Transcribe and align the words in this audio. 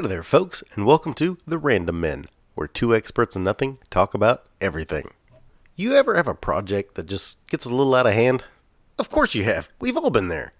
Hi 0.00 0.06
there, 0.06 0.22
folks, 0.22 0.64
and 0.74 0.86
welcome 0.86 1.12
to 1.16 1.36
The 1.46 1.58
Random 1.58 2.00
Men, 2.00 2.24
where 2.54 2.66
two 2.66 2.96
experts 2.96 3.36
in 3.36 3.44
nothing 3.44 3.76
talk 3.90 4.14
about 4.14 4.46
everything. 4.58 5.10
You 5.76 5.94
ever 5.94 6.16
have 6.16 6.26
a 6.26 6.32
project 6.32 6.94
that 6.94 7.04
just 7.04 7.36
gets 7.48 7.66
a 7.66 7.68
little 7.68 7.94
out 7.94 8.06
of 8.06 8.14
hand? 8.14 8.42
Of 8.98 9.10
course 9.10 9.34
you 9.34 9.44
have. 9.44 9.68
We've 9.78 9.98
all 9.98 10.08
been 10.08 10.28
there. 10.28 10.54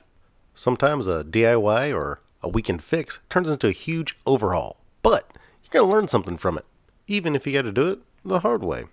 Sometimes 0.54 1.06
a 1.06 1.24
DIY 1.24 1.94
or 1.96 2.20
a 2.42 2.50
weekend 2.50 2.82
fix 2.82 3.20
turns 3.30 3.48
into 3.48 3.66
a 3.66 3.72
huge 3.72 4.14
overhaul, 4.26 4.76
but 5.02 5.32
you're 5.64 5.70
going 5.70 5.88
to 5.88 5.96
learn 5.96 6.06
something 6.06 6.36
from 6.36 6.58
it, 6.58 6.66
even 7.06 7.34
if 7.34 7.46
you 7.46 7.54
got 7.54 7.62
to 7.62 7.72
do 7.72 7.88
it 7.88 8.00
the 8.22 8.40
hard 8.40 8.62
way. 8.62 8.84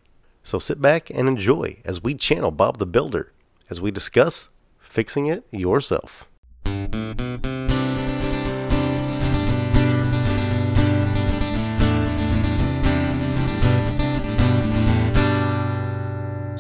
So 0.44 0.60
sit 0.60 0.82
back 0.82 1.10
and 1.10 1.28
enjoy 1.28 1.82
as 1.84 2.02
we 2.02 2.16
channel 2.16 2.52
Bob 2.52 2.78
the 2.78 2.86
Builder 2.86 3.34
as 3.70 3.82
we 3.82 3.92
discuss 3.92 4.48
fixing 4.80 5.28
it 5.28 5.44
yourself. 5.52 6.26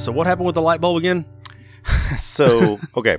So 0.08 0.14
what 0.14 0.26
happened 0.26 0.46
with 0.46 0.56
the 0.56 0.62
light 0.62 0.80
bulb 0.80 0.96
again? 0.96 1.26
so 2.18 2.80
okay 2.96 3.18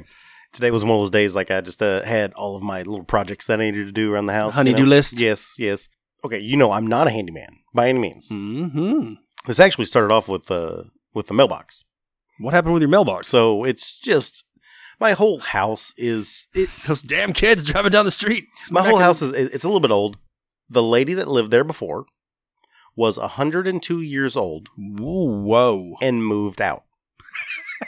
today 0.54 0.70
was 0.70 0.82
one 0.84 0.92
of 0.94 1.00
those 1.02 1.10
days 1.10 1.34
like 1.34 1.50
i 1.50 1.60
just 1.60 1.82
uh, 1.82 2.00
had 2.02 2.32
all 2.32 2.56
of 2.56 2.62
my 2.62 2.78
little 2.78 3.04
projects 3.04 3.44
that 3.46 3.60
i 3.60 3.64
needed 3.64 3.84
to 3.84 3.92
do 3.92 4.10
around 4.14 4.24
the 4.24 4.32
house 4.32 4.54
you 4.54 4.56
Honey-do 4.56 4.84
know? 4.84 4.88
list? 4.88 5.18
yes 5.20 5.52
yes 5.58 5.88
okay 6.24 6.38
you 6.38 6.56
know 6.56 6.72
i'm 6.72 6.86
not 6.86 7.06
a 7.06 7.10
handyman 7.10 7.58
by 7.74 7.88
any 7.90 7.98
means 7.98 8.28
Mm-hmm. 8.30 9.14
this 9.46 9.60
actually 9.60 9.84
started 9.84 10.10
off 10.14 10.28
with 10.28 10.50
uh 10.50 10.84
with 11.12 11.26
the 11.26 11.34
mailbox 11.34 11.84
What 12.40 12.54
happened 12.54 12.72
with 12.72 12.82
your 12.82 12.88
mailbox? 12.90 13.28
so 13.28 13.64
it's 13.64 13.98
just 13.98 14.44
my 14.98 15.12
whole 15.12 15.40
house 15.40 15.92
is 15.98 16.48
it, 16.54 16.68
Those 16.86 17.02
damn 17.02 17.34
kids 17.34 17.64
driving 17.64 17.90
down 17.92 18.06
the 18.06 18.10
street. 18.10 18.46
my 18.70 18.86
whole 18.88 18.98
house 18.98 19.20
is 19.20 19.32
it's 19.32 19.64
a 19.64 19.68
little 19.68 19.80
bit 19.80 19.90
old 19.90 20.16
the 20.70 20.82
lady 20.82 21.12
that 21.14 21.28
lived 21.28 21.50
there 21.50 21.64
before 21.64 22.06
was 22.98 23.16
102 23.18 24.00
years 24.02 24.36
old 24.36 24.68
Whoa, 24.76 25.94
and 26.02 26.24
moved 26.26 26.60
out 26.60 26.84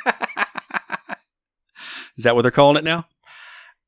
Is 2.17 2.25
that 2.25 2.35
what 2.35 2.43
they're 2.43 2.51
calling 2.51 2.77
it 2.77 2.85
now? 2.85 3.07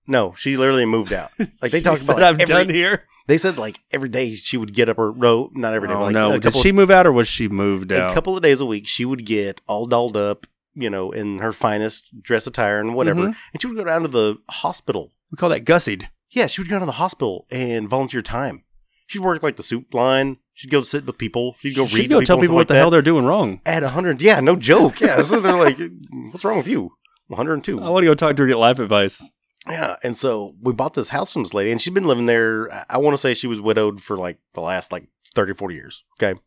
no 0.07 0.35
she 0.37 0.57
literally 0.57 0.85
moved 0.85 1.13
out 1.13 1.31
like 1.63 1.71
they 1.71 1.81
talked 1.81 2.03
about 2.03 2.17
like, 2.19 2.25
I'm 2.25 2.41
every- 2.41 2.47
done 2.47 2.69
here. 2.71 3.05
they 3.29 3.39
said 3.39 3.57
like 3.57 3.79
every 3.93 4.09
day 4.09 4.35
she 4.35 4.57
would 4.57 4.75
get 4.75 4.89
up 4.89 4.97
her 4.97 5.13
no 5.15 5.49
not 5.55 5.75
every 5.75 5.87
day 5.89 5.95
oh 5.95 6.03
like 6.03 6.13
no! 6.13 6.39
Did 6.41 6.57
she 6.57 6.73
move 6.73 6.91
out 6.91 7.07
or 7.07 7.13
was 7.13 7.29
she 7.29 7.47
moved 7.47 7.93
out? 7.93 8.11
a 8.11 8.15
couple 8.15 8.37
of 8.37 8.43
days 8.43 8.59
a 8.59 8.67
week, 8.67 8.89
she 8.89 9.05
would 9.05 9.25
get 9.25 9.61
all 9.69 9.87
dolled 9.87 10.17
up, 10.17 10.49
you 10.75 10.91
know, 10.91 11.13
in 11.13 11.39
her 11.39 11.53
finest 11.53 12.21
dress 12.21 12.49
attire 12.49 12.81
and 12.81 12.97
whatever. 12.97 13.21
Mhm. 13.29 13.37
And 13.53 13.61
she 13.63 13.69
would 13.69 13.77
go 13.77 13.85
down 13.85 14.03
to 14.03 14.09
the 14.09 14.39
hospital. 14.51 15.13
we 15.31 15.37
call 15.37 15.51
that 15.51 15.65
gussied. 15.65 16.09
Yeah, 16.31 16.49
she 16.49 16.61
would 16.61 16.69
go 16.69 16.75
down 16.75 16.81
to 16.81 16.87
the 16.87 16.93
hospital 16.93 17.47
and 17.53 17.89
volunteer 17.89 18.23
time. 18.23 18.65
She'd 19.07 19.21
work 19.21 19.41
like 19.45 19.55
the 19.57 19.63
soup 19.63 19.95
line. 19.95 20.39
She'd 20.55 20.71
go 20.71 20.83
sit 20.83 21.07
with 21.07 21.19
people. 21.19 21.57
She'd 21.61 21.75
go 21.77 21.87
She'd 21.87 21.99
read. 22.01 22.11
go 22.11 22.21
tell 22.21 22.39
people 22.39 22.55
what 22.55 22.63
like 22.63 22.69
the 22.69 22.75
that. 22.75 22.81
hell 22.81 22.91
they're 22.91 23.03
doing 23.03 23.25
wrong. 23.25 23.61
at 23.67 23.83
hundred. 23.83 24.21
Yeah, 24.23 24.41
no 24.41 24.57
joke. 24.57 25.01
Yeah, 25.01 25.23
so 25.23 25.41
they're 25.41 25.57
like, 25.57 25.79
"What's 26.31 26.45
wrong 26.45 26.59
with 26.59 26.69
you?" 26.69 26.93
One 27.29 27.37
hundred 27.39 27.55
and 27.55 27.65
two. 27.65 27.81
I 27.83 27.89
want 27.89 28.03
to 28.03 28.07
go 28.09 28.15
talk 28.15 28.37
to 28.37 28.43
her, 28.43 28.49
get 28.49 28.59
life 28.59 28.79
advice. 28.79 29.23
Yeah, 29.69 29.97
and 30.03 30.17
so 30.17 30.55
we 30.61 30.73
bought 30.73 30.95
this 30.95 31.09
house 31.11 31.33
from 31.33 31.45
this 31.45 31.55
lady, 31.55 31.71
and 31.71 31.81
she'd 31.81 31.95
been 31.95 32.07
living 32.07 32.27
there. 32.27 32.69
I- 32.91 32.99
want 32.99 33.15
to 33.15 33.19
say 33.19 33.33
she 33.35 33.47
was 33.47 33.61
widowed 33.61 34.03
for 34.03 34.17
like 34.19 34.39
the 34.55 34.61
last 34.61 34.93
like 34.93 35.07
30, 35.35 35.55
40 35.55 35.75
years. 35.75 36.05
Okay. 36.21 36.39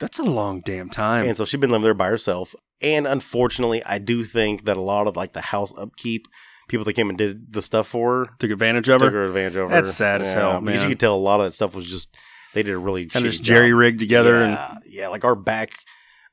That's 0.00 0.20
a 0.20 0.22
long 0.24 0.60
damn 0.60 0.90
time. 0.90 1.26
And 1.26 1.36
so 1.36 1.44
she'd 1.44 1.58
been 1.60 1.70
living 1.70 1.82
there 1.82 1.92
by 1.94 2.06
herself. 2.08 2.54
And 2.80 3.04
unfortunately, 3.04 3.82
I 3.84 3.98
do 3.98 4.22
think 4.22 4.64
that 4.66 4.76
a 4.76 4.80
lot 4.80 5.08
of 5.08 5.16
like 5.16 5.32
the 5.32 5.40
house 5.40 5.72
upkeep, 5.76 6.28
people 6.68 6.84
that 6.84 6.92
came 6.92 7.08
and 7.08 7.18
did 7.18 7.52
the 7.52 7.62
stuff 7.62 7.88
for 7.88 8.26
her, 8.26 8.30
Took 8.38 8.52
advantage 8.52 8.88
of 8.88 9.00
took 9.00 9.10
her. 9.12 9.18
her 9.22 9.26
advantage 9.26 9.56
of 9.56 9.70
That's 9.70 9.88
her. 9.88 9.92
sad 9.94 10.22
as 10.22 10.32
hell, 10.32 10.60
Because 10.60 10.74
you 10.76 10.80
man. 10.82 10.88
could 10.90 11.00
tell 11.00 11.16
a 11.16 11.16
lot 11.16 11.40
of 11.40 11.46
that 11.46 11.52
stuff 11.54 11.74
was 11.74 11.84
just 11.86 12.14
they 12.54 12.62
did 12.62 12.72
a 12.74 12.78
really 12.78 13.06
Kind 13.06 13.24
of 13.26 13.32
just 13.32 13.42
jerry 13.44 13.72
rig 13.72 13.94
rigged 13.94 14.00
together. 14.00 14.36
and 14.42 14.52
Yeah, 14.52 14.78
yeah, 14.86 15.08
like 15.08 15.24
our 15.24 15.34
back 15.34 15.72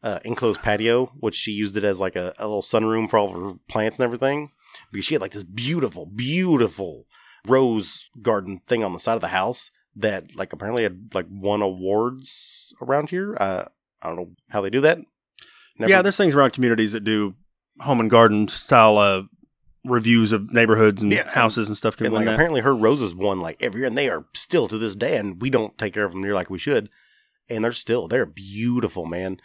uh, 0.03 0.19
enclosed 0.23 0.61
patio, 0.61 1.07
which 1.19 1.35
she 1.35 1.52
used 1.52 1.75
it 1.77 1.83
as 1.83 1.99
like 1.99 2.16
a, 2.16 2.33
a 2.38 2.45
little 2.47 2.61
sunroom 2.61 3.09
for 3.09 3.17
all 3.17 3.35
of 3.35 3.41
her 3.53 3.59
plants 3.67 3.97
and 3.97 4.03
everything. 4.03 4.51
Because 4.91 5.06
she 5.06 5.16
had 5.16 5.22
like 5.22 5.31
this 5.31 5.44
beautiful, 5.44 6.06
beautiful 6.06 7.06
rose 7.47 8.09
garden 8.22 8.62
thing 8.67 8.84
on 8.84 8.94
the 8.94 9.00
side 9.00 9.16
of 9.16 9.22
the 9.22 9.29
house 9.29 9.72
that 9.95 10.35
like 10.35 10.51
apparently 10.53 10.84
had 10.84 11.12
like 11.13 11.28
won 11.29 11.62
awards 11.62 12.73
around 12.81 13.09
here. 13.09 13.35
Uh, 13.40 13.66
I 14.01 14.07
don't 14.07 14.16
know 14.17 14.31
how 14.50 14.61
they 14.61 14.69
do 14.69 14.81
that. 14.81 15.00
Never- 15.79 15.90
Yeah, 15.90 16.01
there's 16.01 16.17
things 16.17 16.35
around 16.35 16.51
communities 16.51 16.91
that 16.91 17.03
do 17.03 17.35
home 17.79 18.00
and 18.00 18.09
garden 18.09 18.47
style 18.47 18.97
uh, 18.97 19.23
reviews 19.85 20.31
of 20.31 20.51
neighborhoods 20.51 21.01
and 21.01 21.12
Yeah, 21.12 21.29
houses 21.29 21.68
and 21.68 21.78
stuff. 21.78 22.00
And 22.01 22.13
like 22.13 22.25
that. 22.25 22.34
apparently 22.34 22.62
her 22.62 22.75
roses 22.75 23.13
won 23.16 23.40
like 23.40 23.62
every 23.62 23.81
year, 23.81 23.88
and 23.88 23.97
they 23.97 24.09
are 24.09 24.25
still 24.34 24.68
to 24.68 24.78
this 24.78 24.96
day, 24.96 25.18
and 25.18 25.41
we 25.41 25.50
don't 25.50 25.78
take 25.78 25.94
care 25.94 26.06
of 26.06 26.12
them 26.12 26.22
near 26.22 26.34
like 26.34 26.50
we 26.50 26.59
should, 26.59 26.90
and 27.50 27.63
they're 27.63 27.72
still 27.72 28.07
they're 28.07 28.25
beautiful, 28.25 29.06
man. 29.06 29.40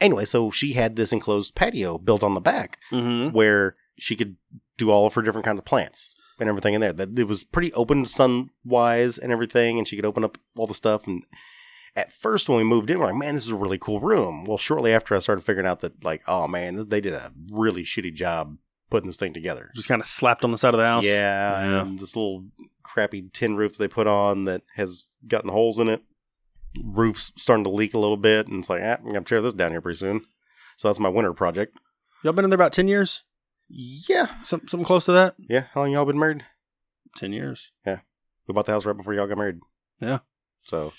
Anyway, 0.00 0.24
so 0.24 0.50
she 0.50 0.72
had 0.72 0.96
this 0.96 1.12
enclosed 1.12 1.54
patio 1.54 1.96
built 1.98 2.24
on 2.24 2.34
the 2.34 2.40
back 2.40 2.78
Mhm. 2.90 3.32
where 3.32 3.76
she 3.98 4.16
could 4.16 4.36
do 4.76 4.90
all 4.90 5.06
of 5.06 5.14
her 5.14 5.22
different 5.22 5.44
kinds 5.44 5.58
of 5.58 5.64
plants 5.64 6.16
and 6.40 6.48
everything 6.48 6.74
in 6.74 6.80
there. 6.80 6.92
That 6.92 7.16
it 7.18 7.24
was 7.28 7.44
pretty 7.44 7.72
open 7.74 8.04
sun 8.06 8.50
wise 8.64 9.16
and 9.18 9.30
everything, 9.30 9.78
and 9.78 9.86
she 9.86 9.94
could 9.96 10.04
open 10.06 10.24
up 10.24 10.38
all 10.56 10.66
the 10.66 10.74
stuff. 10.74 11.06
And 11.06 11.22
at 11.94 12.10
first, 12.10 12.48
when 12.48 12.56
we 12.58 12.64
moved 12.64 12.90
in, 12.90 12.98
we're 12.98 13.06
like, 13.06 13.14
"Man, 13.14 13.34
this 13.34 13.44
is 13.44 13.50
a 13.50 13.54
really 13.56 13.78
cool 13.78 14.00
room." 14.00 14.44
Well, 14.44 14.58
shortly 14.58 14.92
after, 14.92 15.14
I 15.14 15.18
started 15.20 15.42
figuring 15.44 15.68
out 15.68 15.80
that 15.80 16.02
like, 16.02 16.22
oh 16.26 16.48
man, 16.48 16.88
they 16.88 17.00
did 17.02 17.12
a 17.12 17.32
really 17.50 17.84
shitty 17.84 18.14
job 18.14 18.56
putting 18.92 19.08
this 19.08 19.16
thing 19.16 19.32
together. 19.34 19.70
Just 19.74 19.88
kind 19.88 20.00
of 20.00 20.06
slapped 20.06 20.44
on 20.44 20.52
the 20.52 20.58
side 20.58 20.74
of 20.74 20.78
the 20.78 20.86
house. 20.86 21.04
Yeah, 21.04 21.64
Yeah. 21.64 21.82
and 21.82 21.98
this 21.98 22.14
little 22.14 22.44
crappy 22.84 23.28
tin 23.32 23.56
roof 23.56 23.76
they 23.76 23.88
put 23.88 24.06
on 24.06 24.44
that 24.44 24.62
has 24.76 25.04
gotten 25.26 25.50
holes 25.50 25.78
in 25.80 25.88
it. 25.88 26.02
Roof's 26.82 27.32
starting 27.36 27.64
to 27.64 27.70
leak 27.70 27.94
a 27.94 27.98
little 27.98 28.16
bit, 28.16 28.46
and 28.48 28.60
it's 28.60 28.70
like, 28.70 28.80
ah, 28.82 28.98
I'm 29.00 29.06
gonna 29.06 29.22
tear 29.22 29.42
this 29.42 29.54
down 29.54 29.72
here 29.72 29.80
pretty 29.80 29.98
soon. 29.98 30.24
So 30.76 30.88
that's 30.88 30.98
my 31.00 31.08
winter 31.08 31.32
project. 31.32 31.76
Y'all 32.22 32.32
been 32.32 32.44
in 32.44 32.50
there 32.50 32.54
about 32.56 32.72
10 32.72 32.86
years? 32.88 33.24
Yeah, 33.68 34.26
Some, 34.44 34.66
something 34.68 34.84
close 34.84 35.04
to 35.06 35.12
that? 35.12 35.34
yeah. 35.38 35.64
How 35.72 35.80
long 35.82 35.92
y'all 35.92 36.04
been 36.04 36.18
married? 36.18 36.44
10 37.16 37.32
years. 37.32 37.72
Yeah, 37.86 38.00
we 38.46 38.52
bought 38.54 38.66
the 38.66 38.72
house 38.72 38.84
right 38.86 38.96
before 38.96 39.14
y'all 39.14 39.26
got 39.26 39.38
married. 39.38 39.60
Yeah. 40.00 40.20
So, 40.64 40.92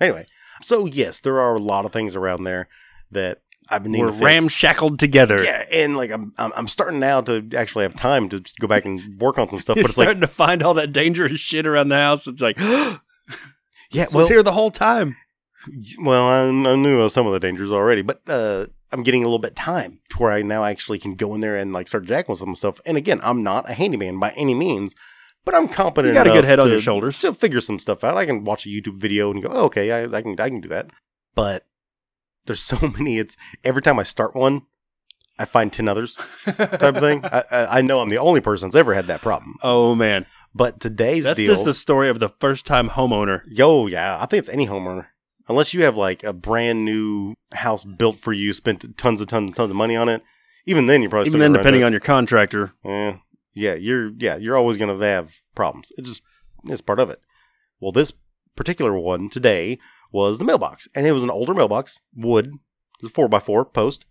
anyway, 0.00 0.26
so 0.62 0.86
yes, 0.86 1.18
there 1.20 1.40
are 1.40 1.54
a 1.54 1.58
lot 1.60 1.84
of 1.84 1.92
things 1.92 2.14
around 2.16 2.44
there 2.44 2.68
that 3.10 3.40
I've 3.68 3.82
been 3.82 3.92
We're 3.92 4.10
to 4.10 4.24
ramshackled 4.24 4.98
together. 4.98 5.42
Yeah, 5.42 5.64
and 5.72 5.96
like 5.96 6.10
I'm, 6.10 6.32
I'm, 6.38 6.52
I'm 6.56 6.68
starting 6.68 7.00
now 7.00 7.20
to 7.22 7.48
actually 7.56 7.82
have 7.82 7.96
time 7.96 8.28
to 8.28 8.42
go 8.60 8.66
back 8.66 8.84
and 8.84 9.20
work 9.20 9.38
on 9.38 9.50
some 9.50 9.60
stuff. 9.60 9.76
But 9.86 9.86
it's 9.86 9.98
like, 9.98 10.06
starting 10.06 10.20
to 10.20 10.28
find 10.28 10.62
all 10.62 10.74
that 10.74 10.92
dangerous 10.92 11.40
shit 11.40 11.66
around 11.66 11.88
the 11.88 11.96
house. 11.96 12.26
It's 12.26 12.40
like, 12.40 12.58
yeah, 13.90 14.06
well, 14.12 14.20
was 14.20 14.28
here 14.28 14.42
the 14.42 14.52
whole 14.52 14.70
time. 14.70 15.16
Well, 15.98 16.28
I, 16.28 16.70
I 16.70 16.76
knew 16.76 17.08
some 17.08 17.26
of 17.26 17.32
the 17.32 17.40
dangers 17.40 17.72
already, 17.72 18.02
but 18.02 18.20
uh, 18.28 18.66
I'm 18.92 19.02
getting 19.02 19.22
a 19.22 19.26
little 19.26 19.38
bit 19.38 19.56
time 19.56 20.00
to 20.10 20.18
where 20.18 20.32
I 20.32 20.42
now 20.42 20.64
actually 20.64 20.98
can 20.98 21.14
go 21.14 21.34
in 21.34 21.40
there 21.40 21.56
and 21.56 21.72
like 21.72 21.88
start 21.88 22.04
jacking 22.04 22.32
with 22.32 22.38
some 22.38 22.54
stuff. 22.54 22.80
And 22.86 22.96
again, 22.96 23.20
I'm 23.22 23.42
not 23.42 23.68
a 23.68 23.74
handyman 23.74 24.18
by 24.18 24.30
any 24.36 24.54
means, 24.54 24.94
but 25.44 25.54
I'm 25.54 25.68
competent. 25.68 26.14
You 26.14 26.14
got 26.14 26.26
a 26.26 26.30
good 26.30 26.44
head 26.44 26.60
on 26.60 26.68
your 26.68 26.80
shoulders. 26.80 27.18
to 27.20 27.34
figure 27.34 27.60
some 27.60 27.78
stuff 27.78 28.04
out. 28.04 28.16
I 28.16 28.26
can 28.26 28.44
watch 28.44 28.66
a 28.66 28.68
YouTube 28.68 28.98
video 28.98 29.30
and 29.30 29.42
go, 29.42 29.48
oh, 29.50 29.64
okay, 29.64 29.90
I, 29.90 30.16
I 30.16 30.22
can 30.22 30.38
I 30.38 30.48
can 30.48 30.60
do 30.60 30.68
that. 30.68 30.90
But 31.34 31.66
there's 32.46 32.62
so 32.62 32.78
many. 32.98 33.18
It's 33.18 33.36
every 33.64 33.82
time 33.82 33.98
I 33.98 34.02
start 34.02 34.34
one, 34.34 34.62
I 35.38 35.44
find 35.44 35.72
ten 35.72 35.88
others 35.88 36.16
type 36.44 36.82
of 36.82 36.98
thing. 36.98 37.24
I, 37.24 37.44
I, 37.50 37.78
I 37.78 37.80
know 37.82 38.00
I'm 38.00 38.08
the 38.08 38.18
only 38.18 38.40
person 38.40 38.68
that's 38.68 38.76
ever 38.76 38.94
had 38.94 39.06
that 39.08 39.22
problem. 39.22 39.56
Oh, 39.62 39.94
man. 39.94 40.26
But 40.54 40.80
today's 40.80 41.24
That's 41.24 41.36
deal, 41.36 41.48
just 41.48 41.66
the 41.66 41.74
story 41.74 42.08
of 42.08 42.18
the 42.18 42.30
first 42.30 42.64
time 42.64 42.88
homeowner. 42.88 43.42
Yo, 43.46 43.86
yeah, 43.86 44.16
I 44.18 44.24
think 44.24 44.38
it's 44.38 44.48
any 44.48 44.66
homeowner. 44.66 45.08
Unless 45.48 45.74
you 45.74 45.84
have 45.84 45.98
like 45.98 46.24
a 46.24 46.32
brand 46.32 46.82
new 46.82 47.34
house 47.52 47.84
built 47.84 48.18
for 48.18 48.32
you, 48.32 48.54
spent 48.54 48.80
tons 48.96 49.20
and 49.20 49.28
tons 49.28 49.50
and 49.50 49.54
tons 49.54 49.70
of 49.70 49.76
money 49.76 49.96
on 49.96 50.08
it. 50.08 50.22
Even 50.64 50.86
then, 50.86 51.02
you 51.02 51.10
probably 51.10 51.28
Even 51.28 51.40
then, 51.40 51.52
depending 51.52 51.84
on 51.84 51.92
your 51.92 52.00
contractor. 52.00 52.72
on, 52.82 53.20
yeah, 53.54 53.74
you're 53.74 54.10
yeah, 54.16 54.36
you're 54.36 54.56
always 54.56 54.78
gonna 54.78 54.98
have 55.04 55.34
problems. 55.54 55.92
It's 55.98 56.08
just 56.08 56.22
it's 56.64 56.80
part 56.80 57.00
of 57.00 57.10
it. 57.10 57.20
Well, 57.78 57.92
this 57.92 58.12
particular 58.56 58.98
one 58.98 59.28
today 59.28 59.78
was 60.12 60.38
the 60.38 60.44
mailbox, 60.44 60.88
and 60.94 61.06
it 61.06 61.12
was 61.12 61.22
an 61.22 61.30
older 61.30 61.54
mailbox, 61.54 62.00
wood, 62.14 62.46
it 62.46 63.02
was 63.02 63.10
a 63.10 63.14
four 63.14 63.28
by 63.28 63.38
four 63.38 63.64
post, 63.64 64.06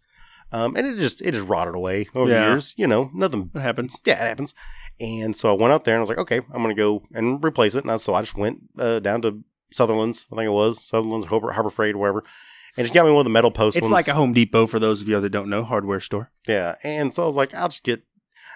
um, 0.51 0.75
and 0.75 0.85
it 0.85 0.97
just 0.97 1.21
it 1.21 1.31
just 1.33 1.47
rotted 1.47 1.75
away 1.75 2.07
over 2.13 2.29
Yeah. 2.29 2.45
the 2.45 2.51
years. 2.51 2.73
You 2.77 2.87
know, 2.87 3.09
nothing 3.13 3.49
What 3.51 3.63
happens? 3.63 3.95
yeah, 4.05 4.13
it 4.23 4.27
happens. 4.27 4.53
And 4.99 5.35
so 5.35 5.49
I 5.53 5.59
went 5.59 5.73
out 5.73 5.83
there 5.83 5.95
and 5.95 5.99
I 5.99 6.03
was 6.03 6.09
like, 6.09 6.19
okay, 6.19 6.37
I'm 6.53 6.63
going 6.63 6.73
to 6.73 6.79
go 6.81 7.03
and 7.13 7.43
replace 7.43 7.75
it. 7.75 7.83
And 7.83 7.91
I, 7.91 7.97
so 7.97 8.13
I 8.13 8.21
just 8.21 8.37
went 8.37 8.59
uh, 8.79 8.99
down 8.99 9.21
to 9.23 9.43
Sutherland's, 9.73 10.25
I 10.31 10.37
think 10.37 10.45
it 10.47 10.51
was 10.51 10.81
Sutherland's, 10.87 11.25
Harbor, 11.25 11.51
Harbor 11.51 11.69
Freight, 11.69 11.97
wherever, 11.97 12.23
and 12.77 12.85
just 12.85 12.93
got 12.93 13.05
me 13.05 13.11
one 13.11 13.19
of 13.19 13.25
the 13.25 13.29
metal 13.31 13.51
posts. 13.51 13.75
It's 13.77 13.85
ones. 13.85 13.91
like 13.91 14.07
a 14.07 14.13
Home 14.13 14.31
Depot 14.31 14.67
for 14.67 14.79
those 14.79 15.01
of 15.01 15.07
you 15.09 15.19
that 15.19 15.29
don't 15.31 15.49
know, 15.49 15.63
hardware 15.65 15.99
store. 15.99 16.31
yeah. 16.47 16.75
And 16.83 17.13
so 17.13 17.23
I 17.23 17.27
was 17.27 17.35
like, 17.35 17.53
I'll 17.53 17.67
just 17.69 17.83
get 17.83 18.03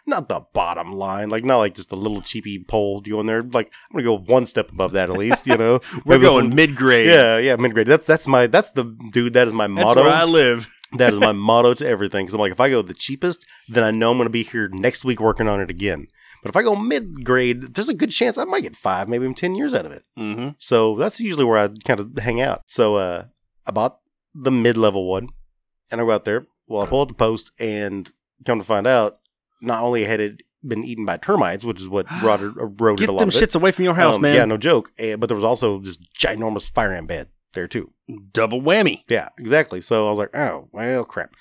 not 0.05 0.29
the 0.29 0.41
bottom 0.53 0.91
line, 0.91 1.29
like 1.29 1.43
not 1.43 1.57
like 1.57 1.75
just 1.75 1.91
a 1.91 1.95
little 1.95 2.21
cheapy 2.21 2.63
pole 2.63 3.01
you 3.05 3.13
go 3.13 3.19
in 3.19 3.25
there. 3.25 3.41
Like 3.41 3.71
I'm 3.91 3.97
to 3.97 4.03
go 4.03 4.17
one 4.17 4.45
step 4.45 4.71
above 4.71 4.93
that 4.93 5.09
at 5.09 5.17
least, 5.17 5.47
you 5.47 5.57
know. 5.57 5.79
We're 6.05 6.19
going 6.19 6.53
mid 6.55 6.75
grade. 6.75 7.07
Yeah, 7.07 7.37
yeah, 7.37 7.55
mid 7.55 7.73
grade. 7.73 7.87
That's 7.87 8.07
that's 8.07 8.27
my 8.27 8.47
that's 8.47 8.71
the 8.71 8.83
dude. 9.11 9.33
That 9.33 9.47
is 9.47 9.53
my 9.53 9.67
That's 9.67 9.95
motto. 9.95 10.03
where 10.03 10.13
I 10.13 10.23
live. 10.25 10.67
That 10.93 11.13
is 11.13 11.19
my 11.19 11.33
motto 11.33 11.75
to 11.75 11.87
everything. 11.87 12.25
Because 12.25 12.33
I'm 12.33 12.39
like, 12.39 12.51
if 12.51 12.59
I 12.59 12.71
go 12.71 12.81
the 12.81 12.95
cheapest, 12.95 13.45
then 13.67 13.83
I 13.83 13.91
know 13.91 14.09
I'm 14.09 14.17
to 14.17 14.29
be 14.31 14.41
here 14.41 14.69
next 14.69 15.05
week 15.05 15.19
working 15.19 15.47
on 15.47 15.61
it 15.61 15.69
again. 15.69 16.07
But 16.41 16.49
if 16.49 16.55
I 16.55 16.63
go 16.63 16.75
mid 16.75 17.23
grade, 17.23 17.75
there's 17.75 17.89
a 17.89 17.93
good 17.93 18.09
chance 18.09 18.39
I 18.39 18.45
might 18.45 18.63
get 18.63 18.75
five, 18.75 19.07
maybe 19.07 19.23
even 19.25 19.35
10 19.35 19.53
years 19.53 19.75
out 19.75 19.85
of 19.85 19.91
it. 19.91 20.03
Mm-hmm. 20.17 20.49
So 20.57 20.95
that's 20.95 21.19
usually 21.19 21.45
where 21.45 21.59
I 21.59 21.69
kind 21.85 21.99
of 21.99 22.17
hang 22.17 22.41
out. 22.41 22.63
So 22.65 22.95
uh, 22.95 23.25
I 23.67 23.71
bought 23.71 23.99
the 24.33 24.49
mid 24.49 24.77
level 24.77 25.07
one 25.07 25.29
and 25.91 26.01
I 26.01 26.03
go 26.05 26.11
out 26.11 26.25
there. 26.25 26.47
Well, 26.67 26.81
I 26.81 26.87
pull 26.87 27.01
out 27.01 27.09
the 27.09 27.13
post 27.13 27.51
and 27.59 28.11
come 28.45 28.57
to 28.57 28.65
find 28.65 28.87
out, 28.87 29.19
not 29.61 29.83
only 29.83 30.05
had 30.05 30.19
it 30.19 30.41
been 30.65 30.83
eaten 30.83 31.05
by 31.05 31.17
termites, 31.17 31.63
which 31.63 31.79
is 31.79 31.87
what 31.87 32.05
eroded, 32.21 32.57
eroded 32.57 32.99
Get 32.99 33.09
a 33.09 33.11
lot 33.13 33.19
them 33.19 33.29
of 33.29 33.35
it. 33.35 33.37
shits 33.49 33.55
away 33.55 33.71
from 33.71 33.85
your 33.85 33.93
house, 33.95 34.15
Um, 34.15 34.21
man. 34.21 34.35
Yeah, 34.35 34.45
no 34.45 34.57
joke. 34.57 34.91
Eh, 34.97 35.15
but 35.15 35.27
there 35.27 35.35
was 35.35 35.43
also 35.43 35.79
this 35.79 35.97
ginormous 36.17 36.69
fire 36.71 36.93
ant 36.93 37.07
bed 37.07 37.29
there 37.53 37.67
too. 37.67 37.91
Double 38.33 38.61
whammy. 38.61 39.03
Yeah, 39.07 39.29
exactly. 39.37 39.81
So 39.81 40.07
I 40.07 40.09
was 40.09 40.19
like, 40.19 40.35
oh, 40.35 40.67
well, 40.71 41.05
crap. 41.05 41.33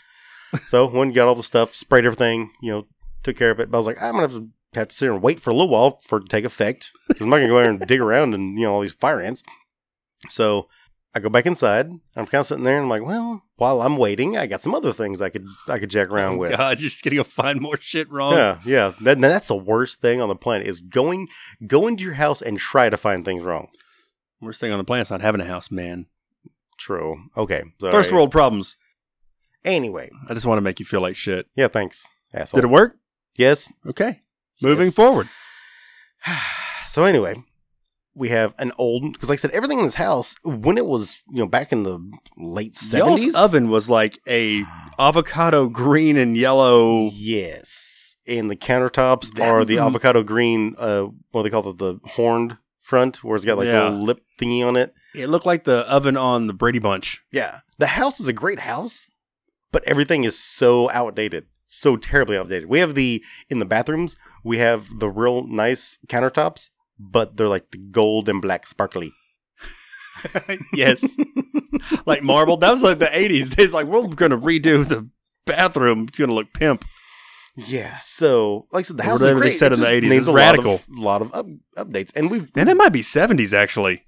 so 0.69 0.87
when 0.91 1.13
got 1.13 1.29
all 1.29 1.35
the 1.35 1.43
stuff, 1.43 1.75
sprayed 1.75 2.05
everything, 2.05 2.51
you 2.63 2.73
know, 2.73 2.87
took 3.23 3.37
care 3.37 3.51
of 3.51 3.61
it. 3.61 3.71
But 3.71 3.77
I 3.77 3.81
was 3.81 3.87
like, 3.87 4.01
I'm 4.03 4.13
gonna 4.15 4.23
have 4.29 4.33
to 4.33 4.49
have 4.75 4.89
to 4.89 4.95
sit 4.95 5.07
here 5.07 5.15
and 5.15 5.23
wait 5.23 5.41
for 5.41 5.51
a 5.51 5.55
little 5.55 5.69
while 5.71 5.99
for 6.05 6.19
it 6.19 6.23
to 6.23 6.29
take 6.29 6.45
effect. 6.45 6.91
'Cause 7.09 7.21
I'm 7.21 7.29
not 7.31 7.37
gonna 7.37 7.49
go 7.49 7.61
there 7.61 7.71
and 7.71 7.81
dig 7.87 8.01
around 8.01 8.35
and 8.35 8.59
you 8.59 8.67
know 8.67 8.75
all 8.75 8.81
these 8.83 8.93
fire 8.93 9.21
ants. 9.21 9.43
So 10.29 10.69
I 11.19 11.21
go 11.21 11.29
back 11.29 11.47
inside. 11.47 11.87
I'm 12.17 12.27
kind 12.27 12.41
of 12.41 12.47
sitting 12.47 12.63
there 12.65 12.77
and 12.77 12.85
I'm 12.85 12.89
like, 12.89 13.03
well, 13.03 13.43
while 13.57 13.83
I'm 13.83 13.97
waiting, 13.97 14.37
I 14.37 14.47
got 14.47 14.63
some 14.63 14.75
other 14.75 14.93
things 14.93 15.21
I 15.21 15.29
could 15.31 15.47
I 15.67 15.79
could 15.79 15.91
jack 15.91 16.11
around 16.11 16.35
Oh, 16.35 16.39
with. 16.39 16.51
God, 16.57 16.81
you're 16.81 16.91
just 16.91 17.03
gonna 17.03 17.17
go 17.17 17.25
find 17.25 17.61
more 17.61 17.77
shit 17.81 18.09
wrong. 18.11 18.35
Yeah, 18.37 18.61
yeah. 18.65 18.93
That, 19.01 19.21
that's 19.21 19.49
the 19.49 19.57
worst 19.57 20.01
thing 20.01 20.21
on 20.21 20.29
the 20.29 20.37
planet 20.37 20.67
is 20.67 20.81
going 20.81 21.27
go 21.67 21.87
into 21.89 22.05
your 22.05 22.15
house 22.15 22.41
and 22.41 22.57
try 22.59 22.89
to 22.89 22.97
find 22.97 23.25
things 23.25 23.43
wrong. 23.43 23.69
Worst 24.41 24.61
thing 24.61 24.71
on 24.71 24.79
the 24.79 24.85
planet 24.85 25.09
is 25.09 25.11
not 25.11 25.21
having 25.21 25.41
a 25.41 25.45
house, 25.47 25.71
man. 25.71 26.07
True. 26.79 27.21
Okay. 27.37 27.65
Sorry. 27.81 27.91
First 27.91 28.13
world 28.13 28.31
problems. 28.31 28.77
Anyway, 29.65 30.11
I 30.29 30.35
just 30.35 30.47
want 30.47 30.59
to 30.59 30.63
make 30.63 30.79
you 30.79 30.87
feel 30.87 31.01
like 31.01 31.17
shit. 31.17 31.47
yeah. 31.57 31.67
Thanks, 31.69 32.07
asshole. 32.33 32.59
Did 32.61 32.69
it 32.69 32.73
work? 32.73 32.97
Yes. 33.35 33.73
Okay. 33.87 34.23
Moving 34.63 34.87
Yes. 34.87 34.95
forward. 34.95 35.29
so 36.87 37.05
anyway, 37.05 37.35
we 38.19 38.29
have 38.31 38.53
an 38.59 38.73
old 38.79 39.13
because, 39.13 39.29
like 39.29 39.39
I 39.39 39.43
said, 39.43 39.53
everything 39.53 39.79
in 39.79 39.85
this 39.85 39.95
house 39.95 40.35
when 40.45 40.77
it 40.77 40.87
was 40.87 41.17
you 41.31 41.39
know 41.39 41.47
back 41.47 41.73
in 41.73 41.85
the 41.85 41.99
late 42.37 42.75
seventies. 42.77 43.35
oven 43.35 43.71
was 43.71 43.89
like 43.89 44.19
a 44.29 44.65
avocado 44.99 45.69
green 45.69 46.17
and 46.17 46.37
yellow. 46.37 47.09
Yes, 47.13 48.17
and 48.27 48.51
the 48.51 48.57
countertops 48.57 49.35
That- 49.35 49.49
are 49.49 49.65
the 49.65 49.79
avocado 49.79 50.23
green. 50.23 50.75
Uh, 50.79 51.05
what 51.31 51.43
do 51.43 51.49
they 51.49 51.51
call 51.51 51.69
it? 51.71 51.79
The 51.79 52.01
horned 52.05 52.57
front, 52.81 53.23
where 53.23 53.37
it's 53.37 53.45
got 53.45 53.59
like 53.59 53.69
Yeah. 53.69 53.83
a 53.83 53.91
little 53.91 54.05
lip 54.05 54.21
thingy 54.41 54.67
on 54.67 54.77
it. 54.77 54.95
It 55.15 55.29
looked 55.29 55.47
like 55.47 55.65
the 55.65 55.81
oven 55.91 56.17
on 56.17 56.47
the 56.47 56.53
Brady 56.53 56.79
Bunch. 56.79 57.23
Yeah, 57.33 57.61
the 57.79 57.87
house 57.89 58.19
is 58.21 58.27
a 58.29 58.33
great 58.33 58.61
house, 58.61 59.11
but 59.73 59.85
everything 59.87 60.25
is 60.25 60.39
so 60.39 60.91
outdated, 60.91 61.47
so 61.67 61.97
terribly 61.97 62.37
outdated. 62.37 62.69
We 62.69 62.79
have 62.81 62.95
the 62.95 63.23
in 63.51 63.59
the 63.59 63.65
bathrooms, 63.67 64.17
we 64.45 64.59
have 64.59 64.99
the 64.99 65.09
real 65.11 65.47
nice 65.47 65.99
countertops, 66.09 66.71
but 66.99 67.37
they're 67.37 67.49
like 67.49 67.71
the 67.71 67.79
gold 67.79 68.29
and 68.29 68.43
black 68.43 68.67
sparkly. 68.67 69.13
yes. 70.73 71.17
like 72.07 72.23
marble. 72.23 72.57
That 72.57 72.71
was 72.71 72.83
like 72.83 72.99
the 72.99 73.07
80s. 73.07 73.59
It's 73.59 73.73
like, 73.73 73.87
we're 73.87 74.07
going 74.09 74.31
to 74.31 74.39
redo 74.39 74.87
the 74.87 75.09
bathroom. 75.47 76.07
It's 76.09 76.19
going 76.19 76.29
to 76.29 76.35
look 76.35 76.53
pimp. 76.53 76.85
Yeah, 77.61 77.99
so 77.99 78.69
like 78.71 78.85
I 78.85 78.87
said, 78.87 78.99
the 78.99 79.03
house 79.03 79.21
whatever 79.21 79.43
is 79.43 79.55
they 79.55 79.59
said 79.59 79.73
It 79.73 79.79
in 79.79 79.81
the 79.81 79.89
80s, 79.89 80.03
needs 80.03 80.15
it's 80.19 80.29
a 80.29 80.33
radical. 80.33 80.73
lot 80.73 80.81
of, 80.81 80.89
lot 80.99 81.23
of 81.23 81.35
up, 81.35 81.47
updates, 81.77 82.13
and 82.15 82.31
we've 82.31 82.53
And 82.55 82.69
that 82.69 82.77
might 82.77 82.93
be 82.93 83.01
70s, 83.01 83.53
actually. 83.53 84.05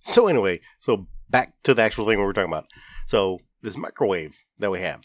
So 0.00 0.28
anyway, 0.28 0.62
so 0.80 1.06
back 1.28 1.52
to 1.64 1.74
the 1.74 1.82
actual 1.82 2.06
thing 2.06 2.18
we 2.18 2.24
were 2.24 2.32
talking 2.32 2.50
about. 2.50 2.68
So 3.06 3.38
this 3.60 3.76
microwave 3.76 4.38
that 4.58 4.70
we 4.70 4.80
have 4.80 5.04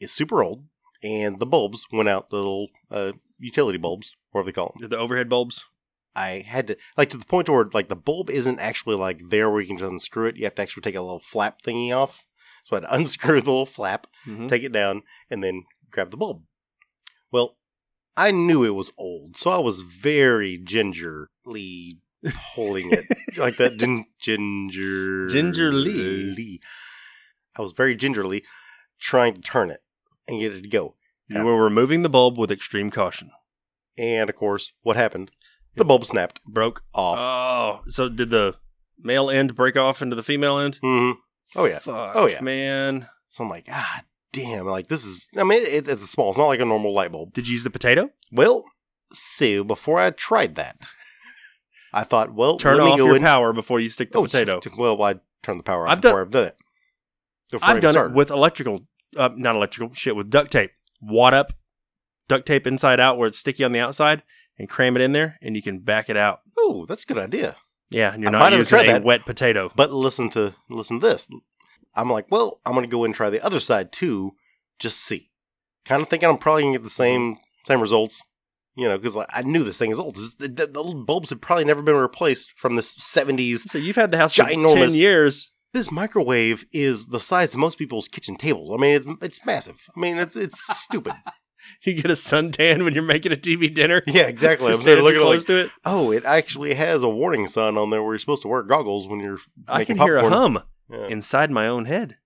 is 0.00 0.12
super 0.12 0.42
old, 0.42 0.64
and 1.04 1.38
the 1.38 1.46
bulbs 1.46 1.86
went 1.92 2.08
out. 2.08 2.30
The 2.30 2.36
little 2.36 2.68
uh, 2.90 3.12
utility 3.38 3.78
bulbs, 3.78 4.16
whatever 4.32 4.46
they 4.46 4.54
call 4.54 4.74
them. 4.76 4.88
The 4.88 4.98
overhead 4.98 5.28
bulbs. 5.28 5.64
I 6.18 6.44
had 6.46 6.66
to 6.68 6.76
like 6.96 7.10
to 7.10 7.16
the 7.16 7.24
point 7.24 7.48
where 7.48 7.68
like 7.72 7.88
the 7.88 7.96
bulb 7.96 8.28
isn't 8.30 8.58
actually 8.58 8.96
like 8.96 9.20
there 9.28 9.48
where 9.50 9.60
you 9.60 9.66
can 9.68 9.78
just 9.78 9.90
unscrew 9.90 10.26
it. 10.26 10.36
You 10.36 10.44
have 10.44 10.54
to 10.56 10.62
actually 10.62 10.82
take 10.82 10.94
a 10.96 11.00
little 11.00 11.20
flap 11.20 11.62
thingy 11.62 11.94
off. 11.96 12.26
So 12.64 12.76
I 12.76 12.80
had 12.80 12.86
to 12.88 12.94
unscrew 12.94 13.40
the 13.40 13.50
little 13.50 13.66
flap, 13.66 14.06
Mhm. 14.26 14.48
take 14.48 14.62
it 14.62 14.72
down, 14.72 15.02
and 15.30 15.42
then 15.44 15.64
grab 15.90 16.10
the 16.10 16.16
bulb. 16.16 16.42
Well, 17.30 17.56
I 18.16 18.30
knew 18.32 18.64
it 18.64 18.74
was 18.74 18.90
old, 18.98 19.36
so 19.36 19.50
I 19.50 19.58
was 19.58 19.80
very 19.82 20.58
gingerly 20.58 22.00
holding 22.54 22.90
it 22.92 23.04
like 23.38 23.56
that. 23.58 23.76
Gin- 23.78 24.06
ginger, 24.20 25.28
Gingerly. 25.28 26.60
I 27.56 27.62
was 27.62 27.72
very 27.72 27.94
gingerly 27.94 28.44
trying 29.00 29.34
to 29.34 29.40
turn 29.40 29.70
it 29.70 29.82
and 30.26 30.40
get 30.40 30.52
it 30.52 30.62
to 30.62 30.68
go. 30.68 30.96
You 31.28 31.44
were 31.44 31.62
removing 31.62 32.02
the 32.02 32.08
bulb 32.08 32.38
with 32.38 32.50
extreme 32.50 32.90
caution. 32.90 33.30
And 33.98 34.30
of 34.30 34.36
course, 34.36 34.72
what 34.82 34.96
happened? 34.96 35.30
The 35.78 35.84
bulb 35.84 36.04
snapped 36.06 36.40
Broke. 36.44 36.82
off. 36.94 37.18
Oh, 37.18 37.90
so 37.90 38.08
did 38.08 38.30
the 38.30 38.54
male 38.98 39.30
end 39.30 39.54
break 39.54 39.76
off 39.76 40.02
into 40.02 40.16
the 40.16 40.22
female 40.22 40.58
end? 40.58 40.78
hmm 40.82 41.12
Oh 41.56 41.64
yeah. 41.64 41.78
Fuck, 41.78 42.12
Oh, 42.14 42.26
yeah. 42.26 42.40
man. 42.42 43.08
So 43.30 43.44
I'm 43.44 43.50
like, 43.50 43.66
ah, 43.70 44.02
damn! 44.32 44.66
Like 44.66 44.88
this 44.88 45.04
is. 45.06 45.28
I 45.36 45.44
mean, 45.44 45.62
it, 45.62 45.88
it's 45.88 46.02
a 46.02 46.06
small. 46.06 46.28
It's 46.30 46.38
not 46.38 46.46
like 46.46 46.60
a 46.60 46.64
normal 46.64 46.92
light 46.94 47.12
bulb. 47.12 47.32
Did 47.32 47.46
you 47.48 47.52
use 47.52 47.64
the 47.64 47.70
potato? 47.70 48.10
Well, 48.32 48.64
so 49.12 49.64
before 49.64 49.98
I 49.98 50.10
tried 50.10 50.56
that, 50.56 50.76
I 51.92 52.04
thought, 52.04 52.34
well, 52.34 52.56
Turn 52.58 52.76
let 52.78 52.84
me 52.84 52.90
off 52.92 52.98
go 52.98 53.06
your 53.06 53.16
in. 53.16 53.22
power 53.22 53.52
before 53.52 53.80
you 53.80 53.88
stick 53.88 54.12
the 54.12 54.18
Oh, 54.18 54.24
potato. 54.24 54.60
Well, 54.76 55.00
I 55.02 55.16
turned 55.42 55.60
the 55.60 55.64
power 55.64 55.86
off 55.86 55.92
I've 55.92 56.00
done- 56.00 56.10
before 56.12 56.22
I've 56.22 56.30
done 56.30 56.44
it. 56.46 56.56
Before 57.50 57.68
I 57.68 57.72
I've 57.72 57.80
done 57.80 57.92
started. 57.92 58.10
it 58.12 58.16
with 58.16 58.30
electrical, 58.30 58.86
uh, 59.16 59.30
not 59.34 59.56
electrical, 59.56 59.94
shit, 59.94 60.14
with 60.14 60.28
duct 60.28 60.50
tape. 60.52 60.72
Wad 61.00 61.32
up, 61.32 61.52
duct 62.28 62.46
tape 62.46 62.66
inside 62.66 63.00
out 63.00 63.16
where 63.16 63.28
it's 63.28 63.38
sticky 63.38 63.64
on 63.64 63.72
the 63.72 63.78
outside, 63.78 64.22
and 64.58 64.68
cram 64.68 64.96
it 64.96 65.02
in 65.02 65.12
there, 65.12 65.36
and 65.42 65.56
you 65.56 65.62
can 65.62 65.78
back 65.80 66.08
it 66.08 66.16
out. 66.16 66.40
Oh, 66.58 66.86
that's 66.86 67.04
a 67.04 67.06
good 67.06 67.18
idea. 67.18 67.56
Yeah, 67.90 68.12
and 68.12 68.22
you're 68.22 68.34
I 68.34 68.50
not 68.50 68.52
using 68.52 68.80
a 68.80 68.84
that. 68.84 69.04
wet 69.04 69.24
potato. 69.24 69.72
But 69.74 69.92
listen 69.92 70.30
to 70.30 70.54
listen 70.68 71.00
to 71.00 71.06
this. 71.06 71.28
I'm 71.94 72.10
like, 72.10 72.26
well, 72.30 72.60
I'm 72.66 72.74
gonna 72.74 72.86
go 72.86 73.04
and 73.04 73.14
try 73.14 73.30
the 73.30 73.44
other 73.44 73.60
side 73.60 73.92
too, 73.92 74.32
just 74.78 75.00
see. 75.00 75.30
Kind 75.84 76.02
of 76.02 76.08
thinking 76.08 76.28
I'm 76.28 76.38
probably 76.38 76.64
gonna 76.64 76.74
get 76.74 76.82
the 76.82 76.88
mm-hmm. 76.88 77.02
same 77.02 77.38
same 77.66 77.80
results, 77.80 78.20
you 78.76 78.88
know, 78.88 78.98
because 78.98 79.16
like, 79.16 79.28
I 79.30 79.42
knew 79.42 79.64
this 79.64 79.78
thing 79.78 79.90
is 79.90 79.98
old. 79.98 80.16
The, 80.38 80.48
the, 80.48 80.66
the 80.66 81.04
bulbs 81.06 81.30
had 81.30 81.40
probably 81.40 81.64
never 81.64 81.82
been 81.82 81.96
replaced 81.96 82.52
from 82.56 82.76
the 82.76 82.82
70s. 82.82 83.60
So 83.68 83.78
you've 83.78 83.96
had 83.96 84.10
the 84.10 84.18
house 84.18 84.34
for 84.34 84.44
ten 84.44 84.58
Ginormous. 84.58 84.94
years. 84.94 85.52
This 85.74 85.90
microwave 85.90 86.64
is 86.72 87.08
the 87.08 87.20
size 87.20 87.52
of 87.52 87.60
most 87.60 87.76
people's 87.76 88.08
kitchen 88.08 88.36
tables. 88.36 88.72
I 88.74 88.80
mean, 88.80 88.94
it's 88.94 89.06
it's 89.22 89.46
massive. 89.46 89.76
I 89.94 90.00
mean, 90.00 90.18
it's 90.18 90.36
it's 90.36 90.62
stupid. 90.78 91.14
You 91.84 91.94
get 91.94 92.10
a 92.10 92.14
suntan 92.14 92.84
when 92.84 92.92
you're 92.94 93.02
making 93.04 93.32
a 93.32 93.36
TV 93.36 93.72
dinner. 93.72 94.02
yeah, 94.06 94.22
exactly. 94.22 94.72
I'm 94.72 94.82
there 94.82 95.00
looking 95.00 95.20
too 95.20 95.20
at 95.20 95.22
it 95.22 95.24
close 95.24 95.38
like, 95.40 95.46
to 95.46 95.56
it. 95.66 95.70
oh, 95.84 96.10
it 96.12 96.24
actually 96.24 96.74
has 96.74 97.02
a 97.02 97.08
warning 97.08 97.46
sign 97.46 97.76
on 97.76 97.90
there 97.90 98.02
where 98.02 98.12
you're 98.14 98.18
supposed 98.18 98.42
to 98.42 98.48
wear 98.48 98.62
goggles 98.62 99.06
when 99.06 99.20
you're 99.20 99.38
I 99.68 99.84
can 99.84 99.96
hear 99.98 100.16
a 100.16 100.28
hum 100.28 100.62
Yeah. 100.90 101.06
inside 101.08 101.50
my 101.50 101.68
own 101.68 101.84
head. 101.84 102.16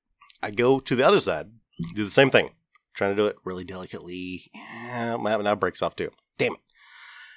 I 0.42 0.50
go 0.50 0.80
to 0.80 0.96
the 0.96 1.06
other 1.06 1.20
side, 1.20 1.50
do 1.94 2.04
the 2.04 2.10
same 2.10 2.30
thing, 2.30 2.50
trying 2.94 3.14
to 3.14 3.22
do 3.22 3.26
it 3.26 3.36
really 3.44 3.64
delicately. 3.64 4.50
Yeah, 4.54 5.16
my 5.16 5.36
now 5.36 5.54
breaks 5.54 5.82
off 5.82 5.94
too. 5.96 6.10
Damn 6.38 6.54
it. 6.54 6.60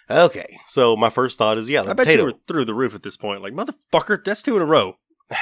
Okay, 0.10 0.60
so 0.68 0.96
my 0.96 1.10
first 1.10 1.38
thought 1.38 1.58
is 1.58 1.70
yeah, 1.70 1.82
the 1.82 1.90
I 1.92 1.94
bet 1.94 2.06
potato. 2.06 2.22
you 2.24 2.32
were 2.32 2.40
through 2.48 2.66
the 2.66 2.74
roof 2.74 2.96
at 2.96 3.04
this 3.04 3.18
point. 3.18 3.42
Like 3.42 3.54
motherfucker, 3.54 4.24
that's 4.24 4.42
two 4.44 4.56
in 4.56 4.62
a 4.62 4.66
row. 4.66 4.98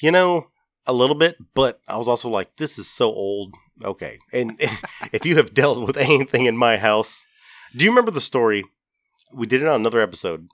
You 0.00 0.10
know, 0.10 0.48
a 0.86 0.92
little 0.92 1.14
bit, 1.14 1.36
but 1.54 1.80
I 1.88 1.96
was 1.96 2.08
also 2.08 2.28
like, 2.28 2.56
this 2.56 2.78
is 2.78 2.88
so 2.88 3.12
old. 3.12 3.54
Okay, 3.82 4.18
and 4.32 4.56
if 5.12 5.26
you 5.26 5.36
have 5.36 5.54
dealt 5.54 5.86
with 5.86 5.96
anything 5.96 6.46
in 6.46 6.56
my 6.56 6.76
house, 6.76 7.26
do 7.76 7.84
you 7.84 7.90
remember 7.90 8.10
the 8.10 8.20
story? 8.20 8.64
We 9.32 9.46
did 9.46 9.62
it 9.62 9.68
on 9.68 9.80
another 9.80 10.00
episode 10.00 10.48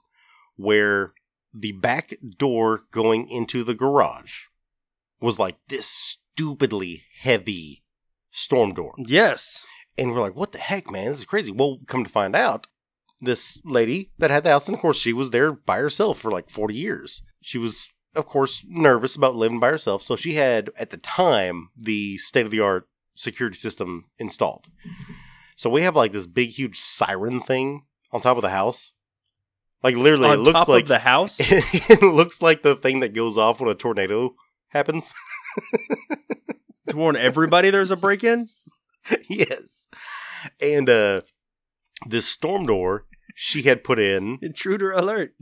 where 0.55 1.13
the 1.53 1.73
back 1.73 2.15
door 2.37 2.81
going 2.91 3.27
into 3.29 3.63
the 3.63 3.75
garage 3.75 4.45
was 5.19 5.37
like 5.37 5.57
this 5.67 5.85
stupidly 5.85 7.03
heavy 7.19 7.83
storm 8.31 8.73
door. 8.73 8.93
Yes. 8.97 9.63
And 9.97 10.13
we're 10.13 10.21
like, 10.21 10.35
what 10.35 10.51
the 10.51 10.57
heck, 10.57 10.89
man? 10.89 11.09
This 11.09 11.19
is 11.19 11.25
crazy. 11.25 11.51
Well, 11.51 11.79
come 11.85 12.03
to 12.03 12.09
find 12.09 12.35
out, 12.35 12.67
this 13.21 13.61
lady 13.63 14.11
that 14.17 14.31
had 14.31 14.43
the 14.43 14.49
house, 14.49 14.67
and 14.67 14.75
of 14.75 14.81
course, 14.81 14.97
she 14.97 15.13
was 15.13 15.29
there 15.29 15.51
by 15.51 15.77
herself 15.77 16.19
for 16.19 16.31
like 16.31 16.49
40 16.49 16.73
years. 16.73 17.21
She 17.39 17.57
was, 17.57 17.89
of 18.15 18.25
course, 18.25 18.63
nervous 18.67 19.15
about 19.15 19.35
living 19.35 19.59
by 19.59 19.69
herself. 19.69 20.03
So 20.03 20.15
she 20.15 20.35
had, 20.35 20.69
at 20.77 20.89
the 20.89 20.97
time, 20.97 21.69
the 21.77 22.17
state 22.17 22.45
of 22.45 22.51
the 22.51 22.59
art 22.59 22.87
security 23.15 23.57
system 23.57 24.05
installed. 24.17 24.65
So 25.55 25.69
we 25.69 25.81
have 25.83 25.95
like 25.95 26.11
this 26.11 26.27
big, 26.27 26.49
huge 26.49 26.77
siren 26.77 27.41
thing 27.41 27.83
on 28.11 28.21
top 28.21 28.37
of 28.37 28.41
the 28.41 28.49
house. 28.49 28.91
Like 29.83 29.95
literally, 29.95 30.27
On 30.27 30.39
it 30.39 30.41
looks 30.41 30.59
top 30.59 30.67
like 30.67 30.83
of 30.83 30.89
the 30.89 30.99
house. 30.99 31.37
it 31.39 32.01
looks 32.01 32.41
like 32.41 32.61
the 32.61 32.75
thing 32.75 32.99
that 32.99 33.13
goes 33.13 33.37
off 33.37 33.59
when 33.59 33.69
a 33.69 33.75
tornado 33.75 34.35
happens. 34.69 35.11
to 36.89 36.95
warn 36.95 37.15
everybody 37.15 37.69
there's 37.69 37.91
a 37.91 37.95
break 37.95 38.23
in. 38.23 38.47
yes. 39.29 39.87
And 40.59 40.89
uh 40.89 41.21
this 42.05 42.27
storm 42.27 42.65
door 42.65 43.05
she 43.35 43.63
had 43.63 43.83
put 43.83 43.99
in 43.99 44.37
Intruder 44.41 44.91
alert. 44.91 45.33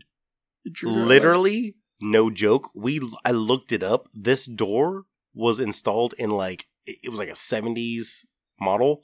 Intruder 0.65 1.33
alert. 1.33 1.73
No 2.01 2.29
joke. 2.29 2.69
We 2.73 3.01
I 3.25 3.31
looked 3.31 3.71
it 3.71 3.83
up. 3.83 4.07
This 4.13 4.45
door 4.45 5.05
was 5.33 5.59
installed 5.59 6.13
in 6.17 6.29
like 6.29 6.67
it 6.85 7.09
was 7.09 7.19
like 7.19 7.29
a 7.29 7.33
70s 7.33 8.25
model 8.59 9.03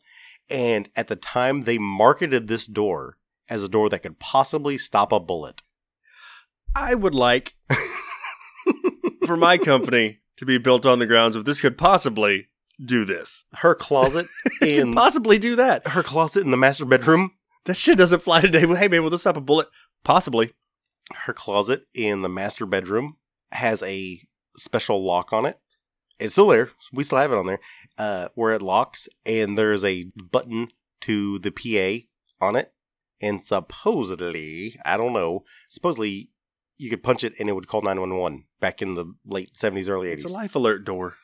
and 0.49 0.89
at 0.95 1.07
the 1.07 1.15
time 1.15 1.61
they 1.61 1.77
marketed 1.77 2.47
this 2.47 2.65
door 2.67 3.17
as 3.47 3.63
a 3.63 3.69
door 3.69 3.89
that 3.89 3.99
could 3.99 4.19
possibly 4.19 4.77
stop 4.77 5.11
a 5.11 5.19
bullet. 5.19 5.61
I 6.75 6.95
would 6.95 7.15
like 7.15 7.55
for 9.25 9.37
my 9.37 9.57
company 9.57 10.19
to 10.37 10.45
be 10.45 10.57
built 10.57 10.85
on 10.85 10.99
the 10.99 11.05
grounds 11.05 11.35
of 11.35 11.45
this 11.45 11.61
could 11.61 11.77
possibly 11.77 12.47
do 12.83 13.05
this. 13.05 13.45
Her 13.53 13.75
closet 13.75 14.27
in 14.61 14.93
possibly 14.93 15.37
do 15.37 15.55
that. 15.55 15.87
her 15.89 16.03
closet 16.03 16.43
in 16.43 16.51
the 16.51 16.57
master 16.57 16.85
bedroom. 16.85 17.31
That 17.65 17.77
shit 17.77 17.97
doesn't 17.97 18.21
fly 18.21 18.41
today. 18.41 18.65
Hey 18.65 18.87
man, 18.87 19.03
will 19.03 19.09
this 19.09 19.21
stop 19.21 19.37
a 19.37 19.41
bullet? 19.41 19.67
Possibly. 20.03 20.53
Her 21.13 21.33
closet 21.33 21.85
in 21.93 22.21
the 22.21 22.29
master 22.29 22.65
bedroom 22.65 23.17
has 23.51 23.83
a 23.83 24.21
special 24.57 25.05
lock 25.05 25.31
on 25.31 25.45
it. 25.45 25.59
It's 26.19 26.33
still 26.33 26.47
there. 26.47 26.71
We 26.93 27.03
still 27.03 27.17
have 27.17 27.31
it 27.31 27.37
on 27.37 27.45
there. 27.45 27.59
Uh, 27.97 28.29
where 28.35 28.53
it 28.53 28.61
locks, 28.61 29.07
and 29.25 29.57
there's 29.57 29.83
a 29.83 30.11
button 30.31 30.69
to 31.01 31.39
the 31.39 31.51
PA 31.51 32.45
on 32.45 32.55
it. 32.55 32.73
And 33.21 33.41
supposedly, 33.41 34.79
I 34.85 34.97
don't 34.97 35.13
know, 35.13 35.43
supposedly 35.69 36.31
you 36.77 36.89
could 36.89 37.03
punch 37.03 37.23
it 37.23 37.33
and 37.39 37.47
it 37.47 37.53
would 37.53 37.67
call 37.67 37.81
911 37.81 38.45
back 38.59 38.81
in 38.81 38.95
the 38.95 39.13
late 39.25 39.53
70s, 39.53 39.89
early 39.89 40.09
80s. 40.09 40.13
It's 40.13 40.23
a 40.25 40.27
life 40.29 40.55
alert 40.55 40.83
door. 40.83 41.15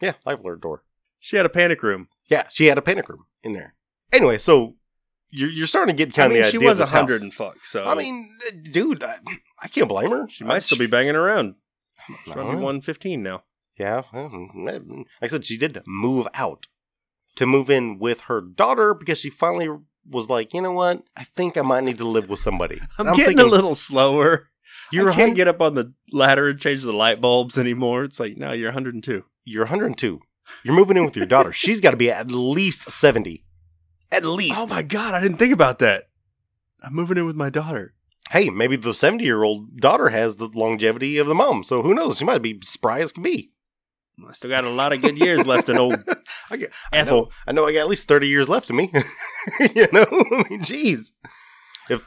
yeah, 0.00 0.14
life 0.24 0.40
alert 0.40 0.62
door. 0.62 0.82
She 1.20 1.36
had 1.36 1.46
a 1.46 1.50
panic 1.50 1.82
room. 1.82 2.08
Yeah, 2.28 2.48
she 2.50 2.66
had 2.66 2.78
a 2.78 2.82
panic 2.82 3.08
room 3.08 3.26
in 3.42 3.52
there. 3.52 3.74
Anyway, 4.12 4.38
so 4.38 4.76
you're, 5.34 5.50
you're 5.50 5.66
starting 5.66 5.96
to 5.96 5.98
get 6.06 6.14
I 6.14 6.16
kind 6.22 6.32
mean, 6.32 6.40
of 6.42 6.46
the 6.46 6.50
she 6.52 6.56
idea 6.58 6.68
was 6.68 6.80
a 6.80 6.86
hundred 6.86 7.22
and 7.22 7.34
fuck. 7.34 7.64
So 7.64 7.84
I 7.84 7.94
mean, 7.94 8.36
uh, 8.46 8.52
dude, 8.70 9.02
I, 9.02 9.16
I 9.62 9.68
can't 9.68 9.88
blame 9.88 10.10
her. 10.10 10.28
she 10.28 10.44
might 10.44 10.62
still 10.62 10.78
be 10.78 10.86
banging 10.86 11.16
around. 11.16 11.56
She 12.24 12.32
I 12.32 12.34
be 12.34 12.40
know. 12.40 12.56
one 12.58 12.80
fifteen 12.80 13.22
now. 13.22 13.42
Yeah, 13.78 14.02
mm, 14.12 14.30
mm, 14.30 14.54
mm. 14.54 14.96
like 14.98 15.06
I 15.22 15.26
said, 15.28 15.44
she 15.44 15.56
did 15.56 15.82
move 15.86 16.28
out 16.34 16.66
to 17.36 17.46
move 17.46 17.68
in 17.70 17.98
with 17.98 18.22
her 18.22 18.40
daughter 18.40 18.94
because 18.94 19.18
she 19.18 19.30
finally 19.30 19.68
was 20.08 20.28
like, 20.28 20.54
you 20.54 20.60
know 20.62 20.72
what? 20.72 21.02
I 21.16 21.24
think 21.24 21.56
I 21.56 21.62
might 21.62 21.82
need 21.84 21.98
to 21.98 22.04
live 22.06 22.28
with 22.28 22.40
somebody. 22.40 22.80
I'm, 22.98 23.08
And 23.08 23.16
getting 23.16 23.38
thinking, 23.38 23.46
a 23.46 23.50
little 23.50 23.74
slower. 23.74 24.50
You're 24.92 25.10
I 25.10 25.14
can't 25.14 25.28
hun- 25.30 25.34
get 25.34 25.48
up 25.48 25.60
on 25.60 25.74
the 25.74 25.92
ladder 26.12 26.50
and 26.50 26.60
change 26.60 26.82
the 26.82 26.92
light 26.92 27.20
bulbs 27.20 27.58
anymore. 27.58 28.04
It's 28.04 28.20
like, 28.20 28.36
no, 28.36 28.52
you're 28.52 28.68
102. 28.68 29.24
You're 29.44 29.64
102. 29.64 30.20
You're 30.62 30.74
moving 30.74 30.96
in 30.96 31.04
with 31.04 31.16
your 31.16 31.26
daughter. 31.26 31.52
She's 31.52 31.80
got 31.80 31.92
to 31.92 31.96
be 31.96 32.10
at 32.10 32.30
least 32.30 32.90
70. 32.90 33.44
At 34.10 34.24
least. 34.24 34.60
Oh 34.60 34.66
my 34.66 34.82
god, 34.82 35.14
I 35.14 35.20
didn't 35.20 35.38
think 35.38 35.52
about 35.52 35.78
that. 35.80 36.08
I'm 36.82 36.94
moving 36.94 37.16
in 37.16 37.26
with 37.26 37.36
my 37.36 37.50
daughter. 37.50 37.94
Hey, 38.30 38.50
maybe 38.50 38.76
the 38.76 38.94
70 38.94 39.24
year 39.24 39.42
old 39.42 39.78
daughter 39.78 40.08
has 40.10 40.36
the 40.36 40.48
longevity 40.48 41.18
of 41.18 41.26
the 41.26 41.34
mom. 41.34 41.64
So 41.64 41.82
who 41.82 41.94
knows? 41.94 42.18
She 42.18 42.24
might 42.24 42.42
be 42.42 42.60
spry 42.64 43.00
as 43.00 43.12
can 43.12 43.22
be. 43.22 43.50
I 44.26 44.32
still 44.32 44.50
got 44.50 44.64
a 44.64 44.70
lot 44.70 44.92
of 44.92 45.02
good 45.02 45.18
years 45.18 45.46
left 45.46 45.68
in 45.68 45.76
old 45.78 45.96
I, 46.50 46.56
get, 46.56 46.72
I, 46.92 46.98
Ethel. 46.98 47.22
know, 47.22 47.30
I 47.48 47.52
know 47.52 47.66
I 47.66 47.72
got 47.72 47.80
at 47.80 47.88
least 47.88 48.06
30 48.06 48.28
years 48.28 48.48
left 48.48 48.70
in 48.70 48.76
me. 48.76 48.90
you 49.74 49.88
know? 49.92 50.06
I 50.10 50.44
mean, 50.48 50.60
jeez. 50.62 51.10
If, 51.90 52.06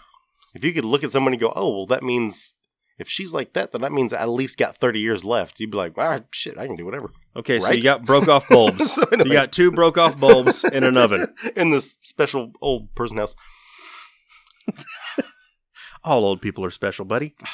if 0.56 0.64
you 0.64 0.74
could 0.74 0.86
look 0.86 1.04
at 1.04 1.12
someone 1.12 1.34
and 1.34 1.40
go, 1.40 1.52
oh, 1.56 1.70
well, 1.70 1.86
that 1.88 2.04
means 2.04 2.54
if 2.98 3.10
she's 3.10 3.34
like 3.34 3.54
that, 3.54 3.72
then 3.72 3.82
that 3.82 3.92
means 3.92 4.14
I 4.14 4.22
at 4.22 4.30
least 4.30 4.58
got 4.58 4.78
30 4.78 5.00
years 5.00 5.26
left. 5.26 5.60
You'd 5.60 5.72
be 5.72 5.78
like, 5.78 5.98
all 5.98 6.10
right, 6.10 6.24
shit, 6.32 6.58
I 6.58 6.66
can 6.66 6.76
do 6.76 6.86
whatever. 6.86 7.12
Okay, 7.38 7.60
so 7.60 7.70
you 7.72 7.84
got 7.84 8.04
broke 8.04 8.28
off 8.28 8.50
bulbs. 8.50 8.92
So 8.98 9.04
anyway, 9.12 9.30
you 9.30 9.34
got 9.34 9.52
two 9.52 9.72
broke 9.72 9.98
off 9.98 10.20
bulbs 10.20 10.64
in 10.64 10.84
an 10.84 10.98
oven. 10.98 11.28
in 11.56 11.70
this 11.70 11.98
special 12.02 12.52
old 12.62 12.94
person 12.96 13.18
house. 13.18 13.36
All 16.04 16.26
old 16.26 16.42
people 16.42 16.66
are 16.66 16.72
special, 16.72 17.06
buddy. 17.06 17.36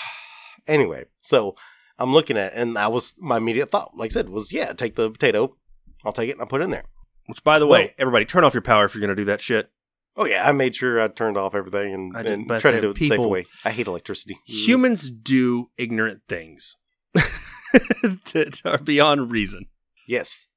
Anyway, 0.66 1.04
so 1.20 1.56
I'm 2.00 2.14
looking 2.14 2.38
at 2.38 2.54
it, 2.54 2.58
and 2.58 2.78
I 2.78 2.88
was, 2.88 3.16
my 3.20 3.36
immediate 3.36 3.70
thought, 3.70 3.98
like 3.98 4.12
I 4.12 4.14
said, 4.14 4.30
was, 4.30 4.54
yeah, 4.54 4.72
take 4.72 4.96
the 4.96 5.12
potato. 5.12 5.58
I'll 6.06 6.14
take 6.14 6.30
it 6.30 6.32
and 6.34 6.42
I'll 6.42 6.48
put 6.48 6.62
it 6.62 6.64
in 6.64 6.70
there. 6.70 6.86
Which, 7.26 7.44
by 7.44 7.60
the 7.60 7.68
way, 7.68 7.80
Well- 7.82 7.90
everybody, 7.98 8.24
turn 8.24 8.46
off 8.46 8.54
your 8.54 8.62
power 8.62 8.86
if 8.86 8.96
you're 8.96 9.02
going 9.02 9.10
to 9.10 9.22
do 9.22 9.26
that 9.26 9.42
shit. 9.42 9.72
Oh, 10.16 10.24
yeah, 10.24 10.48
I 10.48 10.54
made 10.54 10.74
sure 10.78 11.02
I 11.02 11.10
turned 11.10 11.36
off 11.36 11.54
everything 11.54 11.94
and, 11.94 12.16
I 12.16 12.24
did, 12.24 12.32
and 12.32 12.48
tried 12.62 12.72
to 12.72 12.82
do 12.82 12.92
it 12.92 12.94
the 12.98 13.10
safe 13.10 13.18
people- 13.18 13.30
way. 13.30 13.46
I 13.66 13.72
hate 13.72 13.88
electricity. 13.88 14.38
Humans 14.46 15.10
do 15.12 15.70
ignorant 15.78 16.22
things 16.30 16.78
that 17.14 18.62
are 18.64 18.78
beyond 18.78 19.32
reason. 19.32 19.66
Yes. 20.08 20.48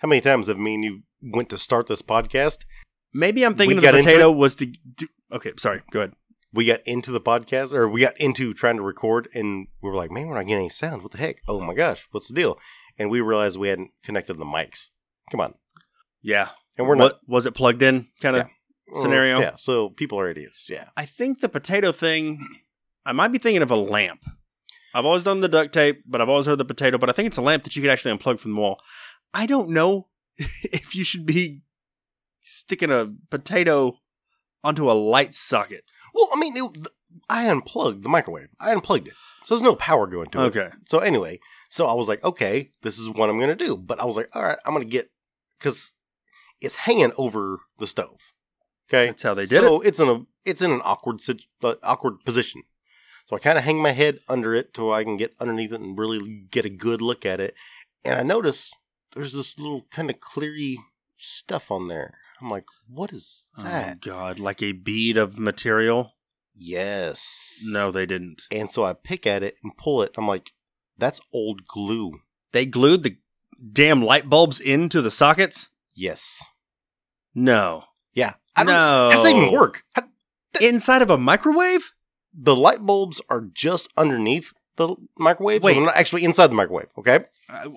How 0.00 0.08
many 0.08 0.20
times 0.20 0.48
have 0.48 0.58
me 0.58 0.74
and 0.74 0.84
you 0.84 1.02
went 1.22 1.48
to 1.50 1.58
start 1.58 1.86
this 1.86 2.02
podcast? 2.02 2.64
Maybe 3.12 3.44
I'm 3.44 3.54
thinking 3.54 3.78
of 3.78 3.82
the 3.82 3.90
potato 3.90 4.30
was 4.30 4.54
to 4.56 4.66
do. 4.66 5.08
Okay, 5.32 5.52
sorry. 5.56 5.82
Go 5.90 6.00
ahead. 6.00 6.12
We 6.52 6.66
got 6.66 6.80
into 6.86 7.10
the 7.10 7.20
podcast, 7.20 7.72
or 7.72 7.88
we 7.88 8.00
got 8.02 8.18
into 8.18 8.54
trying 8.54 8.76
to 8.76 8.82
record, 8.82 9.28
and 9.34 9.66
we 9.82 9.90
were 9.90 9.96
like, 9.96 10.10
man, 10.10 10.26
we're 10.26 10.34
not 10.34 10.46
getting 10.46 10.64
any 10.64 10.68
sound. 10.68 11.02
What 11.02 11.12
the 11.12 11.18
heck? 11.18 11.36
Oh 11.48 11.60
my 11.60 11.74
gosh, 11.74 12.06
what's 12.10 12.28
the 12.28 12.34
deal? 12.34 12.58
And 12.98 13.10
we 13.10 13.20
realized 13.20 13.58
we 13.58 13.68
hadn't 13.68 13.90
connected 14.02 14.34
the 14.34 14.44
mics. 14.44 14.86
Come 15.30 15.40
on. 15.40 15.54
Yeah. 16.22 16.48
And 16.78 16.86
we're 16.86 16.96
what 16.96 17.20
was 17.26 17.46
it 17.46 17.54
plugged 17.54 17.82
in? 17.82 18.08
Kind 18.20 18.36
of. 18.36 18.48
not. 18.88 19.00
scenario? 19.00 19.40
Yeah, 19.40 19.56
so 19.56 19.90
people 19.90 20.18
are 20.20 20.28
idiots. 20.28 20.64
Yeah. 20.68 20.88
I 20.96 21.04
think 21.04 21.40
the 21.40 21.48
potato 21.48 21.92
thing. 21.92 22.46
I 23.04 23.12
might 23.12 23.28
be 23.28 23.38
thinking 23.38 23.62
of 23.62 23.70
a 23.70 23.76
lamp. 23.76 24.24
I've 24.94 25.04
always 25.04 25.22
done 25.24 25.40
the 25.40 25.48
duct 25.48 25.72
tape, 25.72 26.02
but 26.06 26.20
I've 26.20 26.28
always 26.28 26.46
heard 26.46 26.58
the 26.58 26.64
potato. 26.64 26.98
But 26.98 27.10
I 27.10 27.12
think 27.12 27.26
it's 27.26 27.36
a 27.36 27.42
lamp 27.42 27.64
that 27.64 27.76
you 27.76 27.82
could 27.82 27.90
actually 27.90 28.16
unplug 28.16 28.40
from 28.40 28.54
the 28.54 28.60
wall. 28.60 28.80
I 29.34 29.46
don't 29.46 29.70
know 29.70 30.08
if 30.38 30.94
you 30.94 31.04
should 31.04 31.26
be 31.26 31.62
sticking 32.40 32.90
a 32.90 33.12
potato 33.30 33.98
onto 34.62 34.90
a 34.90 34.94
light 34.94 35.34
socket. 35.34 35.84
Well, 36.14 36.28
I 36.32 36.38
mean, 36.38 36.56
it, 36.56 36.88
I 37.28 37.48
unplugged 37.48 38.02
the 38.02 38.08
microwave. 38.08 38.48
I 38.60 38.72
unplugged 38.72 39.08
it. 39.08 39.14
So 39.44 39.54
there's 39.54 39.62
no 39.62 39.76
power 39.76 40.06
going 40.06 40.30
to 40.30 40.42
it. 40.42 40.56
Okay. 40.56 40.68
So 40.88 40.98
anyway, 40.98 41.40
so 41.70 41.86
I 41.86 41.94
was 41.94 42.08
like, 42.08 42.22
okay, 42.24 42.70
this 42.82 42.98
is 42.98 43.08
what 43.08 43.28
I'm 43.28 43.38
going 43.38 43.56
to 43.56 43.64
do. 43.64 43.76
But 43.76 44.00
I 44.00 44.04
was 44.04 44.16
like, 44.16 44.28
all 44.34 44.42
right, 44.42 44.58
I'm 44.64 44.72
going 44.72 44.84
to 44.84 44.90
get, 44.90 45.10
because 45.58 45.92
it's 46.60 46.76
hanging 46.76 47.12
over 47.16 47.60
the 47.78 47.86
stove. 47.86 48.32
Okay. 48.88 49.06
That's 49.06 49.22
how 49.22 49.34
they 49.34 49.46
did 49.46 49.60
so 49.60 49.80
it's 49.80 50.00
in 50.00 50.08
a, 50.08 50.20
it's 50.44 50.62
in 50.62 50.70
an 50.70 50.80
awkward, 50.84 51.20
sit- 51.20 51.44
uh, 51.62 51.74
awkward 51.82 52.24
position. 52.24 52.62
So 53.26 53.36
I 53.36 53.40
kind 53.40 53.58
of 53.58 53.64
hang 53.64 53.78
my 53.78 53.92
head 53.92 54.20
under 54.28 54.54
it 54.54 54.78
where 54.78 54.92
I 54.92 55.04
can 55.04 55.16
get 55.16 55.34
underneath 55.40 55.72
it 55.72 55.80
and 55.80 55.98
really 55.98 56.46
get 56.50 56.64
a 56.64 56.70
good 56.70 57.02
look 57.02 57.26
at 57.26 57.40
it. 57.40 57.54
And 58.04 58.14
I 58.14 58.22
notice 58.22 58.72
there's 59.14 59.32
this 59.32 59.58
little 59.58 59.86
kind 59.90 60.10
of 60.10 60.20
cleary 60.20 60.78
stuff 61.16 61.70
on 61.70 61.88
there. 61.88 62.14
I'm 62.40 62.50
like, 62.50 62.66
what 62.88 63.12
is 63.12 63.44
oh, 63.58 63.64
that? 63.64 63.96
Oh? 63.96 64.10
God! 64.10 64.38
Like 64.38 64.62
a 64.62 64.72
bead 64.72 65.16
of 65.16 65.38
material. 65.38 66.12
Yes. 66.54 67.64
No, 67.66 67.90
they 67.90 68.06
didn't. 68.06 68.42
And 68.50 68.70
so 68.70 68.84
I 68.84 68.92
pick 68.92 69.26
at 69.26 69.42
it 69.42 69.56
and 69.62 69.76
pull 69.76 70.02
it. 70.02 70.12
I'm 70.16 70.28
like, 70.28 70.52
that's 70.96 71.20
old 71.32 71.66
glue. 71.66 72.20
They 72.52 72.64
glued 72.64 73.02
the 73.02 73.18
damn 73.72 74.02
light 74.02 74.30
bulbs 74.30 74.60
into 74.60 75.02
the 75.02 75.10
sockets. 75.10 75.68
Yes. 75.94 76.42
No. 77.34 77.84
Yeah. 78.14 78.34
I 78.54 78.64
don't, 78.64 78.72
no. 78.72 79.10
How 79.10 79.16
does 79.16 79.24
that 79.24 79.36
even 79.36 79.52
work? 79.52 79.84
How- 79.92 80.04
Inside 80.60 81.02
of 81.02 81.10
a 81.10 81.18
microwave? 81.18 81.92
The 82.38 82.54
light 82.56 82.84
bulbs 82.84 83.20
are 83.30 83.40
just 83.52 83.88
underneath 83.96 84.52
the 84.76 84.94
microwave. 85.18 85.62
Wait. 85.62 85.72
So 85.72 85.80
they're 85.80 85.86
not 85.86 85.96
actually 85.96 86.24
inside 86.24 86.48
the 86.48 86.54
microwave. 86.54 86.88
Okay. 86.98 87.24
Uh, 87.48 87.68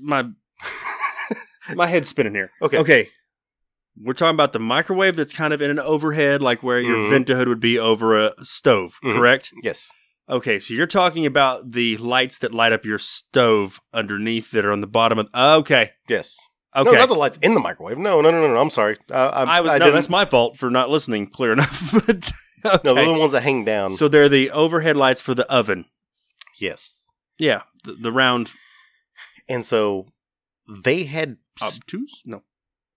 my 0.00 0.26
my 1.74 1.86
head's 1.86 2.08
spinning 2.08 2.34
here. 2.34 2.50
Okay. 2.62 2.78
Okay. 2.78 3.08
We're 4.02 4.14
talking 4.14 4.34
about 4.34 4.52
the 4.52 4.58
microwave 4.58 5.16
that's 5.16 5.32
kind 5.34 5.52
of 5.52 5.60
in 5.60 5.70
an 5.70 5.78
overhead, 5.78 6.40
like 6.40 6.62
where 6.62 6.80
your 6.80 6.96
Mhm. 6.96 7.10
vent 7.10 7.28
hood 7.28 7.48
would 7.48 7.60
be 7.60 7.78
over 7.78 8.18
a 8.18 8.32
stove, 8.44 8.98
Mhm. 9.04 9.14
correct? 9.14 9.50
Yes. 9.62 9.88
Okay, 10.28 10.60
so 10.60 10.72
you're 10.74 10.86
talking 10.86 11.26
about 11.26 11.72
the 11.72 11.96
lights 11.96 12.38
that 12.38 12.54
light 12.54 12.72
up 12.72 12.84
your 12.84 12.98
stove 12.98 13.80
underneath 13.92 14.52
that 14.52 14.64
are 14.64 14.70
on 14.72 14.80
the 14.80 14.86
bottom 14.86 15.18
of. 15.18 15.28
Okay, 15.34 15.90
Yes. 16.08 16.36
okay. 16.74 16.90
No, 16.90 16.96
not 16.96 17.08
the 17.08 17.14
lights 17.16 17.36
in 17.42 17.54
the 17.54 17.60
microwave. 17.60 17.98
No, 17.98 18.20
no, 18.20 18.30
no, 18.30 18.40
no. 18.40 18.54
no. 18.54 18.60
I'm 18.60 18.70
sorry. 18.70 18.96
Uh, 19.10 19.14
I, 19.34 19.56
I 19.58 19.60
was 19.60 19.70
I 19.70 19.78
no, 19.78 19.84
didn't- 19.86 19.94
that's 19.96 20.08
my 20.08 20.24
fault 20.24 20.56
for 20.56 20.70
not 20.70 20.88
listening 20.88 21.26
clear 21.26 21.52
enough. 21.52 21.90
but 22.06 22.30
okay. 22.64 22.80
No, 22.84 22.94
they're 22.94 23.06
the 23.06 23.18
ones 23.18 23.32
that 23.32 23.42
hang 23.42 23.64
down. 23.64 23.92
so 23.92 24.08
they're 24.08 24.28
the 24.28 24.50
overhead 24.50 24.96
lights 24.96 25.20
for 25.20 25.34
the 25.34 25.50
oven. 25.50 25.86
yes. 26.58 26.96
Yeah, 27.38 27.62
the, 27.84 27.94
the 27.94 28.12
round 28.12 28.52
And 29.48 29.64
so 29.64 30.06
they 30.68 31.04
had 31.04 31.38
obtuse. 31.62 32.20
No, 32.24 32.42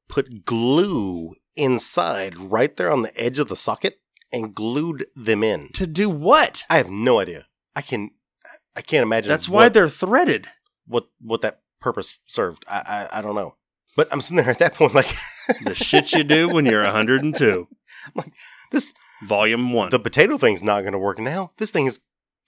put 0.10 0.44
glue 0.46 1.36
inside 1.56 2.38
right 2.38 2.76
there 2.76 2.92
on 2.92 3.04
the 3.04 3.18
edge 3.22 3.40
of 3.40 3.48
the 3.48 3.56
socket 3.56 4.00
and 4.34 4.54
glued 4.54 5.06
them 5.16 5.44
in. 5.44 5.70
to 5.74 5.88
do 5.88 6.10
what? 6.10 6.64
I 6.70 6.78
have 6.78 6.90
no 6.90 7.20
idea. 7.20 7.48
I 7.76 7.82
can 7.82 8.12
I 8.76 8.82
can't 8.82 9.04
imagine 9.04 9.30
That's 9.30 9.48
why 9.48 9.66
what, 9.66 9.74
they're 9.74 9.88
threaded. 9.90 10.48
what 10.88 11.08
what 11.22 11.42
that 11.42 11.62
purpose 11.80 12.18
served. 12.26 12.66
I, 12.68 13.08
I 13.14 13.20
I 13.20 13.22
don't 13.22 13.36
know. 13.36 13.56
But 13.96 14.10
I'm 14.12 14.20
sitting 14.22 14.38
there 14.38 14.50
at 14.50 14.60
that 14.60 14.74
point 14.76 14.94
like 14.94 15.16
The 15.64 15.74
shit 15.76 16.12
you 16.14 16.24
do 16.24 16.50
when 16.50 16.66
you're 16.66 16.84
102. 16.84 17.68
Like 18.16 18.34
this 18.72 18.94
Volume 19.28 19.74
one. 19.74 19.90
the 19.90 20.00
potato 20.00 20.38
thing's 20.38 20.64
not 20.64 20.82
going 20.82 20.94
to 20.94 21.00
work 21.00 21.20
now. 21.20 21.52
This 21.58 21.72
thing 21.72 21.86
is 21.86 22.00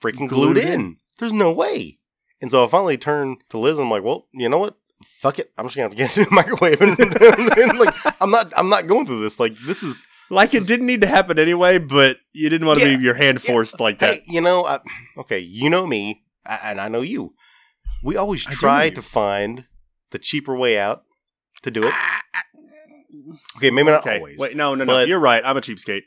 freaking 0.02 0.28
Glued 0.28 0.56
glued, 0.56 0.58
in. 0.58 0.68
in. 0.68 0.98
There's 1.20 1.34
no 1.34 1.52
way. 1.52 2.00
And 2.42 2.52
so 2.52 2.66
I 2.66 2.68
finally 2.68 2.98
turned 2.98 3.38
to 3.50 3.58
Liz. 3.58 3.78
And 3.80 3.86
I'm 3.86 3.92
like, 3.92 4.04
well, 4.04 4.28
you 4.34 4.50
know 4.50 4.58
what? 4.58 4.78
Fuck 5.22 5.40
it. 5.40 5.52
I'm 5.58 5.66
just 5.66 5.76
gonna 5.76 5.90
have 5.90 5.92
to 5.92 5.98
get 5.98 6.18
into 6.18 6.30
the 6.30 6.36
microwave. 6.36 6.82
And, 6.82 7.00
and, 7.58 7.80
like, 7.80 7.94
I'm 8.22 8.32
not. 8.32 8.52
I'm 8.56 8.70
not 8.70 8.88
going 8.88 9.06
through 9.06 9.22
this. 9.22 9.40
Like, 9.40 9.56
this 9.66 9.84
is. 9.84 10.06
like 10.30 10.52
this 10.52 10.56
it 10.56 10.62
is- 10.64 10.68
didn't 10.68 10.86
need 10.88 11.02
to 11.02 11.08
happen 11.08 11.38
anyway, 11.40 11.78
but 11.78 12.18
you 12.34 12.50
didn't 12.50 12.68
want 12.68 12.80
to 12.80 12.90
Yeah, 12.90 12.98
be 12.98 13.04
your 13.04 13.14
hand 13.14 13.40
yeah. 13.44 13.52
forced 13.52 13.80
like 13.80 14.00
that. 14.00 14.16
Hey, 14.16 14.24
you 14.28 14.42
know, 14.42 14.66
I, 14.66 14.80
okay, 15.18 15.40
you 15.40 15.70
know 15.70 15.86
me, 15.86 16.24
and 16.46 16.80
I 16.82 16.88
know 16.88 17.02
you. 17.02 17.34
We 18.04 18.16
always 18.18 18.46
I 18.48 18.52
do 18.52 18.56
know 18.56 18.60
try 18.60 18.90
to 18.92 19.02
find 19.02 19.66
the 20.12 20.20
cheaper 20.20 20.56
way 20.56 20.78
out 20.80 21.04
to 21.64 21.72
do 21.72 21.84
it. 21.88 21.94
Ah, 21.96 22.22
ah. 22.36 22.42
Okay, 23.58 23.72
maybe 23.72 23.90
not 23.90 24.02
okay, 24.02 24.18
always. 24.18 24.38
wait, 24.38 24.56
no, 24.58 24.76
no, 24.76 24.84
no. 24.86 25.02
You're 25.04 25.20
right. 25.20 25.44
I'm 25.46 25.58
a 25.58 25.62
cheapskate. 25.62 26.04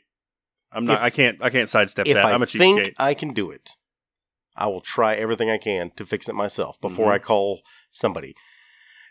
I'm 0.71 0.85
not. 0.85 0.97
If- 0.97 1.03
I 1.03 1.09
can't. 1.09 1.41
I 1.41 1.49
can't 1.49 1.69
sidestep 1.69 2.05
that. 2.05 2.17
I 2.17 2.31
I'm 2.33 2.43
a 2.43 2.45
think 2.45 2.79
cheapskate. 2.79 2.93
I 2.97 3.13
can 3.13 3.33
do 3.33 3.49
it, 3.51 3.71
I 4.55 4.67
will 4.67 4.81
try 4.81 5.15
everything 5.15 5.49
I 5.49 5.57
can 5.57 5.91
to 5.95 6.05
fix 6.05 6.29
it 6.29 6.35
myself 6.35 6.79
before 6.81 7.07
Mhm. 7.07 7.15
I 7.15 7.19
call 7.19 7.61
somebody. 7.91 8.35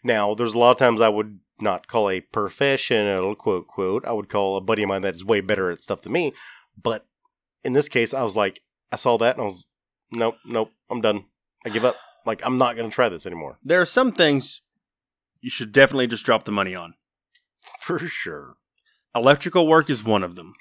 Now, 0.04 0.34
there's 0.34 0.54
a 0.54 0.58
lot 0.58 0.70
of 0.72 0.76
times 0.78 1.00
I 1.00 1.08
would 1.08 1.40
not 1.60 1.88
call 1.88 2.08
a 2.08 2.20
professional 2.20 3.34
quote 3.34 3.66
quote. 3.66 4.06
I 4.06 4.12
would 4.12 4.28
call 4.28 4.56
a 4.56 4.60
buddy 4.60 4.84
of 4.84 4.88
mine 4.88 5.02
that 5.02 5.14
is 5.16 5.24
way 5.24 5.40
better 5.40 5.70
at 5.70 5.82
stuff 5.82 6.02
than 6.02 6.12
me. 6.12 6.32
But 6.80 7.06
in 7.64 7.72
this 7.72 7.88
case, 7.88 8.14
I 8.14 8.22
was 8.22 8.36
like, 8.36 8.60
I 8.92 8.96
saw 8.96 9.18
that 9.18 9.34
and 9.34 9.42
I 9.42 9.44
was, 9.46 9.66
nope, 10.12 10.36
nope, 10.46 10.70
I'm 10.88 11.00
done. 11.00 11.24
I 11.66 11.70
give 11.70 11.84
up. 11.84 11.96
Like, 12.24 12.40
I'm 12.46 12.56
not 12.58 12.76
going 12.76 12.88
to 12.88 12.94
try 12.94 13.08
this 13.08 13.26
anymore. 13.26 13.58
There 13.64 13.80
are 13.80 13.84
some 13.86 14.12
things 14.12 14.60
you 15.40 15.50
should 15.50 15.72
definitely 15.72 16.06
just 16.06 16.24
drop 16.24 16.44
the 16.44 16.52
money 16.52 16.74
on. 16.76 16.94
For 17.80 17.98
sure. 17.98 18.54
Electrical 19.14 19.66
work 19.66 19.90
is 19.90 20.04
one 20.04 20.22
of 20.22 20.36
them, 20.36 20.52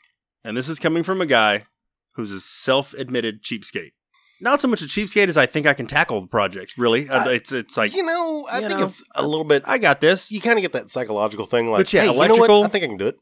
and 0.48 0.56
this 0.58 0.70
is 0.70 0.80
coming 0.80 1.04
from 1.04 1.22
a 1.22 1.25
guy 1.25 1.66
who's 2.13 2.32
a 2.32 2.39
self-admitted 2.39 3.44
cheapskate. 3.44 3.92
Not 4.39 4.62
so 4.62 4.68
much 4.68 4.82
a 4.82 4.86
cheapskate 4.86 5.27
as 5.30 5.38
I 5.38 5.46
think 5.48 5.66
I 5.66 5.74
can 5.74 5.88
tackle 5.88 6.22
the 6.22 6.27
projects. 6.27 6.77
Really, 6.77 7.10
Uh, 7.10 7.27
it's 7.30 7.51
it's 7.51 7.75
like 7.75 7.96
you 7.96 8.04
know, 8.04 8.46
I 8.50 8.60
you 8.60 8.68
think 8.68 8.80
know, 8.80 8.86
it's 8.86 9.04
a 9.16 9.25
little 9.27 9.44
bit. 9.46 9.63
I 9.66 9.77
got 9.80 10.00
this. 10.00 10.32
You 10.32 10.39
kind 10.42 10.58
of 10.60 10.62
get 10.62 10.74
that 10.74 10.89
psychological 10.92 11.46
thing, 11.48 11.70
like, 11.72 11.80
But 11.80 11.94
yeah, 11.94 12.01
hey, 12.01 12.08
you 12.08 12.13
know 12.13 12.18
electrical- 12.24 12.60
what? 12.62 12.68
I 12.68 12.70
think 12.70 12.84
I 12.84 12.88
can 12.88 12.98
do 12.98 13.08
it. 13.08 13.18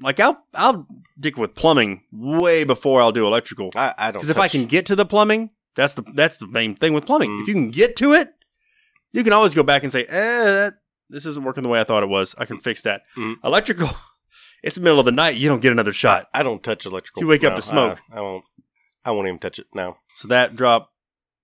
Like 0.00 0.18
I'll 0.20 0.38
I'll 0.54 0.86
dick 1.18 1.36
with 1.36 1.54
plumbing 1.54 2.02
way 2.12 2.64
before 2.64 3.02
I'll 3.02 3.12
do 3.12 3.26
electrical. 3.26 3.70
I, 3.76 3.94
I 3.98 4.04
don't 4.10 4.14
Because 4.20 4.30
if 4.30 4.38
I 4.38 4.42
touch- 4.42 4.52
can 4.52 4.66
get 4.66 4.86
to 4.86 4.96
the 4.96 5.04
plumbing, 5.06 5.50
that's 5.76 5.94
the 5.94 6.02
that's 6.14 6.38
the 6.38 6.46
main 6.48 6.74
thing 6.76 6.92
with 6.92 7.04
plumbing. 7.06 7.30
Mm. 7.30 7.42
If 7.42 7.48
you 7.48 7.54
can 7.54 7.70
get 7.70 7.96
to 7.96 8.12
it, 8.12 8.30
you 9.12 9.22
can 9.24 9.32
always 9.32 9.54
go 9.54 9.62
back 9.62 9.82
and 9.84 9.92
say, 9.92 10.04
"Eh, 10.04 10.44
that, 10.44 10.74
this 11.10 11.24
isn't 11.26 11.44
working 11.44 11.62
the 11.62 11.68
way 11.68 11.80
I 11.80 11.84
thought 11.84 12.02
it 12.02 12.08
was. 12.08 12.34
I 12.38 12.44
can 12.46 12.58
fix 12.58 12.82
that." 12.82 13.02
Mm. 13.16 13.36
Electrical, 13.44 13.90
it's 14.62 14.76
the 14.76 14.82
middle 14.82 14.98
of 14.98 15.04
the 15.04 15.12
night. 15.12 15.36
You 15.36 15.48
don't 15.48 15.60
get 15.60 15.72
another 15.72 15.92
shot. 15.92 16.28
I 16.32 16.42
don't 16.42 16.62
touch 16.62 16.86
electrical. 16.86 17.22
You 17.22 17.28
wake 17.28 17.44
up 17.44 17.56
to 17.56 17.62
smoke. 17.62 18.00
I, 18.12 18.18
I 18.18 18.20
won't. 18.20 18.44
I 19.04 19.10
won't 19.10 19.26
even 19.28 19.38
touch 19.38 19.58
it 19.58 19.66
now. 19.74 19.98
So 20.16 20.28
that 20.28 20.54
drop 20.56 20.90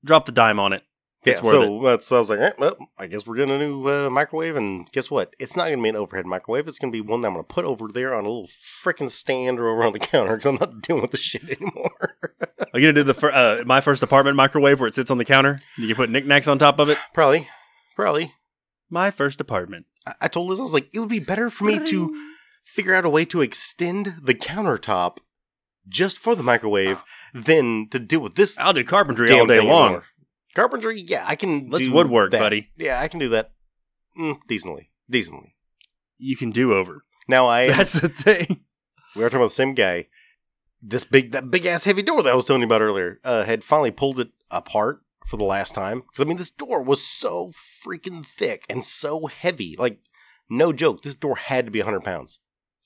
drop 0.05 0.27
the 0.27 0.33
dime 0.33 0.61
on 0.61 0.73
it. 0.73 0.83
Yeah, 1.25 1.33
It's 1.33 1.43
worth 1.43 1.65
so 1.65 1.83
that's 1.83 2.13
I 2.13 2.21
was 2.21 2.31
like, 2.31 2.39
eh, 2.39 2.53
well, 2.59 2.77
I 2.97 3.09
guess 3.09 3.27
we're 3.27 3.35
getting 3.37 3.57
a 3.57 3.59
new 3.59 3.89
uh, 3.89 4.09
microwave, 4.09 4.55
and 4.55 4.89
guess 4.93 5.11
what? 5.11 5.35
It's 5.41 5.57
not 5.57 5.67
going 5.67 5.79
to 5.79 5.83
be 5.83 5.89
an 5.89 5.97
overhead 5.97 6.27
microwave. 6.27 6.69
It's 6.69 6.79
going 6.79 6.93
to 6.93 6.97
be 6.97 7.01
one 7.01 7.23
that 7.23 7.27
I'm 7.29 7.35
going 7.35 7.45
to 7.45 7.53
put 7.53 7.65
over 7.65 7.89
there 7.93 8.15
on 8.15 8.25
a 8.25 8.29
little 8.29 8.49
freaking 8.85 9.11
stand 9.11 9.59
or 9.59 9.69
over 9.69 9.83
on 9.83 9.93
the 9.93 9.99
counter 9.99 10.37
because 10.37 10.47
I'm 10.47 10.55
not 10.55 10.81
dealing 10.81 11.03
with 11.03 11.11
the 11.11 11.17
shit 11.19 11.43
anymore. 11.51 11.91
Are 12.73 12.79
you 12.79 12.87
gonna 12.87 12.93
do 12.93 13.03
the 13.03 13.15
fir- 13.15 13.33
uh, 13.33 13.65
my 13.65 13.81
first 13.81 14.03
apartment 14.03 14.37
microwave 14.37 14.79
where 14.79 14.87
it 14.89 14.95
sits 14.95 15.11
on 15.11 15.19
the 15.19 15.25
counter? 15.25 15.61
You 15.77 15.87
can 15.89 15.97
put 15.97 16.11
knickknacks 16.11 16.47
on 16.49 16.59
top 16.59 16.79
of 16.79 16.89
it. 16.89 16.99
probably, 17.15 17.49
probably. 17.97 18.35
My 18.91 19.11
first 19.11 19.41
apartment. 19.41 19.87
I, 20.07 20.15
I 20.23 20.29
told 20.29 20.49
Liz 20.49 20.61
I 20.61 20.65
was 20.65 20.73
like, 20.73 20.89
it 20.95 21.01
would 21.01 21.09
be 21.09 21.19
better 21.19 21.51
for 21.51 21.65
me 21.65 21.79
to 21.85 22.33
figure 22.69 22.95
out 22.95 23.05
a 23.05 23.11
way 23.11 23.25
to 23.25 23.41
extend 23.41 24.17
the 24.23 24.35
countertop 24.35 25.19
just 25.89 26.19
for 26.19 26.35
the 26.35 26.43
microwave 26.43 27.03
than 27.33 27.89
to 27.91 27.99
deal 27.99 28.21
with 28.21 28.35
this 28.35 28.59
I'll 28.59 28.75
do 28.75 28.85
carpentry 28.85 29.31
all 29.31 29.47
day 29.47 29.61
long. 29.61 29.87
anymore. 29.87 30.05
Carpentry, 30.55 31.01
yeah, 31.01 31.25
I 31.27 31.35
can. 31.37 31.71
Let's 31.71 31.87
do 31.87 31.93
woodwork, 31.93 32.33
that. 32.33 32.41
buddy. 32.41 32.71
Yeah, 32.77 33.01
I 33.01 33.09
can 33.09 33.21
do 33.21 33.29
that 33.31 33.53
mm, 34.19 34.39
decently, 34.49 34.91
decently. 35.09 35.55
You 36.19 36.37
can 36.37 36.51
do 36.51 36.75
over. 36.75 37.05
Now 37.27 37.47
I 37.47 37.69
That's 37.73 37.93
the 37.95 38.09
thing. 38.09 38.65
we 39.15 39.23
are 39.23 39.29
talking 39.29 39.39
about 39.41 39.51
the 39.51 39.55
same 39.55 39.75
guy. 39.75 40.07
This 40.81 41.05
big, 41.05 41.33
that 41.33 41.51
big 41.51 41.67
ass 41.67 41.85
heavy 41.85 42.03
door 42.03 42.23
that 42.23 42.33
I 42.33 42.37
was 42.37 42.47
telling 42.47 42.63
you 42.63 42.67
about 42.67 42.83
earlier, 42.83 43.19
uh, 43.25 43.45
had 43.45 43.65
finally 43.65 43.91
pulled 43.91 44.21
it 44.21 44.29
apart 44.51 45.01
for 45.27 45.37
the 45.37 45.45
last 45.45 45.75
time. 45.75 46.01
Because 46.01 46.25
I 46.25 46.29
mean, 46.29 46.37
this 46.37 46.51
door 46.51 46.83
was 46.83 47.05
so 47.05 47.53
freaking 47.53 48.25
thick 48.25 48.65
and 48.69 48.85
so 48.85 49.27
heavy. 49.27 49.75
Like, 49.79 50.01
no 50.49 50.73
joke, 50.73 51.03
this 51.03 51.15
door 51.15 51.37
had 51.37 51.65
to 51.65 51.71
be 51.71 51.81
hundred 51.81 52.05
pounds. 52.05 52.39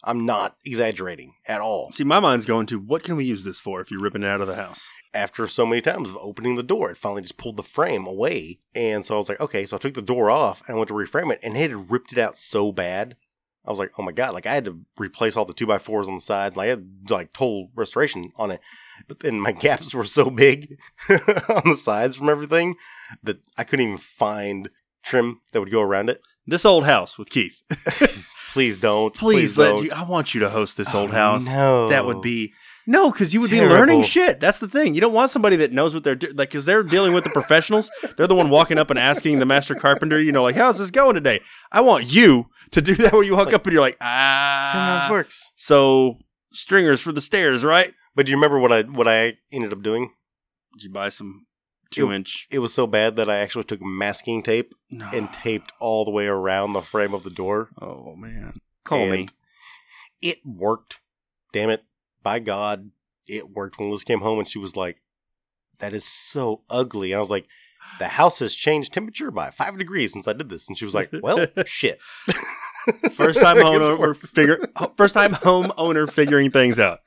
I'm 0.04 0.26
not 0.26 0.56
exaggerating 0.64 1.34
at 1.46 1.60
all. 1.60 1.92
See, 1.92 2.04
my 2.04 2.18
mind's 2.18 2.46
going 2.46 2.66
to 2.66 2.78
what 2.78 3.04
can 3.04 3.16
we 3.16 3.24
use 3.24 3.44
this 3.44 3.60
for 3.60 3.80
if 3.80 3.90
you're 3.90 4.00
ripping 4.00 4.22
it 4.22 4.28
out 4.28 4.40
of 4.40 4.48
the 4.48 4.56
house? 4.56 4.88
After 5.14 5.46
so 5.46 5.64
many 5.64 5.80
times 5.80 6.08
of 6.08 6.16
opening 6.16 6.56
the 6.56 6.62
door, 6.62 6.90
it 6.90 6.96
finally 6.96 7.22
just 7.22 7.36
pulled 7.36 7.56
the 7.56 7.62
frame 7.62 8.06
away. 8.06 8.58
And 8.74 9.04
so 9.04 9.14
I 9.14 9.18
was 9.18 9.28
like, 9.28 9.40
okay, 9.40 9.66
so 9.66 9.76
I 9.76 9.78
took 9.78 9.94
the 9.94 10.02
door 10.02 10.30
off 10.30 10.62
and 10.66 10.74
I 10.74 10.78
went 10.78 10.88
to 10.88 10.94
reframe 10.94 11.32
it, 11.32 11.38
and 11.42 11.56
it 11.56 11.70
had 11.70 11.90
ripped 11.90 12.12
it 12.12 12.18
out 12.18 12.36
so 12.36 12.72
bad. 12.72 13.16
I 13.64 13.70
was 13.70 13.78
like, 13.78 13.92
oh 13.96 14.02
my 14.02 14.10
god! 14.10 14.34
Like 14.34 14.46
I 14.46 14.54
had 14.54 14.64
to 14.64 14.80
replace 14.98 15.36
all 15.36 15.44
the 15.44 15.52
two 15.52 15.66
by 15.68 15.78
fours 15.78 16.08
on 16.08 16.16
the 16.16 16.20
side. 16.20 16.56
Like 16.56 16.66
I 16.66 16.70
had 16.70 16.86
like 17.08 17.32
total 17.32 17.70
restoration 17.76 18.32
on 18.34 18.50
it, 18.50 18.60
but 19.06 19.20
then 19.20 19.38
my 19.38 19.52
gaps 19.66 19.94
were 19.94 20.04
so 20.04 20.30
big 20.30 20.78
on 21.48 21.62
the 21.64 21.76
sides 21.76 22.16
from 22.16 22.28
everything 22.28 22.74
that 23.22 23.38
I 23.56 23.62
couldn't 23.62 23.86
even 23.86 23.98
find 23.98 24.68
trim 25.04 25.42
that 25.52 25.60
would 25.60 25.70
go 25.70 25.80
around 25.80 26.10
it. 26.10 26.22
This 26.44 26.64
old 26.64 26.86
house 26.86 27.18
with 27.18 27.30
Keith. 27.30 27.54
Please 28.52 28.78
don't. 28.78 29.14
Please, 29.14 29.56
Please, 29.56 29.58
let 29.58 29.76
don't. 29.76 29.84
you. 29.84 29.90
I 29.92 30.04
want 30.04 30.34
you 30.34 30.40
to 30.40 30.50
host 30.50 30.76
this 30.76 30.94
old 30.94 31.10
Oh, 31.10 31.14
house. 31.14 31.46
No, 31.46 31.88
That 31.88 32.04
would 32.06 32.20
be 32.20 32.52
no, 32.86 33.10
because 33.10 33.32
you 33.32 33.40
would 33.40 33.50
be 33.50 33.60
learning 33.60 34.02
shit. 34.02 34.40
That's 34.40 34.58
the 34.58 34.66
thing. 34.68 34.94
You 34.94 35.00
don't 35.00 35.12
want 35.12 35.30
somebody 35.30 35.56
that 35.56 35.72
knows 35.72 35.94
what 35.94 36.02
they're 36.02 36.16
doing, 36.16 36.34
like, 36.34 36.50
because 36.50 36.66
they're 36.66 36.82
dealing 36.82 37.12
with 37.12 37.22
the 37.24 37.30
professionals. 37.30 37.88
they're 38.16 38.26
the 38.26 38.34
one 38.34 38.50
walking 38.50 38.76
up 38.76 38.90
and 38.90 38.98
asking 38.98 39.38
the 39.38 39.46
master 39.46 39.74
carpenter, 39.76 40.20
you 40.20 40.32
know, 40.32 40.42
like, 40.42 40.56
how's 40.56 40.78
this 40.78 40.90
going 40.90 41.14
today? 41.14 41.40
I 41.70 41.80
want 41.80 42.12
you 42.12 42.46
to 42.72 42.82
do 42.82 42.94
that 42.96 43.12
where 43.12 43.22
you 43.22 43.36
walk 43.36 43.52
up 43.52 43.64
and 43.66 43.72
you're 43.72 43.82
like, 43.82 43.98
Tell 44.00 44.06
me 44.08 44.94
this 44.96 45.04
ah. 45.04 45.08
works. 45.10 45.50
So 45.54 46.18
stringers 46.52 47.00
for 47.00 47.12
the 47.12 47.20
stairs, 47.20 47.64
right? 47.64 47.92
But 48.16 48.26
do 48.26 48.30
you 48.30 48.36
remember 48.36 48.58
what 48.58 48.72
I 48.72 48.82
what 48.82 49.08
I 49.08 49.34
ended 49.52 49.72
up 49.72 49.82
doing? 49.82 50.10
Did 50.74 50.82
you 50.84 50.90
buy 50.92 51.08
some 51.08 51.46
two 51.92 52.06
Ew. 52.06 52.12
inch? 52.12 52.46
It 52.50 52.58
was 52.58 52.74
so 52.74 52.86
bad 52.86 53.16
that 53.16 53.30
I 53.30 53.38
actually 53.38 53.64
took 53.64 53.80
masking 53.82 54.42
tape 54.42 54.74
No. 54.90 55.08
and 55.12 55.32
taped 55.32 55.72
all 55.78 56.04
the 56.04 56.10
way 56.10 56.26
around 56.26 56.72
the 56.72 56.82
frame 56.82 57.14
of 57.14 57.22
the 57.22 57.30
door. 57.30 57.68
oh 57.80 58.14
man, 58.16 58.54
call 58.84 59.06
me. 59.08 59.28
It 60.20 60.38
worked. 60.44 61.00
Damn 61.52 61.70
it. 61.70 61.84
By 62.22 62.38
God, 62.38 62.90
it 63.26 63.50
worked. 63.50 63.78
When 63.78 63.90
Liz 63.90 64.04
came 64.04 64.20
home 64.20 64.38
and 64.38 64.48
she 64.48 64.58
was 64.58 64.76
like, 64.76 65.02
that 65.80 65.92
is 65.92 66.04
so 66.04 66.62
ugly. 66.70 67.12
And 67.12 67.16
I 67.18 67.20
was 67.20 67.30
like, 67.30 67.46
the 67.98 68.08
house 68.08 68.38
has 68.40 68.54
changed 68.54 68.92
temperature 68.92 69.30
by 69.30 69.50
five 69.50 69.78
degrees 69.78 70.12
since 70.12 70.26
I 70.26 70.32
did 70.32 70.48
this. 70.48 70.66
And 70.68 70.76
she 70.76 70.84
was 70.84 70.94
like, 70.94 71.10
well, 71.22 71.46
shit. 71.66 72.00
First 73.12 73.40
time 73.40 73.56
homeowner 73.58 74.16
figure. 74.16 74.58
First 74.96 75.14
time 75.14 75.32
homeowner 75.34 76.10
figuring 76.10 76.50
things 76.50 76.80
out. 76.80 77.00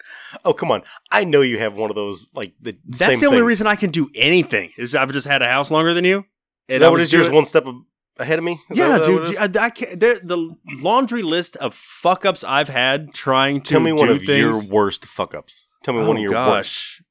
Oh, 0.46 0.54
come 0.54 0.72
on. 0.72 0.84
I 1.12 1.24
know 1.26 1.42
you 1.42 1.60
have 1.60 1.76
one 1.76 1.90
of 1.90 1.96
those, 1.96 2.26
like, 2.34 2.54
the 2.62 2.78
That's 2.86 3.20
the 3.20 3.26
only 3.26 3.40
thing. 3.40 3.46
reason 3.48 3.68
I 3.68 3.76
can 3.76 3.90
do 3.92 4.10
anything. 4.16 4.72
Is 4.78 4.96
I've 4.96 5.12
just 5.12 5.28
had 5.28 5.42
a 5.42 5.48
house 5.48 5.72
longer 5.72 5.94
than 5.94 6.06
you. 6.06 6.20
Is 6.68 6.76
And 6.76 6.82
that 6.82 6.86
I 6.88 6.90
what 6.90 7.00
was 7.00 7.08
is? 7.08 7.14
Yours 7.14 7.30
one 7.30 7.46
step 7.46 7.66
ahead 8.18 8.40
of 8.40 8.46
me? 8.46 8.62
Is 8.72 8.78
Yeah, 8.78 8.98
that 8.98 9.06
dude. 9.06 9.36
I, 9.38 9.66
I 9.66 9.70
can't, 9.70 10.00
the, 10.00 10.56
laundry 10.82 11.24
list 11.24 11.58
of 11.58 11.74
fuck 11.76 12.26
ups 12.26 12.44
I've 12.46 12.70
had 12.70 13.14
trying 13.14 13.60
to 13.62 13.70
Tell 13.72 13.82
me 13.82 13.92
oh, 13.92 13.96
one 13.96 14.10
of 14.10 14.24
your 14.24 14.64
worst 14.68 15.06
fuck 15.06 15.36
ups. 15.36 15.68
Tell 15.84 15.94
me 15.94 16.06
one 16.06 16.16
of 16.16 16.24
your 16.24 16.32
worst. 16.32 16.48
Oh, 16.48 16.56
gosh. 16.56 17.02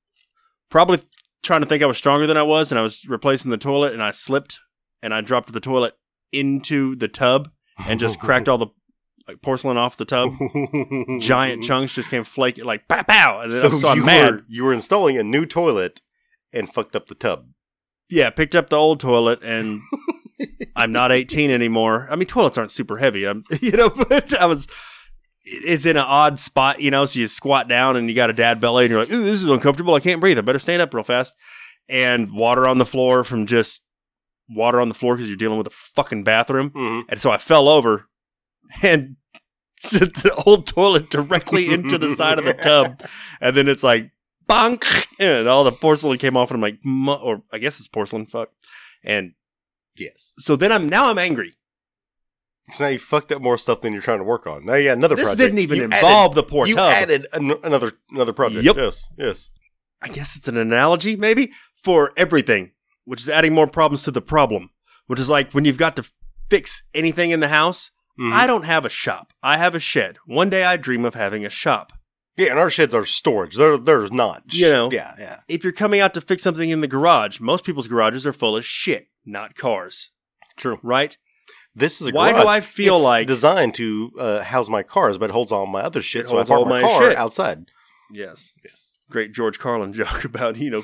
Probably 0.70 1.00
trying 1.44 1.61
to 1.61 1.66
think 1.66 1.83
I 1.83 1.87
was 1.87 1.96
stronger 1.98 2.26
than 2.26 2.37
I 2.37 2.42
was, 2.42 2.72
and 2.72 2.78
I 2.78 2.83
was 2.83 3.07
replacing 3.09 3.50
the 3.50 3.57
toilet, 3.57 3.92
and 3.92 4.02
I 4.02 4.11
slipped, 4.11 4.59
and 5.02 5.14
I 5.14 5.20
dropped 5.20 5.52
the 5.52 5.61
toilet 5.61 5.94
into 6.33 6.96
the 6.96 7.07
tub 7.09 7.50
and 7.87 8.00
just 8.00 8.18
cracked 8.18 8.48
all 8.48 8.59
the 8.59 8.66
like 9.28 9.40
porcelain 9.40 9.76
off 9.76 9.96
the 9.96 10.04
tub. 10.04 10.30
Giant 11.20 11.62
chunks 11.62 11.94
just 11.94 12.11
came 12.11 12.24
flaking 12.24 12.64
like 12.64 12.88
pow 12.88 13.02
pow, 13.04 13.40
and 13.40 13.52
then, 13.52 13.70
So, 13.70 13.76
so, 13.78 13.88
I'm 13.88 13.98
you 13.98 14.04
mad. 14.04 14.30
were 14.33 14.42
you 14.48 14.64
were 14.64 14.74
installing 14.74 15.16
a 15.18 15.22
new 15.24 15.46
toilet 15.46 16.00
and 16.52 16.72
fucked 16.72 16.96
up 16.96 17.07
the 17.09 17.14
tub. 17.14 17.46
Yeah, 18.11 18.30
picked 18.30 18.54
up 18.54 18.68
the 18.68 18.76
old 18.76 19.00
toilet, 19.00 19.42
and 19.42 19.80
I'm 20.76 20.92
not 20.92 21.11
18 21.11 21.50
anymore. 21.50 22.07
I 22.11 22.16
mean, 22.16 22.26
toilets 22.26 22.59
aren't 22.59 22.70
super 22.70 22.98
heavy. 22.98 23.26
I'm, 23.26 23.44
you 23.61 23.72
know, 23.72 23.88
but 23.90 24.38
I 24.38 24.46
was. 24.46 24.66
It's 25.44 25.85
in 25.85 25.96
an 25.96 26.04
odd 26.07 26.38
spot, 26.38 26.80
you 26.80 26.90
know. 26.90 27.04
So 27.04 27.20
you 27.20 27.28
squat 27.28 27.68
down, 27.68 27.96
and 27.96 28.09
you 28.09 28.14
got 28.14 28.30
a 28.30 28.35
dad 28.35 28.61
belly, 28.61 28.85
and 28.85 28.90
you're 28.92 29.00
like, 29.00 29.12
"Ooh, 29.12 29.22
this 29.24 29.42
is 29.42 29.46
uncomfortable. 29.48 29.94
I 29.94 30.00
can't 30.00 30.20
breathe. 30.20 30.38
I 30.38 30.40
better 30.40 30.59
stand 30.59 30.80
up 30.83 30.94
real 30.94 31.04
fast." 31.04 31.35
And 31.88 32.30
water 32.33 32.66
on 32.66 32.78
the 32.78 32.87
floor 32.87 33.24
from 33.24 33.44
just 33.46 33.83
water 34.48 34.80
on 34.80 34.88
the 34.88 34.94
floor 34.94 35.14
because 35.16 35.28
you're 35.28 35.37
dealing 35.37 35.59
with 35.59 35.66
a 35.66 35.70
fucking 35.70 36.24
bathroom. 36.24 36.70
Mhm. 36.70 37.04
And 37.11 37.20
so 37.20 37.30
I 37.30 37.37
fell 37.37 37.68
over 37.68 38.07
and 38.83 39.16
sent 39.80 40.14
the 40.22 40.33
old 40.46 40.66
toilet 40.66 41.11
directly 41.11 41.68
into 41.70 41.98
the 41.98 42.09
side 42.14 42.38
of 42.38 42.44
the 42.46 42.54
tub. 42.54 43.00
And 43.40 43.54
then 43.54 43.68
it's 43.68 43.83
like, 43.83 44.11
bonk. 44.48 44.85
And 45.18 45.46
all 45.48 45.64
the 45.64 45.72
porcelain 45.72 46.16
came 46.18 46.37
off. 46.38 46.50
And 46.50 46.57
I'm 46.57 46.62
like, 46.62 47.20
or 47.22 47.42
I 47.52 47.59
guess 47.59 47.78
it's 47.78 47.88
porcelain. 47.88 48.24
Fuck. 48.24 48.48
And 49.02 49.33
Yes. 49.96 50.35
so 50.38 50.57
then 50.57 50.72
I'm, 50.72 50.88
now 50.88 51.11
I'm 51.11 51.18
angry. 51.18 51.54
So 52.72 52.85
now 52.85 52.90
you 52.90 52.98
fucked 52.98 53.31
up 53.33 53.42
more 53.42 53.59
stuff 53.59 53.83
than 53.83 53.92
you're 53.92 54.00
trying 54.03 54.18
to 54.18 54.24
work 54.24 54.46
on. 54.46 54.64
Now 54.64 54.74
you 54.74 54.88
got 54.88 54.96
another 54.96 55.16
project. 55.16 55.37
This 55.37 55.37
project. 55.37 55.57
didn't 55.57 55.59
even 55.61 55.79
You 55.79 55.85
involve 55.85 56.35
the 56.35 56.42
poor 56.42 56.64
Added, 56.64 56.70
you 56.70 56.77
tub. 56.77 56.92
added 56.92 57.27
an- 57.33 57.59
another 57.62 57.92
another 58.11 58.33
project. 58.33 58.64
Yep. 58.64 58.77
Yes. 58.77 59.09
Yes. 59.18 59.50
I 60.00 60.09
guess 60.09 60.37
it's 60.37 60.48
an 60.48 60.57
analogy, 60.57 61.16
maybe, 61.16 61.53
for 61.83 62.12
everything, 62.16 62.72
which 63.05 63.20
is 63.20 63.29
adding 63.29 63.53
more 63.55 63.66
problems 63.66 64.03
to 64.05 64.11
the 64.11 64.22
problem, 64.22 64.70
which 65.07 65.20
is 65.20 65.29
like 65.29 65.53
when 65.53 65.64
you've 65.64 65.79
got 65.79 65.96
to 65.96 66.05
fix 66.50 66.83
anything 66.94 67.31
in 67.33 67.40
the 67.40 67.48
house. 67.48 67.90
Mhm. 68.18 68.33
I 68.33 68.46
don't 68.46 68.64
have 68.64 68.85
a 68.85 68.88
shop. 68.90 69.33
I 69.42 69.59
have 69.59 69.74
a 69.74 69.81
shed. 69.81 70.18
One 70.24 70.48
day 70.48 70.62
I 70.64 70.77
dream 70.77 71.05
of 71.05 71.14
having 71.14 71.44
a 71.44 71.50
shop. 71.50 71.92
yeah, 72.37 72.50
and 72.50 72.59
our 72.59 72.70
sheds 72.70 72.94
are 72.94 73.05
storage. 73.05 73.57
They're 73.57 73.77
they're 73.77 74.09
not. 74.09 74.42
You 74.53 74.68
know. 74.70 74.90
Yeah. 74.90 75.14
Yeah. 75.18 75.40
if 75.48 75.62
you're 75.64 75.72
coming 75.72 76.00
out 76.00 76.14
to 76.14 76.20
fix 76.20 76.42
something 76.42 76.70
in 76.70 76.81
the 76.81 76.88
garage, 76.88 77.40
most 77.40 77.64
people's 77.64 77.88
garages 77.88 78.27
are 78.27 78.33
full 78.33 78.57
of 78.57 78.64
shit, 78.64 79.09
not 79.24 79.55
cars, 79.55 80.11
True. 80.57 80.79
right? 80.83 81.16
This 81.74 82.00
is 82.00 82.08
a 82.08 82.10
Why 82.12 82.32
do. 82.32 82.46
I 82.48 82.60
feel 82.60 82.96
It's 82.96 83.04
like- 83.04 83.26
designed 83.26 83.74
to 83.74 84.12
uh, 84.18 84.42
house 84.42 84.68
my 84.68 84.82
cars, 84.82 85.18
but 85.18 85.30
it 85.30 85.32
holds 85.32 85.50
all 85.52 85.66
my 85.66 85.80
other 85.80 86.02
shit, 86.02 86.22
It 86.22 86.28
so 86.28 86.34
I 86.34 86.37
holds 86.38 86.48
park 86.50 86.58
all 86.60 86.66
my, 86.66 86.82
my 86.82 86.88
car 86.88 87.02
shit. 87.10 87.16
outside. 87.18 87.66
Yes. 88.12 88.52
Yes. 88.64 88.98
Great 89.10 89.32
George 89.32 89.58
Carlin 89.58 89.92
joke 90.00 90.24
about, 90.24 90.56
you 90.56 90.70
know, 90.70 90.82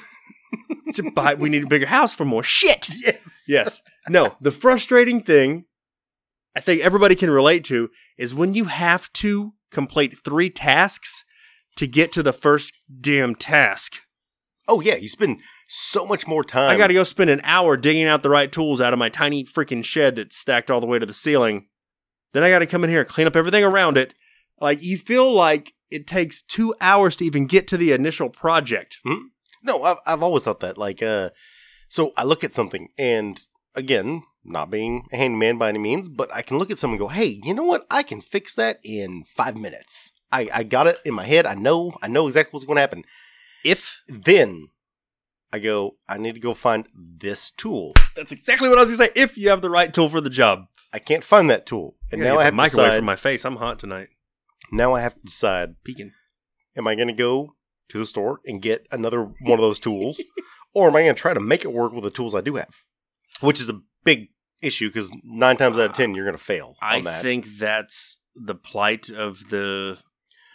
to 0.94 1.10
buy, 1.12 1.34
we 1.34 1.48
need 1.48 1.64
a 1.64 1.68
bigger 1.68 1.86
house 1.86 2.12
for 2.12 2.24
more 2.24 2.42
shit. 2.42 2.88
Yes. 3.06 3.44
Yes. 3.48 3.82
No, 4.08 4.36
the 4.40 4.50
frustrating 4.52 5.22
thing 5.22 5.64
I 6.56 6.60
think 6.60 6.82
everybody 6.82 7.14
can 7.14 7.30
relate 7.30 7.62
to 7.66 7.90
is 8.18 8.34
when 8.34 8.54
you 8.54 8.64
have 8.64 9.12
to 9.14 9.52
complete 9.70 10.16
three 10.24 10.50
tasks 10.50 11.24
to 11.76 11.86
get 11.86 12.12
to 12.12 12.22
the 12.24 12.32
first 12.32 12.72
damn 13.00 13.36
task. 13.36 13.98
Oh 14.66 14.80
yeah, 14.80 14.96
you 14.96 15.08
spend 15.08 15.40
so 15.72 16.04
much 16.04 16.26
more 16.26 16.42
time. 16.42 16.70
I 16.70 16.76
got 16.76 16.88
to 16.88 16.94
go 16.94 17.04
spend 17.04 17.30
an 17.30 17.40
hour 17.44 17.76
digging 17.76 18.06
out 18.06 18.24
the 18.24 18.28
right 18.28 18.50
tools 18.50 18.80
out 18.80 18.92
of 18.92 18.98
my 18.98 19.08
tiny 19.08 19.44
freaking 19.44 19.84
shed 19.84 20.16
that's 20.16 20.36
stacked 20.36 20.70
all 20.70 20.80
the 20.80 20.86
way 20.86 20.98
to 20.98 21.06
the 21.06 21.14
ceiling. 21.14 21.68
Then 22.32 22.42
I 22.42 22.50
got 22.50 22.58
to 22.58 22.66
come 22.66 22.82
in 22.82 22.90
here 22.90 23.00
and 23.00 23.08
clean 23.08 23.28
up 23.28 23.36
everything 23.36 23.62
around 23.62 23.96
it. 23.96 24.14
Like 24.60 24.82
you 24.82 24.98
feel 24.98 25.32
like 25.32 25.74
it 25.88 26.06
takes 26.08 26.42
two 26.42 26.74
hours 26.80 27.14
to 27.16 27.24
even 27.24 27.46
get 27.46 27.68
to 27.68 27.76
the 27.76 27.92
initial 27.92 28.28
project. 28.28 28.98
No, 29.62 29.82
I've 29.84 29.98
I've 30.06 30.22
always 30.22 30.44
thought 30.44 30.60
that. 30.60 30.76
Like, 30.76 31.02
uh, 31.02 31.30
so 31.88 32.12
I 32.16 32.24
look 32.24 32.42
at 32.42 32.54
something, 32.54 32.88
and 32.98 33.40
again, 33.74 34.24
not 34.44 34.70
being 34.70 35.06
a 35.12 35.16
handyman 35.16 35.58
by 35.58 35.68
any 35.68 35.78
means, 35.78 36.08
but 36.08 36.32
I 36.34 36.42
can 36.42 36.58
look 36.58 36.70
at 36.70 36.78
something 36.78 36.94
and 36.94 37.00
go, 37.00 37.08
"Hey, 37.08 37.40
you 37.44 37.54
know 37.54 37.64
what? 37.64 37.86
I 37.90 38.02
can 38.02 38.20
fix 38.20 38.54
that 38.54 38.80
in 38.82 39.24
five 39.24 39.56
minutes. 39.56 40.12
I 40.32 40.48
I 40.52 40.62
got 40.64 40.86
it 40.86 40.98
in 41.04 41.14
my 41.14 41.26
head. 41.26 41.46
I 41.46 41.54
know 41.54 41.92
I 42.02 42.08
know 42.08 42.26
exactly 42.26 42.52
what's 42.52 42.64
going 42.64 42.76
to 42.76 42.82
happen." 42.82 43.04
If 43.62 44.00
Then 44.08 44.68
I 45.52 45.58
go, 45.58 45.96
I 46.08 46.16
need 46.18 46.34
to 46.34 46.40
go 46.40 46.54
find 46.54 46.86
this 46.94 47.50
tool. 47.50 47.94
that's 48.14 48.32
exactly 48.32 48.68
what 48.68 48.78
I 48.78 48.82
was 48.82 48.90
gonna 48.96 49.06
say, 49.08 49.12
if 49.20 49.36
you 49.36 49.50
have 49.50 49.62
the 49.62 49.70
right 49.70 49.92
tool 49.92 50.08
for 50.08 50.20
the 50.20 50.30
job. 50.30 50.66
I 50.92 50.98
can't 50.98 51.24
find 51.24 51.48
that 51.50 51.66
tool, 51.66 51.96
and 52.10 52.20
now 52.20 52.38
I 52.38 52.44
have 52.44 52.52
to 52.52 52.56
microwave 52.56 52.86
decide. 52.86 52.96
from 52.98 53.04
my 53.04 53.16
face. 53.16 53.44
I'm 53.44 53.56
hot 53.56 53.78
tonight. 53.78 54.08
now 54.72 54.92
I 54.94 55.00
have 55.00 55.14
to 55.14 55.20
decide: 55.24 55.76
Peeking. 55.84 56.12
Am 56.76 56.86
I 56.86 56.94
going 56.94 57.08
to 57.08 57.14
go 57.14 57.54
to 57.90 57.98
the 57.98 58.06
store 58.06 58.40
and 58.46 58.62
get 58.62 58.86
another 58.92 59.22
one 59.22 59.58
of 59.58 59.60
those 59.60 59.80
tools, 59.80 60.20
or 60.74 60.88
am 60.88 60.96
I 60.96 61.02
going 61.02 61.14
to 61.14 61.20
try 61.20 61.34
to 61.34 61.40
make 61.40 61.64
it 61.64 61.72
work 61.72 61.92
with 61.92 62.04
the 62.04 62.10
tools 62.10 62.34
I 62.34 62.40
do 62.40 62.56
have? 62.56 62.74
Which 63.40 63.60
is 63.60 63.68
a 63.68 63.80
big 64.04 64.28
issue 64.62 64.88
because 64.88 65.10
nine 65.24 65.56
times 65.56 65.78
out 65.78 65.90
of 65.90 65.92
ten 65.94 66.14
you're 66.14 66.24
going 66.24 66.36
to 66.36 66.42
fail 66.42 66.76
I 66.82 66.98
on 66.98 67.04
that. 67.04 67.22
think 67.22 67.56
that's 67.58 68.18
the 68.34 68.54
plight 68.54 69.08
of 69.10 69.50
the. 69.50 69.98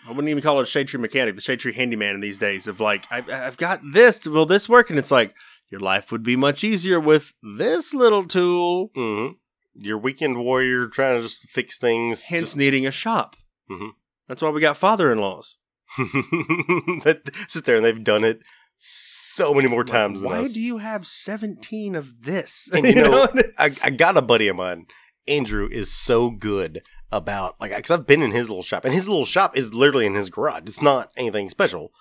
I 0.05 0.09
wouldn't 0.09 0.29
even 0.29 0.43
call 0.43 0.59
it 0.59 0.63
a 0.63 0.65
shade 0.65 0.87
tree 0.87 0.99
mechanic, 0.99 1.35
the 1.35 1.41
shade 1.41 1.59
tree 1.59 1.73
handyman 1.73 2.15
in 2.15 2.21
these 2.21 2.37
days. 2.39 2.67
Of 2.67 2.79
like, 2.79 3.05
I, 3.11 3.23
I've 3.27 3.57
got 3.57 3.81
this. 3.93 4.25
Will 4.25 4.45
this 4.45 4.69
work? 4.69 4.89
And 4.89 4.99
it's 4.99 5.11
like 5.11 5.33
your 5.69 5.79
life 5.81 6.11
would 6.11 6.23
be 6.23 6.35
much 6.35 6.63
easier 6.63 6.99
with 6.99 7.33
this 7.57 7.93
little 7.93 8.25
tool. 8.27 8.91
hmm 8.95 9.27
Your 9.73 9.97
weekend 9.97 10.37
warrior 10.37 10.87
trying 10.87 11.17
to 11.17 11.23
just 11.23 11.49
fix 11.49 11.77
things. 11.79 12.23
Hence, 12.25 12.41
just- 12.49 12.57
needing 12.57 12.85
a 12.85 12.91
shop. 12.91 13.35
Mhm. 13.69 13.91
That's 14.27 14.41
why 14.41 14.49
we 14.49 14.61
got 14.61 14.77
father-in-laws. 14.77 15.57
that 15.97 17.31
sit 17.47 17.65
there 17.65 17.75
and 17.77 17.85
they've 17.85 18.03
done 18.03 18.23
it 18.23 18.39
so 18.77 19.53
many 19.53 19.67
more 19.67 19.83
times 19.83 20.21
Like, 20.21 20.31
why 20.31 20.45
us. 20.45 20.53
do 20.53 20.59
you 20.59 20.77
have 20.77 21.07
seventeen 21.07 21.95
of 21.95 22.23
this? 22.23 22.67
And 22.73 22.85
you 22.87 22.95
know, 22.95 23.27
I, 23.57 23.69
I 23.83 23.89
got 23.91 24.17
a 24.17 24.21
buddy 24.21 24.47
of 24.47 24.55
mine. 24.55 24.85
Andrew 25.27 25.67
is 25.71 25.91
so 25.91 26.29
good 26.29 26.81
about 27.11 27.55
like 27.59 27.75
because 27.75 27.91
I've 27.91 28.07
been 28.07 28.21
in 28.21 28.31
his 28.31 28.49
little 28.49 28.63
shop, 28.63 28.85
and 28.85 28.93
his 28.93 29.07
little 29.07 29.25
shop 29.25 29.57
is 29.57 29.73
literally 29.73 30.05
in 30.05 30.15
his 30.15 30.29
garage. 30.29 30.63
It's 30.65 30.81
not 30.81 31.11
anything 31.17 31.49
special. 31.49 31.91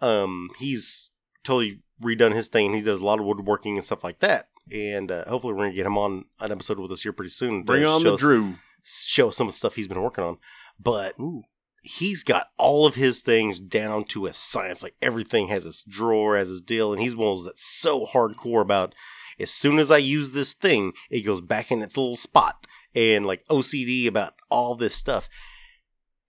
Um, 0.00 0.50
he's 0.58 1.10
totally 1.44 1.80
redone 2.02 2.34
his 2.34 2.48
thing. 2.48 2.74
He 2.74 2.82
does 2.82 3.00
a 3.00 3.04
lot 3.04 3.18
of 3.20 3.26
woodworking 3.26 3.76
and 3.76 3.84
stuff 3.84 4.02
like 4.04 4.20
that. 4.20 4.48
And 4.72 5.10
uh, 5.10 5.24
hopefully, 5.28 5.52
we're 5.54 5.64
gonna 5.64 5.74
get 5.74 5.86
him 5.86 5.98
on 5.98 6.24
an 6.40 6.52
episode 6.52 6.78
with 6.78 6.92
us 6.92 7.02
here 7.02 7.12
pretty 7.12 7.30
soon. 7.30 7.62
bring 7.64 7.84
on 7.84 8.02
the 8.04 8.14
us- 8.14 8.20
Drew. 8.20 8.54
show 8.84 9.28
us 9.28 9.36
some 9.36 9.48
of 9.48 9.52
the 9.54 9.58
stuff 9.58 9.74
he's 9.76 9.88
been 9.88 10.02
working 10.02 10.24
on. 10.24 10.38
But 10.80 11.18
Ooh. 11.20 11.42
he's 11.82 12.22
got 12.24 12.48
all 12.58 12.86
of 12.86 12.94
his 12.94 13.20
things 13.20 13.58
down 13.60 14.04
to 14.06 14.26
a 14.26 14.32
science. 14.32 14.82
Like 14.82 14.94
everything 15.02 15.48
has 15.48 15.66
its 15.66 15.82
drawer, 15.84 16.36
has 16.36 16.50
its 16.50 16.60
deal, 16.60 16.92
and 16.92 17.02
he's 17.02 17.14
one 17.16 17.28
of 17.32 17.38
those 17.38 17.44
that's 17.46 17.66
so 17.66 18.06
hardcore 18.06 18.62
about. 18.62 18.94
As 19.38 19.50
soon 19.50 19.78
as 19.78 19.90
I 19.90 19.98
use 19.98 20.32
this 20.32 20.52
thing, 20.52 20.92
it 21.10 21.20
goes 21.22 21.40
back 21.40 21.70
in 21.70 21.82
its 21.82 21.96
little 21.96 22.16
spot, 22.16 22.66
and 22.94 23.26
like 23.26 23.46
OCD 23.48 24.06
about 24.06 24.34
all 24.50 24.74
this 24.74 24.94
stuff. 24.94 25.28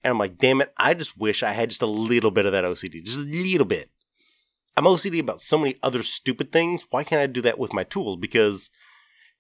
And 0.04 0.12
I'm 0.12 0.20
like, 0.20 0.38
damn 0.38 0.62
it! 0.62 0.74
I 0.78 0.94
just 0.94 1.18
wish 1.18 1.44
I 1.44 1.52
had 1.52 1.70
just 1.70 1.82
a 1.82 1.88
little 1.88 2.32
bit 2.32 2.46
of 2.46 2.52
that 2.52 2.66
OCD, 2.66 3.04
just 3.04 3.18
a 3.18 3.22
little 3.22 3.66
bit. 3.66 3.90
I'm 4.76 4.86
OCD 4.86 5.20
about 5.20 5.42
so 5.42 5.58
many 5.58 5.78
other 5.84 6.04
stupid 6.04 6.52
things. 6.52 6.84
Why 6.90 7.04
can't 7.04 7.22
I 7.22 7.28
do 7.28 7.42
that 7.42 7.60
with 7.60 7.74
my 7.74 7.84
tools? 7.84 8.18
Because, 8.20 8.70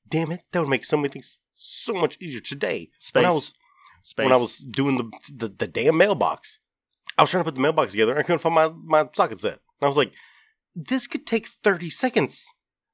damn 0.08 0.32
it, 0.32 0.41
that 0.52 0.60
would 0.60 0.69
make 0.69 0.86
so 0.86 0.97
many 0.97 1.10
things 1.10 1.39
so 1.54 1.93
much 1.93 2.17
easier 2.19 2.41
today. 2.41 2.91
Space. 2.99 3.21
When 3.21 3.26
I 3.26 3.34
was 3.34 3.54
Space. 4.04 4.23
when 4.26 4.34
I 4.34 4.38
was 4.38 4.58
doing 4.58 4.97
the, 4.97 5.10
the 5.34 5.47
the 5.47 5.67
damn 5.67 5.97
mailbox. 5.97 6.60
I 7.17 7.21
was 7.21 7.30
trying 7.30 7.43
to 7.43 7.45
put 7.45 7.56
the 7.56 7.62
mailbox 7.62 7.91
together 7.91 8.12
and 8.12 8.19
I 8.19 8.23
couldn't 8.23 8.39
find 8.39 8.56
my, 8.56 9.04
my 9.04 9.10
socket 9.13 9.39
set. 9.39 9.54
And 9.54 9.84
I 9.84 9.88
was 9.88 9.97
like, 9.97 10.13
this 10.76 11.06
could 11.06 11.28
take 11.28 11.45
30 11.45 11.89
seconds, 11.89 12.47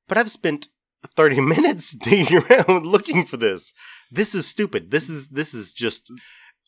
but 0.09 0.17
I've 0.17 0.31
spent 0.31 0.67
30 1.15 1.39
minutes 1.55 1.93
digging 1.93 2.37
around 2.39 2.85
looking 2.85 3.25
for 3.25 3.37
this. 3.37 3.71
This 4.11 4.35
is 4.35 4.47
stupid. 4.47 4.91
This 4.91 5.09
is 5.09 5.29
this 5.29 5.53
is 5.53 5.71
just 5.71 6.11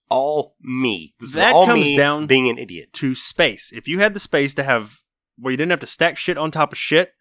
all 0.10 0.56
me. 0.62 1.14
This 1.20 1.34
That 1.34 1.54
all 1.54 1.66
comes 1.66 1.82
me 1.82 1.98
down- 1.98 2.28
being 2.28 2.50
an 2.50 2.58
idiot. 2.58 2.94
to 2.94 3.16
space. 3.16 3.72
If 3.74 3.88
you 3.88 4.00
had 4.00 4.14
the 4.14 4.20
space 4.20 4.54
to 4.56 4.64
have 4.64 5.00
where 5.38 5.52
you 5.52 5.58
didn't 5.58 5.72
have 5.72 5.80
to 5.82 5.88
stack 5.88 6.18
shit 6.18 6.38
on 6.38 6.52
top 6.52 6.72
of 6.72 6.78
shit, 6.78 7.14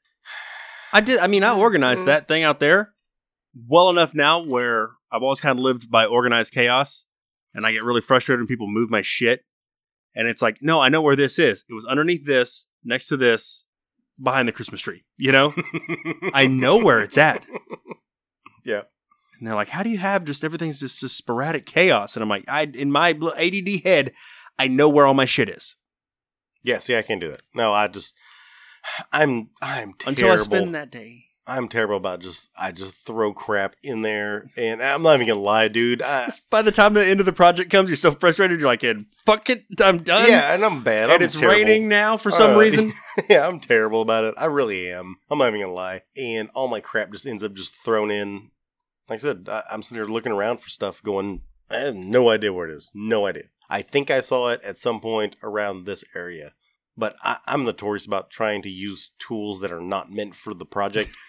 I 0.93 1.01
did. 1.01 1.19
I 1.21 1.27
mean, 1.27 1.43
I 1.45 1.55
organized 1.57 2.07
that 2.07 2.29
thing 2.29 2.43
out 2.43 2.61
there 2.61 2.93
well 3.69 3.91
enough 3.91 4.15
now 4.15 4.45
where 4.45 4.91
I've 5.11 5.23
always 5.23 5.41
kind 5.41 5.59
of 5.59 5.63
lived 5.65 5.91
by 5.91 6.05
organized 6.05 6.53
chaos, 6.53 7.07
and 7.55 7.65
I 7.67 7.73
get 7.73 7.83
really 7.85 8.01
frustrated 8.01 8.41
when 8.41 8.47
people 8.47 8.69
move 8.69 8.91
my 8.91 9.03
shit. 9.03 9.41
And 10.15 10.27
it's 10.29 10.43
like, 10.43 10.59
no, 10.61 10.81
I 10.81 10.89
know 10.89 11.01
where 11.03 11.15
this 11.17 11.39
is. 11.39 11.65
It 11.69 11.75
was 11.75 11.87
underneath 11.87 12.27
this, 12.27 12.67
next 12.85 13.07
to 13.09 13.17
this, 13.17 13.65
behind 14.23 14.49
the 14.49 14.53
Christmas 14.53 14.81
tree. 14.81 15.05
You 15.17 15.33
know, 15.33 15.55
I 16.35 16.47
know 16.47 16.77
where 16.79 17.01
it's 17.01 17.19
at. 17.19 17.45
Yeah. 18.63 18.83
And 19.39 19.47
they're 19.47 19.55
like, 19.55 19.69
how 19.71 19.83
do 19.83 19.89
you 19.89 19.97
have 19.97 20.25
just 20.25 20.45
everything's 20.45 20.81
just, 20.81 21.01
just 21.01 21.17
sporadic 21.17 21.65
chaos? 21.65 22.15
And 22.15 22.23
I'm 22.23 22.29
like, 22.29 22.45
I 22.47 22.65
in 22.65 22.93
my 22.93 23.11
ADD 23.13 23.83
head, 23.83 24.13
I 24.59 24.69
know 24.69 24.87
where 24.89 25.07
all 25.07 25.15
my 25.15 25.25
shit 25.25 25.49
is. 25.49 25.77
Yeah, 26.63 26.79
see, 26.79 26.95
I 26.95 27.01
can't 27.01 27.23
do 27.23 27.31
that. 27.31 27.41
No, 27.55 27.73
I 27.73 27.89
just, 27.89 28.13
I'm, 29.13 29.49
I'm 29.63 29.95
terrible. 29.95 30.09
until 30.09 30.31
I 30.33 30.37
spend 30.37 30.75
that 30.75 30.91
day. 30.91 31.25
I'm 31.51 31.69
terrible 31.69 31.97
about 31.97 32.21
just, 32.21 32.49
I 32.57 32.71
just 32.73 32.95
throw 33.05 33.33
crap 33.35 33.75
in 33.83 34.03
there, 34.03 34.51
and 34.57 34.83
I'm 34.83 35.03
not 35.03 35.15
even 35.17 35.27
gonna 35.27 35.41
lie, 35.41 35.69
dude. 35.69 36.01
I, 36.03 36.31
By 36.49 36.63
the 36.63 36.71
time 36.73 36.95
the 36.95 37.05
end 37.05 37.21
of 37.21 37.27
the 37.27 37.33
project 37.33 37.71
comes, 37.71 37.89
you're 37.89 37.97
so 37.97 38.13
frustrated. 38.13 38.61
You're 38.61 38.69
like, 38.69 38.83
"And 38.85 39.07
fuck 39.27 39.51
it, 39.51 39.65
I'm 39.81 40.03
done." 40.03 40.29
yeah, 40.29 40.55
and 40.55 40.65
I'm 40.65 40.83
bad. 40.85 41.05
and 41.05 41.13
I'm 41.13 41.23
it's 41.23 41.35
terrible. 41.39 41.57
raining 41.59 41.89
now 41.89 42.17
for 42.17 42.31
some 42.31 42.57
Uh, 42.57 42.59
reason. 42.59 42.93
yeah, 43.29 43.47
I'm 43.47 43.59
terrible 43.61 44.01
about 44.01 44.25
it. 44.25 44.35
I 44.39 44.45
really 44.47 44.91
am. 44.91 45.17
I'm 45.31 45.39
not 45.39 45.49
even 45.49 45.61
gonna 45.61 45.73
lie. 45.73 46.03
And 46.17 46.49
all 46.55 46.69
my 46.69 46.81
crap 46.81 47.11
just 47.13 47.27
ends 47.27 47.43
up 47.43 47.55
just 47.55 47.75
thrown 47.75 48.11
in. 48.11 48.51
Like 49.09 49.19
I 49.19 49.23
said, 49.23 49.49
I, 49.51 49.63
I'm 49.71 49.83
sitting 49.83 49.99
there 49.99 50.09
looking 50.09 50.33
around 50.33 50.59
for 50.61 50.69
stuff, 50.71 51.03
going, 51.03 51.43
I 51.71 51.79
have 51.79 51.97
no 51.97 52.31
idea 52.31 52.53
where 52.53 52.69
it 52.69 52.77
is. 52.77 52.91
No 52.95 53.27
idea. 53.27 53.45
I 53.69 53.83
think 53.83 54.11
I 54.11 54.21
saw 54.21 54.49
it 54.51 54.61
at 54.63 54.79
some 54.79 55.01
point 55.01 55.37
around 55.43 55.85
this 55.85 56.05
area, 56.15 56.53
but 56.97 57.17
I, 57.23 57.39
I'm 57.47 57.65
notorious 57.65 58.07
about 58.07 58.31
trying 58.31 58.63
to 58.63 58.71
use 58.71 59.11
tools 59.19 59.59
that 59.61 59.73
are 59.73 59.81
not 59.81 60.13
meant 60.13 60.37
for 60.37 60.55
the 60.55 60.65
project. 60.65 61.11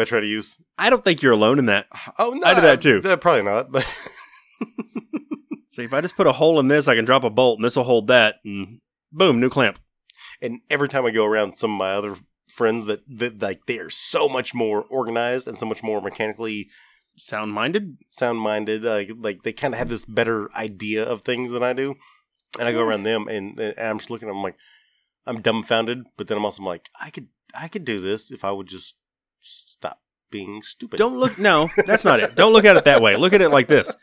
I 0.00 0.04
try 0.04 0.20
to 0.20 0.26
use. 0.26 0.56
I 0.78 0.90
don't 0.90 1.04
think 1.04 1.22
you're 1.22 1.32
alone 1.32 1.58
in 1.58 1.66
that. 1.66 1.86
Oh 2.18 2.30
no, 2.30 2.46
I 2.46 2.54
do 2.54 2.60
that 2.62 2.80
too. 2.80 3.00
uh, 3.04 3.16
probably 3.16 3.42
not, 3.42 3.70
but 3.72 3.84
See, 5.70 5.84
if 5.84 5.92
I 5.92 6.00
just 6.00 6.16
put 6.16 6.26
a 6.26 6.32
hole 6.32 6.58
in 6.58 6.66
this, 6.68 6.88
I 6.88 6.96
can 6.96 7.04
drop 7.04 7.22
a 7.22 7.30
bolt, 7.30 7.58
and 7.58 7.64
this 7.64 7.76
will 7.76 7.84
hold 7.84 8.08
that, 8.08 8.36
and 8.44 8.80
boom, 9.12 9.38
new 9.38 9.48
clamp. 9.48 9.78
and 10.42 10.60
every 10.68 10.88
time 10.88 11.06
I 11.06 11.10
go 11.12 11.24
around 11.24 11.56
some 11.56 11.72
of 11.72 11.78
my 11.78 11.92
other 11.92 12.16
friends 12.48 12.86
that, 12.86 13.02
that 13.08 13.40
like 13.40 13.66
they 13.66 13.78
are 13.78 13.88
so 13.90 14.28
much 14.28 14.52
more 14.52 14.82
organized 14.90 15.46
and 15.46 15.56
so 15.56 15.64
much 15.66 15.82
more 15.82 16.00
mechanically 16.00 16.68
Sound 17.16 17.52
minded. 17.52 17.98
sound 18.10 18.38
minded 18.40 18.82
like 18.82 19.10
like 19.16 19.42
they 19.42 19.52
kind 19.52 19.74
of 19.74 19.78
have 19.78 19.88
this 19.88 20.04
better 20.04 20.48
idea 20.56 21.04
of 21.04 21.22
things 21.22 21.50
than 21.50 21.62
I 21.62 21.72
do 21.72 21.94
and 22.58 22.66
I 22.66 22.72
go 22.72 22.82
around 22.82 23.02
them 23.04 23.28
and, 23.28 23.58
and 23.58 23.78
I'm 23.78 23.98
just 23.98 24.10
looking 24.10 24.26
at 24.28 24.30
them 24.30 24.38
I'm 24.38 24.42
like 24.42 24.56
I'm 25.26 25.42
dumbfounded 25.42 26.06
but 26.16 26.28
then 26.28 26.38
I'm 26.38 26.44
also 26.44 26.62
like 26.62 26.88
I 27.00 27.10
could 27.10 27.28
I 27.54 27.68
could 27.68 27.84
do 27.84 28.00
this 28.00 28.30
if 28.30 28.44
I 28.44 28.50
would 28.52 28.66
just 28.68 28.94
stop 29.40 30.00
being 30.30 30.62
stupid 30.62 30.96
Don't 30.96 31.18
look. 31.18 31.38
No, 31.38 31.68
that's 31.86 32.04
not 32.04 32.20
it. 32.20 32.34
Don't 32.34 32.52
look 32.52 32.64
at 32.64 32.76
it 32.76 32.84
that 32.84 33.02
way. 33.02 33.16
Look 33.16 33.32
at 33.32 33.42
it 33.42 33.50
like 33.50 33.66
this. 33.68 33.94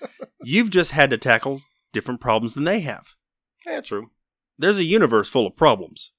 You've 0.44 0.70
just 0.70 0.92
had 0.92 1.10
to 1.12 1.18
tackle 1.18 1.62
different 1.94 2.20
problems 2.22 2.54
than 2.54 2.66
they 2.66 2.82
have. 2.82 3.16
yeah 3.66 3.82
true 3.82 4.12
there's 4.60 4.78
a 4.78 4.84
universe 4.84 5.30
full 5.30 5.46
of 5.48 5.56
problems. 5.56 6.12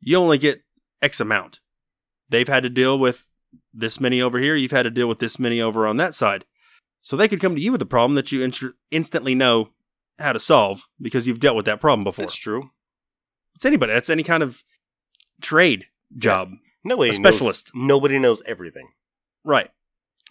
You 0.00 0.16
only 0.16 0.36
get 0.38 0.62
X 1.00 1.20
amount. 1.20 1.60
They've 2.28 2.48
had 2.48 2.64
to 2.64 2.68
deal 2.68 2.98
with 2.98 3.26
this 3.72 4.00
many 4.00 4.20
over 4.20 4.38
here. 4.38 4.56
You've 4.56 4.72
had 4.72 4.82
to 4.82 4.90
deal 4.90 5.06
with 5.06 5.20
this 5.20 5.38
many 5.38 5.60
over 5.60 5.86
on 5.86 5.96
that 5.98 6.14
side. 6.14 6.44
So 7.02 7.16
they 7.16 7.28
could 7.28 7.40
come 7.40 7.54
to 7.54 7.62
you 7.62 7.72
with 7.72 7.82
a 7.82 7.86
problem 7.86 8.14
that 8.16 8.32
you 8.32 8.40
instr- 8.40 8.72
instantly 8.90 9.34
know 9.34 9.68
how 10.18 10.32
to 10.32 10.40
solve 10.40 10.82
because 11.00 11.26
you've 11.26 11.40
dealt 11.40 11.56
with 11.56 11.66
that 11.66 11.80
problem 11.80 12.04
before. 12.04 12.24
that's 12.24 12.34
true 12.34 12.70
It's 13.54 13.64
anybody. 13.64 13.92
That's 13.92 14.10
any 14.10 14.22
kind 14.22 14.42
of 14.42 14.62
trade 15.40 15.86
job. 16.16 16.50
Nobody 16.84 17.10
A 17.10 17.14
specialist. 17.14 17.70
knows, 17.74 17.86
nobody 17.86 18.18
knows 18.18 18.42
everything 18.46 18.88
Right. 19.44 19.70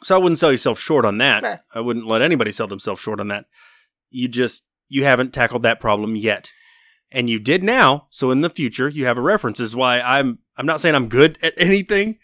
So 0.03 0.15
I 0.15 0.19
wouldn't 0.19 0.39
sell 0.39 0.51
yourself 0.51 0.79
short 0.79 1.05
on 1.05 1.17
that. 1.19 1.43
Nah. 1.43 1.57
I 1.75 1.79
wouldn't 1.81 2.07
let 2.07 2.21
anybody 2.21 2.51
sell 2.51 2.65
themselves 2.67 3.01
short 3.01 3.19
on 3.19 3.27
that. 3.27 3.45
You 4.09 4.27
just 4.27 4.63
you 4.89 5.03
haven't 5.03 5.31
tackled 5.33 5.63
that 5.63 5.79
problem 5.79 6.15
yet. 6.15 6.49
and 7.11 7.29
you 7.29 7.39
did 7.39 7.61
now. 7.63 8.07
So 8.09 8.31
in 8.31 8.39
the 8.41 8.49
future, 8.49 8.87
you 8.89 9.05
have 9.05 9.17
a 9.17 9.21
reference. 9.21 9.59
Is 9.59 9.75
why 9.75 9.99
I'm 10.01 10.39
I'm 10.57 10.65
not 10.65 10.79
saying 10.81 10.95
I'm 10.95 11.09
good 11.09 11.37
at 11.43 11.53
anything, 11.57 12.19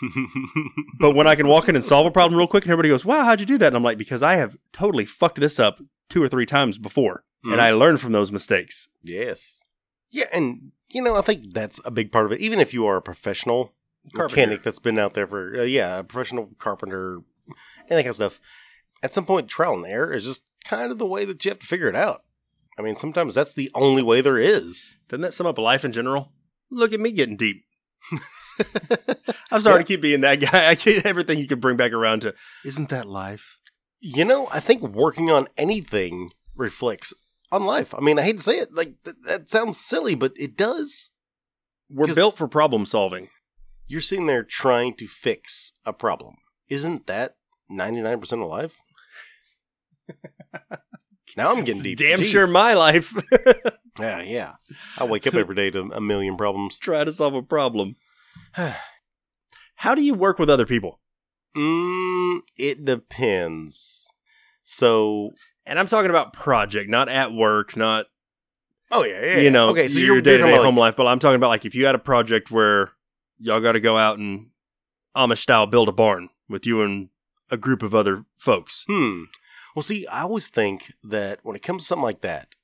but 0.98 1.14
when 1.14 1.26
I 1.26 1.34
can 1.34 1.48
walk 1.48 1.68
in 1.68 1.76
and 1.76 1.84
solve 1.84 2.06
a 2.06 2.10
problem 2.10 2.38
real 2.38 2.46
quick, 2.46 2.64
and 2.64 2.72
everybody 2.72 2.88
goes, 2.90 3.04
"Wow, 3.04 3.24
how'd 3.24 3.40
you 3.40 3.46
do 3.46 3.58
that?" 3.58 3.68
and 3.68 3.76
I'm 3.76 3.82
like, 3.82 3.98
"Because 3.98 4.22
I 4.22 4.36
have 4.36 4.56
totally 4.72 5.04
fucked 5.04 5.40
this 5.40 5.58
up 5.60 5.80
two 6.08 6.22
or 6.22 6.28
three 6.28 6.46
times 6.46 6.78
before, 6.78 7.24
Mhm. 7.44 7.52
and 7.52 7.60
I 7.60 7.70
learned 7.72 8.00
from 8.00 8.12
those 8.12 8.32
mistakes." 8.32 8.88
yes. 9.02 9.60
Yeah, 10.10 10.26
and 10.32 10.70
you 10.88 11.02
know, 11.02 11.16
I 11.16 11.20
think 11.22 11.52
that's 11.54 11.80
a 11.84 11.90
big 11.90 12.12
part 12.12 12.26
of 12.26 12.32
it. 12.32 12.40
Even 12.40 12.60
if 12.60 12.72
you 12.74 12.86
are 12.86 12.96
a 12.96 13.02
professional 13.02 13.72
Carpenter. 14.14 14.36
mechanic 14.36 14.62
that's 14.62 14.78
been 14.78 14.98
out 14.98 15.14
there 15.14 15.26
for 15.26 15.60
uh, 15.60 15.62
yeah, 15.64 15.98
a 15.98 16.04
professional 16.04 16.50
carpenter 16.58 17.16
and 17.46 17.54
that 17.88 17.96
kind 17.96 18.06
of 18.08 18.14
stuff. 18.14 18.40
At 19.02 19.12
some 19.12 19.26
point, 19.26 19.48
trial 19.48 19.74
and 19.74 19.86
error 19.86 20.12
is 20.12 20.24
just 20.24 20.44
kind 20.64 20.90
of 20.90 20.98
the 20.98 21.06
way 21.06 21.24
that 21.24 21.44
you 21.44 21.50
have 21.50 21.58
to 21.60 21.66
figure 21.66 21.88
it 21.88 21.96
out. 21.96 22.22
I 22.78 22.82
mean, 22.82 22.96
sometimes 22.96 23.34
that's 23.34 23.54
the 23.54 23.70
only 23.74 24.02
way 24.02 24.20
there 24.20 24.38
is. 24.38 24.94
Doesn't 25.08 25.22
that 25.22 25.34
sum 25.34 25.46
up 25.46 25.58
life 25.58 25.84
in 25.84 25.92
general? 25.92 26.32
Look 26.70 26.92
at 26.92 27.00
me 27.00 27.12
getting 27.12 27.36
deep. 27.36 27.64
I'm 29.50 29.60
sorry 29.60 29.76
Yeah. 29.76 29.78
to 29.78 29.84
keep 29.84 30.00
being 30.00 30.20
that 30.22 30.36
guy. 30.36 30.68
I 30.70 30.74
can't, 30.74 31.04
everything 31.06 31.38
you 31.38 31.46
can 31.46 31.60
bring 31.60 31.76
back 31.76 31.92
around 31.92 32.22
to. 32.22 32.34
Isn't 32.64 32.88
that 32.88 33.06
life? 33.06 33.58
You 34.00 34.24
know, 34.24 34.48
I 34.52 34.60
think 34.60 34.82
working 34.82 35.30
on 35.30 35.48
anything 35.56 36.32
reflects 36.54 37.12
on 37.52 37.64
life. 37.64 37.94
I 37.94 38.00
mean, 38.00 38.18
I 38.18 38.22
hate 38.22 38.38
to 38.38 38.42
say 38.42 38.58
it, 38.58 38.74
like 38.74 38.94
th- 39.04 39.16
that 39.24 39.50
sounds 39.50 39.78
silly, 39.78 40.14
but 40.14 40.32
it 40.36 40.56
does. 40.56 41.10
We're 41.90 42.14
built 42.14 42.36
for 42.36 42.48
problem 42.48 42.84
solving. 42.86 43.28
You're 43.86 44.00
sitting 44.00 44.26
there 44.26 44.42
trying 44.42 44.94
to 44.96 45.06
fix 45.06 45.72
a 45.84 45.92
problem. 45.92 46.34
Isn't 46.68 47.06
that 47.06 47.36
99% 47.70 48.32
of 48.42 48.48
life? 48.48 48.78
now 51.36 51.50
I'm 51.50 51.64
getting 51.64 51.76
It's 51.76 51.82
deep. 51.82 51.98
damn 51.98 52.20
Jeez. 52.20 52.24
sure 52.26 52.46
my 52.46 52.74
life. 52.74 53.14
Yeah, 53.98 54.20
yeah. 54.20 54.52
I 54.98 55.04
wake 55.04 55.26
up 55.26 55.32
every 55.32 55.54
day 55.54 55.70
to 55.70 55.80
a 55.90 56.02
million 56.02 56.36
problems. 56.36 56.76
Try 56.80 57.02
to 57.04 57.14
solve 57.14 57.32
a 57.32 57.40
problem. 57.40 57.96
How 59.76 59.94
do 59.94 60.02
you 60.02 60.12
work 60.12 60.38
with 60.38 60.50
other 60.50 60.66
people? 60.66 61.00
mm, 61.56 62.40
it 62.58 62.84
depends. 62.84 64.06
So, 64.64 65.30
And 65.66 65.78
I'm 65.78 65.86
talking 65.86 66.10
about 66.10 66.32
project, 66.32 66.88
not 66.88 67.08
at 67.08 67.32
work, 67.32 67.76
not 67.76 68.06
oh 68.90 69.04
yeah, 69.04 69.24
yeah. 69.24 69.38
you 69.38 69.50
know, 69.50 69.70
okay. 69.70 69.88
So 69.88 69.98
your 69.98 70.20
day 70.20 70.36
to 70.36 70.44
day 70.44 70.56
home 70.56 70.76
like- 70.76 70.90
life. 70.90 70.96
But 70.96 71.06
I'm 71.06 71.18
talking 71.18 71.36
about 71.36 71.48
like 71.48 71.64
if 71.64 71.74
you 71.74 71.86
had 71.86 71.94
a 71.94 72.00
project 72.00 72.50
where 72.50 72.92
y'all 73.38 73.60
got 73.60 73.72
to 73.72 73.80
go 73.80 73.96
out 73.96 74.18
and 74.18 74.48
Amish 75.16 75.38
style 75.38 75.66
build 75.66 75.88
a 75.88 75.92
barn 75.92 76.28
with 76.48 76.66
you 76.66 76.82
and 76.82 77.08
a 77.50 77.56
group 77.56 77.82
of 77.82 77.94
other 77.94 78.24
folks. 78.38 78.84
Hmm. 78.86 79.24
Well, 79.74 79.82
see, 79.82 80.06
I 80.06 80.22
always 80.22 80.46
think 80.46 80.94
that 81.04 81.40
when 81.42 81.54
it 81.56 81.62
comes 81.62 81.82
to 81.82 81.86
something 81.86 82.02
like 82.02 82.22
that, 82.22 82.54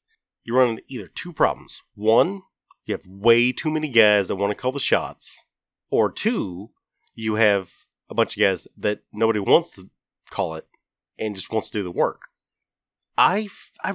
you 0.44 0.56
run 0.56 0.68
into 0.70 0.82
either 0.88 1.08
two 1.08 1.32
problems. 1.32 1.82
One, 1.94 2.42
you 2.86 2.94
have 2.94 3.06
way 3.06 3.52
too 3.52 3.70
many 3.70 3.88
guys 3.88 4.28
that 4.28 4.36
want 4.36 4.50
to 4.50 4.54
call 4.54 4.72
the 4.72 4.80
shots, 4.80 5.44
or 5.90 6.10
two, 6.10 6.70
you 7.14 7.34
have 7.34 7.70
a 8.08 8.14
bunch 8.14 8.36
of 8.36 8.40
guys 8.40 8.66
that 8.76 9.00
nobody 9.12 9.40
wants 9.40 9.70
to 9.72 9.90
call 10.30 10.54
it 10.54 10.66
and 11.18 11.34
just 11.34 11.52
wants 11.52 11.70
to 11.70 11.78
do 11.78 11.82
the 11.82 11.90
work. 11.90 12.28
I, 13.16 13.48
I, 13.82 13.94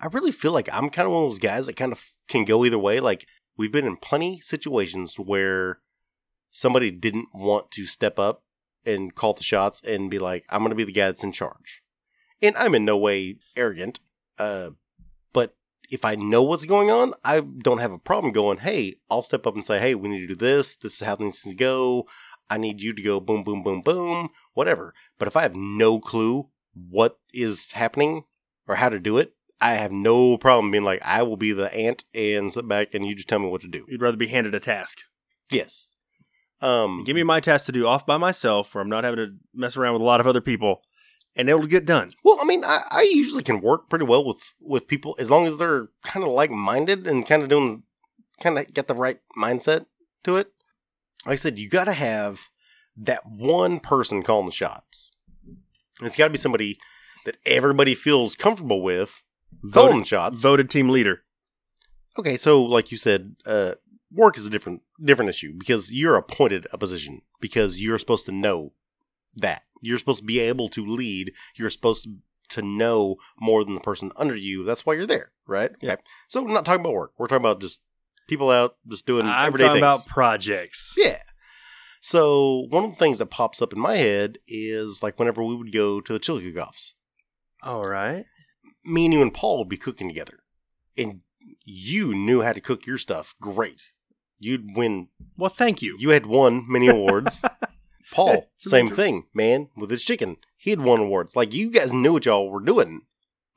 I 0.00 0.06
really 0.12 0.32
feel 0.32 0.52
like 0.52 0.68
I'm 0.72 0.90
kind 0.90 1.06
of 1.06 1.12
one 1.12 1.24
of 1.24 1.30
those 1.30 1.38
guys 1.38 1.66
that 1.66 1.76
kind 1.76 1.92
of 1.92 2.02
can 2.28 2.44
go 2.44 2.64
either 2.64 2.78
way. 2.78 3.00
Like 3.00 3.26
we've 3.56 3.72
been 3.72 3.86
in 3.86 3.96
plenty 3.96 4.40
situations 4.40 5.18
where 5.18 5.80
somebody 6.50 6.90
didn't 6.90 7.28
want 7.34 7.70
to 7.72 7.86
step 7.86 8.18
up 8.18 8.42
and 8.86 9.14
call 9.14 9.32
the 9.32 9.42
shots 9.42 9.82
and 9.82 10.10
be 10.10 10.18
like, 10.18 10.44
I'm 10.48 10.60
going 10.60 10.70
to 10.70 10.76
be 10.76 10.84
the 10.84 10.92
guy 10.92 11.06
that's 11.06 11.24
in 11.24 11.32
charge. 11.32 11.82
And 12.42 12.56
I'm 12.56 12.74
in 12.74 12.84
no 12.84 12.96
way 12.96 13.36
arrogant. 13.56 14.00
Uh, 14.38 14.70
but 15.32 15.56
if 15.90 16.04
I 16.04 16.14
know 16.14 16.42
what's 16.42 16.64
going 16.64 16.90
on, 16.90 17.14
I 17.24 17.40
don't 17.40 17.78
have 17.78 17.92
a 17.92 17.98
problem 17.98 18.32
going, 18.32 18.58
hey, 18.58 18.96
I'll 19.10 19.22
step 19.22 19.46
up 19.46 19.54
and 19.54 19.64
say, 19.64 19.78
hey, 19.78 19.94
we 19.94 20.08
need 20.08 20.20
to 20.20 20.26
do 20.28 20.34
this. 20.34 20.76
This 20.76 20.94
is 20.94 21.06
how 21.06 21.16
things 21.16 21.40
to 21.42 21.54
go. 21.54 22.06
I 22.50 22.58
need 22.58 22.82
you 22.82 22.92
to 22.94 23.02
go 23.02 23.20
boom, 23.20 23.42
boom, 23.42 23.62
boom, 23.62 23.80
boom, 23.80 24.28
whatever. 24.52 24.94
But 25.18 25.28
if 25.28 25.36
I 25.36 25.42
have 25.42 25.56
no 25.56 25.98
clue 25.98 26.48
what 26.74 27.18
is 27.32 27.66
happening 27.72 28.24
or 28.66 28.76
how 28.76 28.88
to 28.88 28.98
do 28.98 29.18
it, 29.18 29.34
I 29.60 29.74
have 29.74 29.92
no 29.92 30.36
problem 30.36 30.70
being 30.70 30.84
like, 30.84 31.00
I 31.02 31.22
will 31.22 31.36
be 31.36 31.52
the 31.52 31.72
ant 31.74 32.04
and 32.14 32.52
sit 32.52 32.68
back 32.68 32.94
and 32.94 33.06
you 33.06 33.14
just 33.14 33.28
tell 33.28 33.38
me 33.38 33.48
what 33.48 33.62
to 33.62 33.68
do. 33.68 33.86
You'd 33.88 34.02
rather 34.02 34.16
be 34.16 34.26
handed 34.26 34.54
a 34.54 34.60
task. 34.60 34.98
Yes. 35.50 35.90
Um, 36.60 37.04
Give 37.04 37.16
me 37.16 37.22
my 37.22 37.40
task 37.40 37.66
to 37.66 37.72
do 37.72 37.86
off 37.86 38.06
by 38.06 38.16
myself, 38.16 38.74
where 38.74 38.82
I'm 38.82 38.88
not 38.88 39.04
having 39.04 39.18
to 39.18 39.34
mess 39.54 39.76
around 39.76 39.94
with 39.94 40.02
a 40.02 40.06
lot 40.06 40.20
of 40.20 40.26
other 40.26 40.40
people, 40.40 40.82
and 41.36 41.48
it'll 41.48 41.66
get 41.66 41.84
done. 41.84 42.12
Well, 42.24 42.38
I 42.40 42.44
mean, 42.44 42.64
I, 42.64 42.82
I 42.90 43.02
usually 43.02 43.42
can 43.42 43.60
work 43.60 43.90
pretty 43.90 44.06
well 44.06 44.24
with 44.24 44.54
with 44.60 44.88
people 44.88 45.14
as 45.18 45.30
long 45.30 45.46
as 45.46 45.56
they're 45.58 45.88
kind 46.02 46.24
of 46.24 46.32
like 46.32 46.50
minded 46.50 47.06
and 47.06 47.26
kind 47.26 47.42
of 47.42 47.48
doing, 47.48 47.82
kind 48.40 48.58
of 48.58 48.72
get 48.72 48.88
the 48.88 48.94
right 48.94 49.20
mindset 49.36 49.86
to 50.24 50.36
it. 50.36 50.52
Like 51.26 51.34
I 51.34 51.36
said, 51.36 51.58
you 51.58 51.68
got 51.68 51.84
to 51.84 51.92
have 51.92 52.48
that 52.96 53.26
one 53.26 53.80
person 53.80 54.22
calling 54.22 54.46
the 54.46 54.52
shots. 54.52 55.10
It's 56.00 56.16
got 56.16 56.24
to 56.24 56.30
be 56.30 56.38
somebody 56.38 56.78
that 57.24 57.36
everybody 57.46 57.94
feels 57.94 58.34
comfortable 58.34 58.82
with 58.82 59.22
Voted, 59.62 60.02
the 60.02 60.04
shots. 60.06 60.40
voted 60.40 60.68
team 60.70 60.88
leader. 60.88 61.22
Okay, 62.18 62.36
so 62.36 62.62
like 62.62 62.90
you 62.92 62.98
said, 62.98 63.36
uh, 63.46 63.72
work 64.12 64.36
is 64.38 64.46
a 64.46 64.50
different 64.50 64.82
different 65.02 65.28
issue 65.28 65.52
because 65.58 65.92
you're 65.92 66.16
appointed 66.16 66.66
a 66.72 66.78
position 66.78 67.22
because 67.40 67.80
you're 67.80 67.98
supposed 67.98 68.26
to 68.26 68.32
know 68.32 68.72
that 69.34 69.62
you're 69.80 69.98
supposed 69.98 70.20
to 70.20 70.24
be 70.26 70.38
able 70.38 70.68
to 70.68 70.86
lead. 70.86 71.32
You're 71.56 71.70
supposed 71.70 72.04
to, 72.04 72.16
to 72.50 72.62
know 72.62 73.16
more 73.40 73.64
than 73.64 73.74
the 73.74 73.80
person 73.80 74.12
under 74.16 74.36
you. 74.36 74.64
That's 74.64 74.86
why 74.86 74.94
you're 74.94 75.06
there, 75.06 75.32
right? 75.46 75.72
Yeah. 75.80 75.92
Okay. 75.94 76.02
So 76.28 76.42
we're 76.42 76.52
not 76.52 76.64
talking 76.64 76.80
about 76.80 76.94
work. 76.94 77.12
We're 77.18 77.26
talking 77.26 77.42
about 77.44 77.60
just 77.60 77.80
people 78.28 78.50
out 78.50 78.76
just 78.88 79.06
doing 79.06 79.26
I'm 79.26 79.48
everyday 79.48 79.64
talking 79.64 79.82
things. 79.82 79.82
about 79.82 80.06
projects. 80.06 80.94
Yeah. 80.96 81.18
So 82.00 82.66
one 82.68 82.84
of 82.84 82.90
the 82.90 82.96
things 82.96 83.18
that 83.18 83.26
pops 83.26 83.60
up 83.62 83.72
in 83.72 83.80
my 83.80 83.96
head 83.96 84.38
is 84.46 85.02
like 85.02 85.18
whenever 85.18 85.42
we 85.42 85.54
would 85.56 85.72
go 85.72 86.00
to 86.00 86.12
the 86.12 86.18
chili 86.18 86.50
cook-offs, 86.52 86.93
All 87.64 87.86
right. 87.86 88.24
me 88.84 89.06
and 89.06 89.14
you 89.14 89.22
and 89.22 89.32
Paul 89.34 89.58
would 89.58 89.68
be 89.68 89.76
cooking 89.76 90.08
together, 90.08 90.40
and 90.96 91.20
you 91.64 92.14
knew 92.14 92.42
how 92.42 92.52
to 92.52 92.60
cook 92.60 92.86
your 92.86 92.98
stuff 92.98 93.34
great. 93.40 93.80
You'd 94.38 94.76
win. 94.76 95.08
Well, 95.38 95.50
thank 95.50 95.80
you. 95.80 95.96
You 95.98 96.10
had 96.10 96.26
won 96.26 96.64
many 96.68 96.88
awards. 96.88 97.40
Paul, 98.12 98.50
same 98.58 98.86
major- 98.86 98.96
thing, 98.96 99.26
man, 99.34 99.68
with 99.76 99.90
his 99.90 100.02
chicken. 100.02 100.36
He 100.56 100.70
had 100.70 100.80
won 100.82 101.00
awards. 101.00 101.34
Like 101.34 101.54
you 101.54 101.70
guys 101.70 101.92
knew 101.92 102.12
what 102.12 102.26
y'all 102.26 102.50
were 102.50 102.60
doing. 102.60 103.02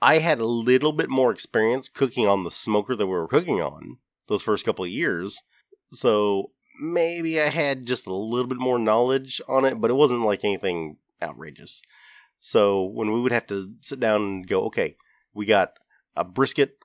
I 0.01 0.19
had 0.19 0.39
a 0.39 0.45
little 0.45 0.93
bit 0.93 1.09
more 1.09 1.31
experience 1.31 1.89
cooking 1.89 2.27
on 2.27 2.43
the 2.43 2.51
smoker 2.51 2.95
that 2.95 3.07
we 3.07 3.13
were 3.13 3.27
cooking 3.27 3.61
on 3.61 3.97
those 4.27 4.43
first 4.43 4.63
couple 4.65 4.85
of 4.85 4.91
years. 4.91 5.39
So 5.91 6.49
maybe 6.79 7.41
I 7.41 7.47
had 7.49 7.85
just 7.85 8.07
a 8.07 8.13
little 8.13 8.47
bit 8.47 8.59
more 8.59 8.77
knowledge 8.79 9.41
on 9.47 9.65
it, 9.65 9.81
but 9.81 9.89
it 9.89 9.95
wasn't 9.95 10.21
like 10.21 10.43
anything 10.43 10.97
outrageous. 11.21 11.81
So 12.39 12.83
when 12.83 13.11
we 13.11 13.19
would 13.21 13.31
have 13.31 13.47
to 13.47 13.73
sit 13.81 13.99
down 13.99 14.21
and 14.21 14.47
go, 14.47 14.65
okay, 14.65 14.95
we 15.33 15.45
got 15.45 15.73
a 16.15 16.23
brisket, 16.23 16.77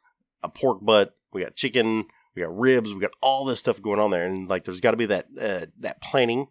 a 0.42 0.48
pork 0.48 0.78
butt, 0.82 1.16
we 1.32 1.42
got 1.42 1.56
chicken, 1.56 2.06
we 2.34 2.42
got 2.42 2.56
ribs, 2.58 2.92
we 2.92 3.00
got 3.00 3.12
all 3.20 3.44
this 3.44 3.60
stuff 3.60 3.80
going 3.80 4.00
on 4.00 4.10
there, 4.10 4.26
and 4.26 4.48
like 4.48 4.64
there's 4.64 4.80
got 4.80 4.92
to 4.92 4.96
be 4.96 5.06
that 5.06 5.26
uh, 5.40 5.66
that 5.80 6.00
planning 6.00 6.48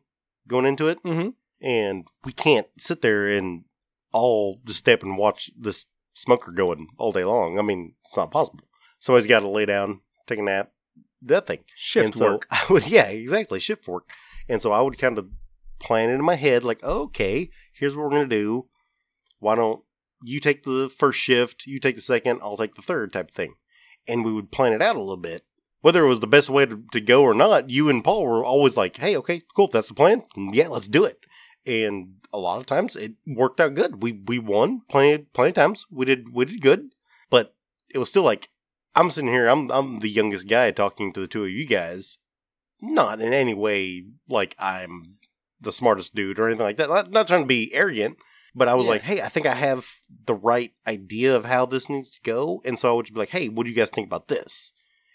going 0.47 0.65
into 0.65 0.87
it, 0.87 1.01
Mm-hmm. 1.03 1.29
and 1.65 2.05
we 2.23 2.31
can't 2.31 2.67
sit 2.77 3.01
there 3.01 3.27
and 3.27 3.63
all 4.11 4.59
just 4.65 4.79
step 4.79 5.03
and 5.03 5.17
watch 5.17 5.51
this 5.57 5.85
smoker 6.13 6.51
going 6.51 6.87
all 6.97 7.11
day 7.11 7.23
long. 7.23 7.57
I 7.57 7.61
mean, 7.61 7.93
it's 8.03 8.17
not 8.17 8.31
possible. 8.31 8.59
Somebody's 8.99 9.27
got 9.27 9.39
to 9.39 9.47
lay 9.47 9.65
down, 9.65 10.01
take 10.27 10.39
a 10.39 10.43
nap, 10.43 10.71
that 11.21 11.47
thing. 11.47 11.59
Shift 11.75 12.05
and 12.05 12.15
so 12.15 12.31
work. 12.33 12.47
I 12.51 12.65
would, 12.69 12.87
yeah, 12.87 13.05
exactly, 13.07 13.59
shift 13.59 13.87
work. 13.87 14.09
And 14.49 14.61
so 14.61 14.71
I 14.71 14.81
would 14.81 14.97
kind 14.97 15.17
of 15.17 15.29
plan 15.79 16.09
it 16.09 16.13
in 16.13 16.23
my 16.23 16.35
head, 16.35 16.63
like, 16.63 16.83
okay, 16.83 17.49
here's 17.73 17.95
what 17.95 18.03
we're 18.03 18.09
gonna 18.11 18.27
do. 18.27 18.67
Why 19.41 19.55
don't 19.55 19.83
you 20.23 20.39
take 20.39 20.63
the 20.63 20.89
first 20.95 21.19
shift, 21.19 21.65
you 21.65 21.79
take 21.79 21.95
the 21.95 22.01
second, 22.01 22.39
I'll 22.41 22.55
take 22.55 22.75
the 22.75 22.81
third, 22.81 23.11
type 23.11 23.29
of 23.29 23.35
thing. 23.35 23.55
And 24.07 24.23
we 24.23 24.31
would 24.31 24.51
plan 24.51 24.71
it 24.71 24.81
out 24.81 24.95
a 24.95 24.99
little 24.99 25.17
bit. 25.17 25.43
Whether 25.81 26.05
it 26.05 26.09
was 26.09 26.19
the 26.19 26.27
best 26.27 26.47
way 26.47 26.67
to, 26.67 26.83
to 26.91 27.01
go 27.01 27.23
or 27.23 27.33
not, 27.33 27.71
you 27.71 27.89
and 27.89 28.03
Paul 28.03 28.23
were 28.23 28.45
always 28.45 28.77
like, 28.77 28.97
hey, 28.97 29.17
okay, 29.17 29.41
cool, 29.55 29.65
if 29.65 29.71
that's 29.71 29.87
the 29.87 29.95
plan, 29.95 30.23
yeah, 30.37 30.67
let's 30.67 30.87
do 30.87 31.03
it. 31.03 31.25
And 31.65 32.13
a 32.31 32.37
lot 32.37 32.59
of 32.59 32.67
times 32.67 32.95
it 32.95 33.13
worked 33.25 33.59
out 33.59 33.73
good. 33.73 34.01
We 34.01 34.13
we 34.13 34.39
won 34.39 34.81
plenty 34.89 35.25
plenty 35.33 35.49
of 35.49 35.55
times. 35.55 35.85
We 35.91 36.05
did 36.05 36.33
we 36.33 36.45
did 36.45 36.61
good, 36.61 36.93
but 37.29 37.55
it 37.93 37.97
was 37.97 38.09
still 38.09 38.23
like 38.23 38.49
I'm 38.95 39.09
sitting 39.09 39.29
here. 39.29 39.47
I'm 39.47 39.69
I'm 39.71 39.99
the 39.99 40.09
youngest 40.09 40.47
guy 40.47 40.71
talking 40.71 41.13
to 41.13 41.19
the 41.19 41.27
two 41.27 41.43
of 41.43 41.51
you 41.51 41.67
guys. 41.67 42.17
Not 42.81 43.21
in 43.21 43.31
any 43.33 43.53
way 43.53 44.05
like 44.27 44.55
I'm 44.57 45.17
the 45.59 45.71
smartest 45.71 46.15
dude 46.15 46.39
or 46.39 46.47
anything 46.47 46.65
like 46.65 46.77
that. 46.77 46.89
Not, 46.89 47.11
not 47.11 47.27
trying 47.27 47.43
to 47.43 47.47
be 47.47 47.71
arrogant, 47.73 48.17
but 48.55 48.67
I 48.67 48.73
was 48.75 48.85
Yeah. 48.85 48.91
like, 48.91 49.01
hey, 49.03 49.21
I 49.21 49.29
think 49.29 49.45
I 49.45 49.53
have 49.55 49.87
the 50.25 50.35
right 50.35 50.73
idea 50.87 51.35
of 51.35 51.45
how 51.45 51.65
this 51.65 51.89
needs 51.89 52.09
to 52.11 52.19
go, 52.23 52.61
and 52.65 52.79
so 52.79 52.89
I 52.89 52.93
would 52.93 53.05
just 53.05 53.13
be 53.13 53.19
like, 53.19 53.29
hey, 53.29 53.49
what 53.49 53.63
do 53.63 53.69
you 53.69 53.75
guys 53.75 53.89
think 53.89 54.07
about 54.07 54.27
this? 54.27 54.71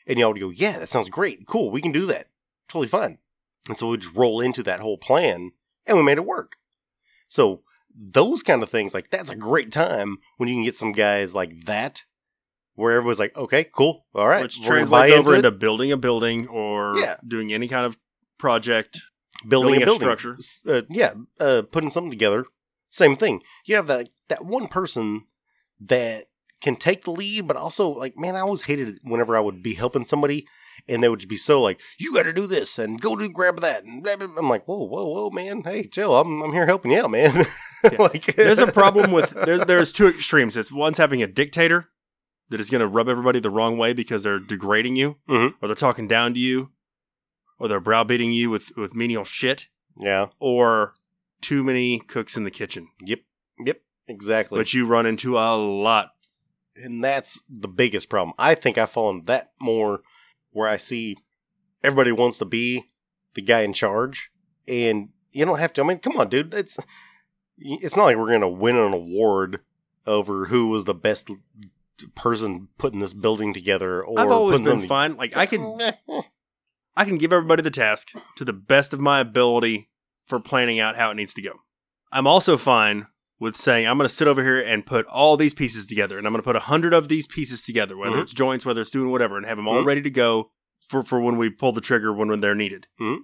And 0.07 0.19
y'all 0.19 0.33
would 0.33 0.41
go, 0.41 0.51
yeah, 0.51 0.79
that 0.79 0.89
sounds 0.89 1.09
great, 1.09 1.47
cool, 1.47 1.71
we 1.71 1.81
can 1.83 1.93
do 1.93 2.07
that, 2.07 2.29
totally 2.69 2.89
fine. 2.89 3.19
And 3.69 3.77
so 3.77 3.89
we 3.89 3.97
just 3.97 4.15
roll 4.15 4.41
into 4.41 4.63
that 4.63 4.81
whole 4.81 4.99
plan, 4.99 5.53
and 5.87 5.97
we 5.97 6.03
made 6.05 6.19
it 6.19 6.25
work. 6.25 6.57
So 7.29 7.63
those 7.99 8.43
kind 8.43 8.63
of 8.63 8.71
things, 8.71 8.95
like 8.95 9.11
that's 9.11 9.31
a 9.31 9.37
great 9.37 9.73
time 9.73 10.19
when 10.37 10.49
you 10.49 10.55
can 10.55 10.65
get 10.65 10.77
some 10.77 10.93
guys 10.93 11.35
like 11.35 11.65
that 11.65 12.03
where 12.75 12.93
everyone's 12.95 13.19
like, 13.19 13.35
okay, 13.37 13.65
cool, 13.65 14.07
all 14.15 14.29
right, 14.29 14.43
which 14.43 14.63
translates 14.63 15.11
over 15.11 15.35
into 15.35 15.49
into 15.49 15.51
building 15.51 15.91
a 15.93 15.97
building 15.97 16.47
or 16.49 16.99
Yeah. 16.99 17.17
doing 17.27 17.53
any 17.53 17.69
kind 17.69 17.87
of 17.87 17.99
project. 18.39 19.01
building, 19.49 19.81
building 19.81 19.81
a 19.81 19.83
a 19.83 19.87
building 19.87 20.19
structure. 20.19 20.73
Uh, 20.79 20.83
yeah, 20.91 21.15
uh, 21.41 21.63
putting 21.73 21.91
something 21.91 22.11
together. 22.11 22.45
Same 22.97 23.15
thing. 23.17 23.43
You 23.67 23.77
have 23.77 23.87
that 23.89 24.09
that 24.29 24.45
one 24.47 24.69
person 24.69 25.25
that 25.81 26.25
can 26.63 26.77
take 26.77 27.05
the 27.05 27.11
lead, 27.11 27.47
but 27.47 27.57
also 27.57 27.89
like, 27.91 28.17
man, 28.17 28.35
I 28.35 28.41
always 28.41 28.63
hated 28.63 28.89
it 28.89 28.99
whenever 29.03 29.37
I 29.37 29.41
would 29.41 29.63
be 29.63 29.75
helping 29.75 30.07
somebody 30.07 30.47
and 30.89 31.03
they 31.03 31.09
would 31.11 31.19
just 31.21 31.29
be 31.29 31.37
so 31.37 31.61
like, 31.61 31.79
you 31.99 32.15
got 32.15 32.23
to 32.23 32.33
do 32.33 32.47
this 32.47 32.79
and 32.79 32.99
go 33.01 33.15
do 33.15 33.29
grab 33.29 33.61
that. 33.61 33.85
And 33.85 34.03
blah, 34.03 34.17
blah, 34.17 34.27
blah. 34.29 34.39
I'm 34.39 34.49
like, 34.49 34.67
whoa, 34.67 34.83
whoa, 34.87 35.05
whoa, 35.07 35.31
man, 35.31 35.63
hey, 35.65 35.87
chill. 35.87 36.17
I'm 36.17 36.41
I'm 36.43 36.53
here 36.55 36.65
helping 36.67 36.93
you 36.93 37.03
out, 37.03 37.11
man. 37.11 37.45
Yeah. 37.85 37.99
like, 38.01 38.35
There's 38.35 38.59
a 38.59 38.73
problem 38.73 39.13
with 39.13 39.31
there's 39.47 39.65
there's 39.67 39.93
two 39.93 40.09
extremes. 40.09 40.57
It's 40.57 40.73
one's 40.73 40.97
having 40.99 41.23
a 41.23 41.27
dictator 41.27 41.91
that 42.49 42.59
is 42.61 42.71
going 42.71 42.81
to 42.81 42.89
rub 42.89 43.07
everybody 43.09 43.39
the 43.39 43.51
wrong 43.51 43.77
way 43.77 43.93
because 43.93 44.23
they're 44.23 44.41
degrading 44.41 44.97
you, 44.97 45.17
Mhm. 45.29 45.53
or 45.61 45.69
they're 45.69 45.75
talking 45.77 46.09
down 46.09 46.33
to 46.35 46.41
you, 46.41 46.71
or 47.61 47.69
they're 47.69 47.79
browbeating 47.79 48.33
you 48.33 48.49
with 48.49 48.73
with 48.79 48.95
menial 48.97 49.25
shit, 49.25 49.69
yeah, 50.01 50.29
or 50.41 50.95
too 51.41 51.63
many 51.65 51.99
cooks 52.01 52.37
in 52.37 52.45
the 52.45 52.51
kitchen, 52.51 52.89
yep, 53.01 53.21
yep, 53.65 53.81
exactly. 54.09 54.59
But 54.59 54.73
you 54.75 54.87
run 54.87 55.07
into 55.07 55.39
a 55.39 55.55
lot. 55.57 56.11
and 56.77 57.03
that's 57.03 57.43
the 57.49 57.69
biggest 57.69 58.09
problem. 58.09 58.35
I 58.39 58.55
think 58.55 58.77
I've 58.79 58.91
fallen 58.91 59.23
that 59.25 59.53
more 59.61 60.01
where 60.51 60.69
I 60.69 60.77
see 60.77 61.17
everybody 61.83 62.13
wants 62.13 62.39
to 62.39 62.45
be 62.45 62.91
the 63.35 63.43
guy 63.43 63.61
in 63.61 63.73
charge, 63.73 64.31
and 64.67 65.11
you 65.33 65.45
don't 65.45 65.59
have 65.59 65.73
to. 65.75 65.83
I 65.83 65.85
mean, 65.85 65.99
come 65.99 66.17
on, 66.19 66.29
dude. 66.29 66.53
It's 66.55 66.77
it's 67.59 67.97
not 67.97 68.05
like 68.05 68.17
we're 68.17 68.31
gonna 68.31 68.49
win 68.49 68.77
an 68.77 68.93
award 68.93 69.61
over 70.07 70.47
who 70.47 70.69
was 70.69 70.85
the 70.85 70.95
best 70.95 71.31
person 72.15 72.69
putting 72.79 73.01
this 73.01 73.15
building 73.15 73.53
together. 73.55 74.03
Or 74.05 74.21
I've 74.21 74.31
always 74.31 74.61
been 74.61 74.87
fine. 74.87 75.17
Like 75.17 75.37
I 75.37 75.47
can 75.47 75.79
I 76.97 77.05
can 77.05 77.19
give 77.19 77.33
everybody 77.33 77.63
the 77.63 77.71
task 77.71 78.09
to 78.37 78.45
the 78.45 78.53
best 78.53 78.93
of 78.93 79.01
my 79.01 79.21
ability 79.21 79.89
for 80.27 80.41
planning 80.41 80.81
out 80.81 80.97
how 80.97 81.11
it 81.11 81.15
needs 81.15 81.35
to 81.35 81.43
go. 81.43 81.53
I'm 82.13 82.27
also 82.27 82.57
fine 82.57 83.07
with 83.39 83.57
saying 83.57 83.87
I'm 83.87 83.99
going 83.99 84.09
to 84.09 84.15
sit 84.15 84.29
over 84.29 84.43
here 84.43 84.59
and 84.61 84.85
put 84.87 85.07
all 85.07 85.37
these 85.37 85.55
pieces 85.55 85.87
together, 85.87 86.19
and 86.19 86.27
I'm 86.27 86.33
going 86.33 86.43
to 86.43 86.47
put 86.47 86.57
a 86.57 86.61
hundred 86.61 86.95
of 86.95 87.09
these 87.09 87.27
pieces 87.27 87.63
together, 87.63 87.97
whether 87.97 88.17
Mhm. 88.17 88.23
it's 88.23 88.33
joints, 88.35 88.65
whether 88.65 88.81
it's 88.81 88.91
doing 88.91 89.11
whatever, 89.11 89.37
and 89.37 89.47
have 89.47 89.57
them 89.57 89.69
all 89.69 89.83
Mhm. 89.83 89.87
ready 89.87 90.03
to 90.03 90.11
go 90.11 90.51
for, 90.89 91.05
for 91.05 91.21
when 91.21 91.37
we 91.37 91.51
pull 91.51 91.73
the 91.73 91.81
trigger 91.81 92.13
when, 92.13 92.29
when 92.29 92.41
they're 92.41 92.55
needed. 92.55 92.87
mm. 93.01 93.19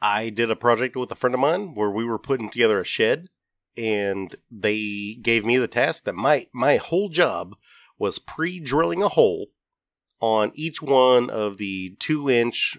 I 0.00 0.30
did 0.30 0.48
a 0.50 0.54
project 0.56 0.94
with 0.94 1.10
a 1.10 1.16
friend 1.16 1.34
of 1.34 1.40
mine 1.40 1.74
where 1.74 1.90
we 1.90 2.04
were 2.04 2.20
putting 2.20 2.50
together 2.50 2.80
a 2.80 2.84
shed, 2.84 3.28
and 3.76 4.36
they 4.50 5.18
gave 5.20 5.44
me 5.44 5.56
the 5.58 5.66
task 5.68 6.04
that 6.04 6.14
my 6.14 6.46
my 6.52 6.76
whole 6.76 7.08
job 7.08 7.56
was 7.98 8.20
pre-drilling 8.20 9.02
a 9.02 9.08
hole 9.08 9.46
on 10.20 10.52
each 10.54 10.80
one 10.80 11.30
of 11.30 11.58
the 11.58 11.96
two 11.98 12.30
inch 12.30 12.78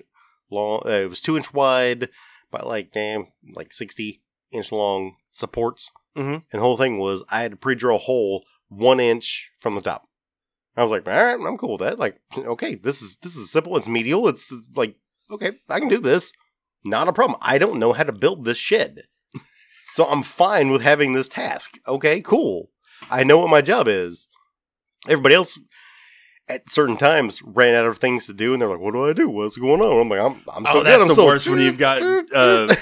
long. 0.49 0.81
Uh, 0.85 0.89
it 0.91 1.09
was 1.09 1.19
two 1.19 1.35
inch 1.35 1.53
wide 1.53 2.07
by 2.51 2.59
like 2.61 2.91
damn 2.91 3.27
like 3.53 3.73
sixty 3.73 4.21
inch 4.51 4.71
long 4.71 5.15
supports, 5.31 5.89
Mhm. 6.17 6.33
and 6.33 6.43
the 6.51 6.59
whole 6.59 6.77
thing 6.77 6.97
was 6.97 7.23
I 7.29 7.41
had 7.41 7.51
to 7.51 7.57
pre-drill 7.57 7.95
a 7.97 7.99
hole 7.99 8.45
one 8.67 8.99
inch 8.99 9.51
from 9.59 9.75
the 9.75 9.81
top. 9.81 10.05
I 10.77 10.83
was 10.83 10.91
like, 10.91 11.07
all 11.07 11.13
right, 11.13 11.33
I'm 11.47 11.57
cool 11.57 11.71
with 11.77 11.81
that. 11.81 11.99
Like, 11.99 12.19
okay, 12.37 12.75
this 12.75 13.01
is 13.01 13.17
this 13.17 13.35
is 13.35 13.51
simple. 13.51 13.75
It's 13.77 13.87
medial. 13.87 14.27
It's 14.27 14.53
like, 14.75 14.95
okay, 15.31 15.53
I 15.69 15.79
can 15.79 15.89
do 15.89 15.99
this. 15.99 16.31
Not 16.85 17.07
a 17.09 17.13
problem. 17.13 17.37
I 17.41 17.57
don't 17.57 17.79
know 17.79 17.91
how 17.93 18.03
to 18.03 18.13
build 18.13 18.45
this 18.45 18.57
shed. 18.57 19.03
so 19.91 20.05
I'm 20.05 20.23
fine 20.23 20.71
with 20.71 20.81
having 20.81 21.13
this 21.13 21.27
task. 21.29 21.77
Okay, 21.87 22.21
cool. 22.21 22.71
I 23.11 23.23
know 23.23 23.37
what 23.37 23.49
my 23.49 23.61
job 23.61 23.87
is. 23.87 24.27
Everybody 25.07 25.35
else 25.35 25.57
at 26.49 26.69
certain 26.69 26.97
times 26.97 27.41
ran 27.43 27.75
out 27.75 27.85
of 27.85 27.97
things 27.99 28.25
to 28.25 28.33
do 28.33 28.53
and 28.53 28.61
they're 28.61 28.69
like, 28.69 28.79
What 28.79 28.93
do 28.93 29.07
I 29.07 29.13
do? 29.13 29.29
What's 29.29 29.55
going 29.57 29.81
on? 29.81 30.01
I'm 30.01 30.09
like, 30.09 30.19
I'm 30.19 30.41
I'm 30.53 30.65
Oh, 30.65 30.69
still 30.69 30.83
that's 30.83 31.03
good. 31.03 31.09
I'm 31.11 31.15
the 31.15 31.25
worst 31.25 31.47
when 31.47 31.59
you've 31.59 31.77
got, 31.77 32.01
uh, 32.01 32.67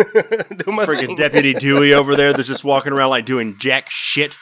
Freaking 0.00 1.06
thing. 1.06 1.16
Deputy 1.16 1.54
Dewey 1.58 1.92
over 1.94 2.16
there 2.16 2.32
that's 2.32 2.48
just 2.48 2.64
walking 2.64 2.92
around 2.92 3.10
like 3.10 3.24
doing 3.26 3.56
jack 3.58 3.88
shit, 3.90 4.36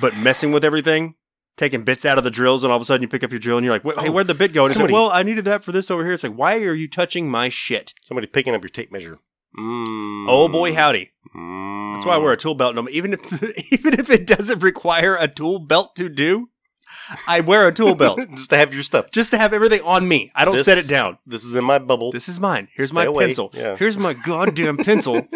but 0.00 0.16
messing 0.16 0.52
with 0.52 0.64
everything. 0.64 1.14
Taking 1.56 1.82
bits 1.82 2.04
out 2.04 2.18
of 2.18 2.22
the 2.24 2.30
drills, 2.30 2.62
and 2.62 2.70
all 2.70 2.76
of 2.76 2.82
a 2.82 2.84
sudden 2.84 3.02
you 3.02 3.08
pick 3.08 3.24
up 3.24 3.32
your 3.32 3.40
drill, 3.40 3.56
and 3.58 3.64
you're 3.64 3.74
like, 3.74 3.82
"Hey, 3.98 4.08
Oh, 4.08 4.12
where'd 4.12 4.28
the 4.28 4.34
bit 4.34 4.52
go?" 4.52 4.62
And 4.64 4.72
somebody- 4.72 4.92
like, 4.94 5.02
"Well, 5.02 5.10
I 5.10 5.24
needed 5.24 5.44
that 5.46 5.64
for 5.64 5.72
this 5.72 5.90
over 5.90 6.04
here." 6.04 6.12
It's 6.12 6.22
like, 6.22 6.34
"Why 6.36 6.54
are 6.62 6.72
you 6.72 6.88
touching 6.88 7.28
my 7.28 7.48
shit?" 7.48 7.94
Somebody 8.04 8.28
picking 8.28 8.54
up 8.54 8.62
your 8.62 8.68
tape 8.68 8.92
measure. 8.92 9.18
Mm. 9.58 10.26
Oh 10.28 10.46
boy, 10.46 10.72
howdy! 10.72 11.10
Mm. 11.34 11.94
That's 11.96 12.06
why 12.06 12.14
I 12.14 12.18
wear 12.18 12.30
a 12.30 12.36
tool 12.36 12.54
belt. 12.54 12.76
No, 12.76 12.86
even 12.90 13.12
if 13.12 13.42
even 13.72 13.98
if 13.98 14.08
it 14.08 14.24
doesn't 14.24 14.60
require 14.62 15.16
a 15.16 15.26
tool 15.26 15.58
belt 15.58 15.96
to 15.96 16.08
do, 16.08 16.48
I 17.26 17.40
wear 17.40 17.66
a 17.68 17.72
tool 17.72 17.94
belt 17.94 18.20
just 18.34 18.50
to 18.50 18.56
have 18.56 18.74
your 18.74 18.82
stuff. 18.82 19.10
just 19.10 19.30
to 19.30 19.38
have 19.38 19.52
everything 19.52 19.80
on 19.82 20.06
me. 20.08 20.30
I 20.34 20.44
don't 20.44 20.54
This- 20.56 20.66
set 20.66 20.78
it 20.78 20.88
down. 20.88 21.18
This 21.26 21.44
is 21.44 21.54
in 21.54 21.64
my 21.64 21.78
bubble. 21.78 22.12
This 22.12 22.28
is 22.28 22.38
mine. 22.40 22.68
Here's 22.76 22.90
Stay 22.90 22.94
my 22.94 23.04
away. 23.04 23.24
pencil. 23.26 23.50
Yeah. 23.54 23.76
Here's 23.76 23.96
my 23.96 24.12
goddamn 24.14 24.76
pencil 24.88 25.26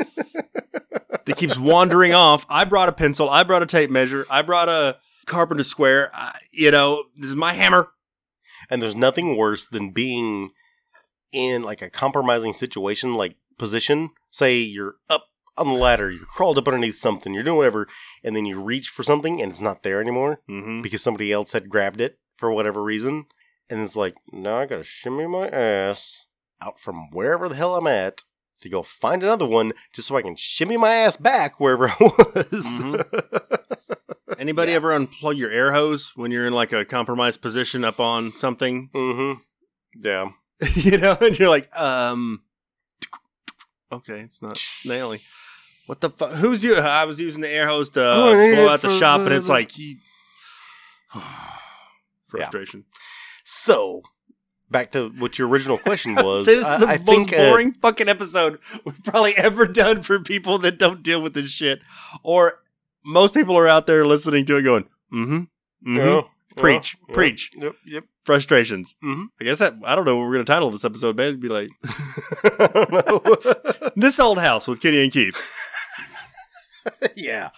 that 1.25 1.37
keeps 1.37 1.57
wandering 1.59 2.15
off. 2.15 2.45
I 2.49 2.65
brought 2.65 2.89
a 2.89 2.93
pencil. 2.93 3.29
I 3.31 3.43
brought 3.43 3.63
a 3.63 3.67
tape 3.67 3.91
measure. 3.91 4.27
I 4.31 4.43
brought 4.43 4.69
a 4.69 4.97
carpenter 5.27 5.65
square. 5.65 6.11
I, 6.15 6.39
you 6.51 6.71
know, 6.71 7.05
this 7.17 7.31
is 7.31 7.37
my 7.37 7.53
hammer. 7.55 7.89
And 8.71 8.81
there's 8.83 8.97
nothing 8.97 9.37
worse 9.37 9.67
than 9.67 9.91
being 9.91 10.51
in 11.33 11.63
like 11.63 11.83
a 11.83 11.91
compromising 11.91 12.55
situation, 12.55 13.15
like 13.15 13.37
position. 13.59 14.11
Say 14.31 14.59
you're 14.59 14.97
up 15.11 15.27
on 15.59 15.69
the 15.69 15.75
ladder, 15.75 16.11
you're 16.11 16.25
crawled 16.25 16.59
up 16.59 16.67
underneath 16.69 16.97
something, 16.97 17.35
you're 17.35 17.43
doing 17.43 17.59
whatever, 17.59 17.87
and 18.25 18.35
then 18.35 18.47
you 18.47 18.61
reach 18.61 18.89
for 18.89 19.03
something 19.03 19.41
and 19.43 19.53
it's 19.53 19.61
not 19.61 19.83
there 19.83 20.01
anymore 20.01 20.41
Mm-hmm. 20.49 20.83
because 20.83 21.03
somebody 21.03 21.31
else 21.33 21.53
had 21.53 21.69
grabbed 21.69 22.01
it 22.01 22.19
for 22.37 22.51
whatever 22.53 22.83
reason. 22.83 23.27
And 23.71 23.81
it's 23.81 23.97
like, 23.97 24.15
now 24.33 24.59
I 24.59 24.67
gotta 24.67 24.83
shimmy 24.85 25.27
my 25.27 25.49
ass 25.49 26.27
out 26.61 26.79
from 26.81 27.11
wherever 27.11 27.49
the 27.49 27.55
hell 27.57 27.77
I'm 27.77 27.87
at 27.87 28.25
to 28.61 28.69
go 28.69 28.83
find 28.83 29.23
another 29.23 29.47
one 29.47 29.73
just 29.93 30.09
so 30.09 30.17
I 30.17 30.23
can 30.23 30.37
shimmy 30.37 30.77
my 30.77 30.95
ass 30.95 31.17
back 31.17 31.59
wherever 31.61 31.89
I 32.01 32.13
was. 32.51 32.81
Anybody 34.39 34.71
Yeah. 34.73 34.77
ever 34.77 34.91
unplug 34.99 35.37
your 35.37 35.51
air 35.51 35.73
hose 35.73 36.13
when 36.17 36.31
you're 36.31 36.47
in 36.47 36.53
like 36.53 36.73
a 36.73 36.85
compromised 36.85 37.43
position 37.43 37.85
up 37.85 38.01
on 38.01 38.33
something? 38.35 38.89
mm-hmm. 38.95 39.41
Yeah. 40.03 40.31
you 40.75 40.97
know, 40.99 41.17
and 41.21 41.39
you're 41.39 41.49
like, 41.51 41.75
um, 41.79 42.43
okay, 43.93 44.21
it's 44.21 44.41
not 44.43 44.61
nailing. 44.85 45.21
What 45.87 46.01
the 46.01 46.11
fuck? 46.11 46.33
Who's 46.35 46.63
you? 46.63 46.77
I 46.77 47.05
was 47.05 47.19
using 47.21 47.41
the 47.43 47.51
air 47.51 47.67
hose 47.69 47.91
to 47.91 48.03
uh, 48.05 48.15
Oh, 48.15 48.55
blow 48.55 48.69
out 48.69 48.83
the 48.83 48.99
shop, 48.99 49.21
and 49.21 49.33
it's 49.33 49.49
like, 49.49 49.77
you... 49.79 49.97
frustration. 52.29 52.85
So, 53.45 54.03
back 54.71 54.93
to 54.93 55.11
what 55.19 55.39
your 55.39 55.49
original 55.49 55.79
question 55.79 56.15
was. 56.17 56.47
This 56.47 56.67
is 56.67 56.81
the 56.81 56.87
I- 56.87 56.93
I 56.95 56.99
most 56.99 57.07
think, 57.07 57.33
uh, 57.33 57.51
boring 57.51 57.73
fucking 57.73 58.09
episode 58.09 58.59
we've 58.85 59.03
probably 59.05 59.37
ever 59.37 59.67
done 59.67 60.03
for 60.03 60.19
people 60.21 60.59
that 60.61 60.79
don't 60.79 61.03
deal 61.03 61.21
with 61.21 61.35
this 61.35 61.51
shit, 61.51 61.81
or 62.23 62.61
most 63.05 63.35
people 63.35 63.57
are 63.59 63.69
out 63.69 63.87
there 63.87 64.07
listening 64.07 64.47
to 64.47 64.57
it 64.57 64.63
going, 64.63 64.85
mm-hmm, 65.13 65.35
mm-hmm, 65.37 65.97
yeah, 65.97 66.23
Preach, 66.57 66.97
yeah, 67.09 67.15
preach. 67.15 67.51
Yep, 67.57 67.75
yep. 67.87 68.05
frustrations. 68.25 68.95
Mhm. 69.03 69.29
I 69.41 69.45
guess 69.45 69.59
that 69.59 69.75
I 69.85 69.95
don't 69.97 70.05
know 70.05 70.17
what 70.17 70.27
we're 70.27 70.35
gonna 70.35 70.45
title 70.45 70.71
this 70.71 70.85
episode, 70.85 71.17
man. 71.17 71.29
It'd 71.29 71.41
be 71.41 71.49
like 71.49 71.71
I 72.45 72.67
don't 72.73 72.91
know. 72.93 73.91
this 73.97 74.21
old 74.21 74.39
house 74.39 74.69
with 74.69 74.81
Kenny 74.81 75.03
and 75.03 75.11
Keith. 75.11 75.35
yeah. 77.17 77.51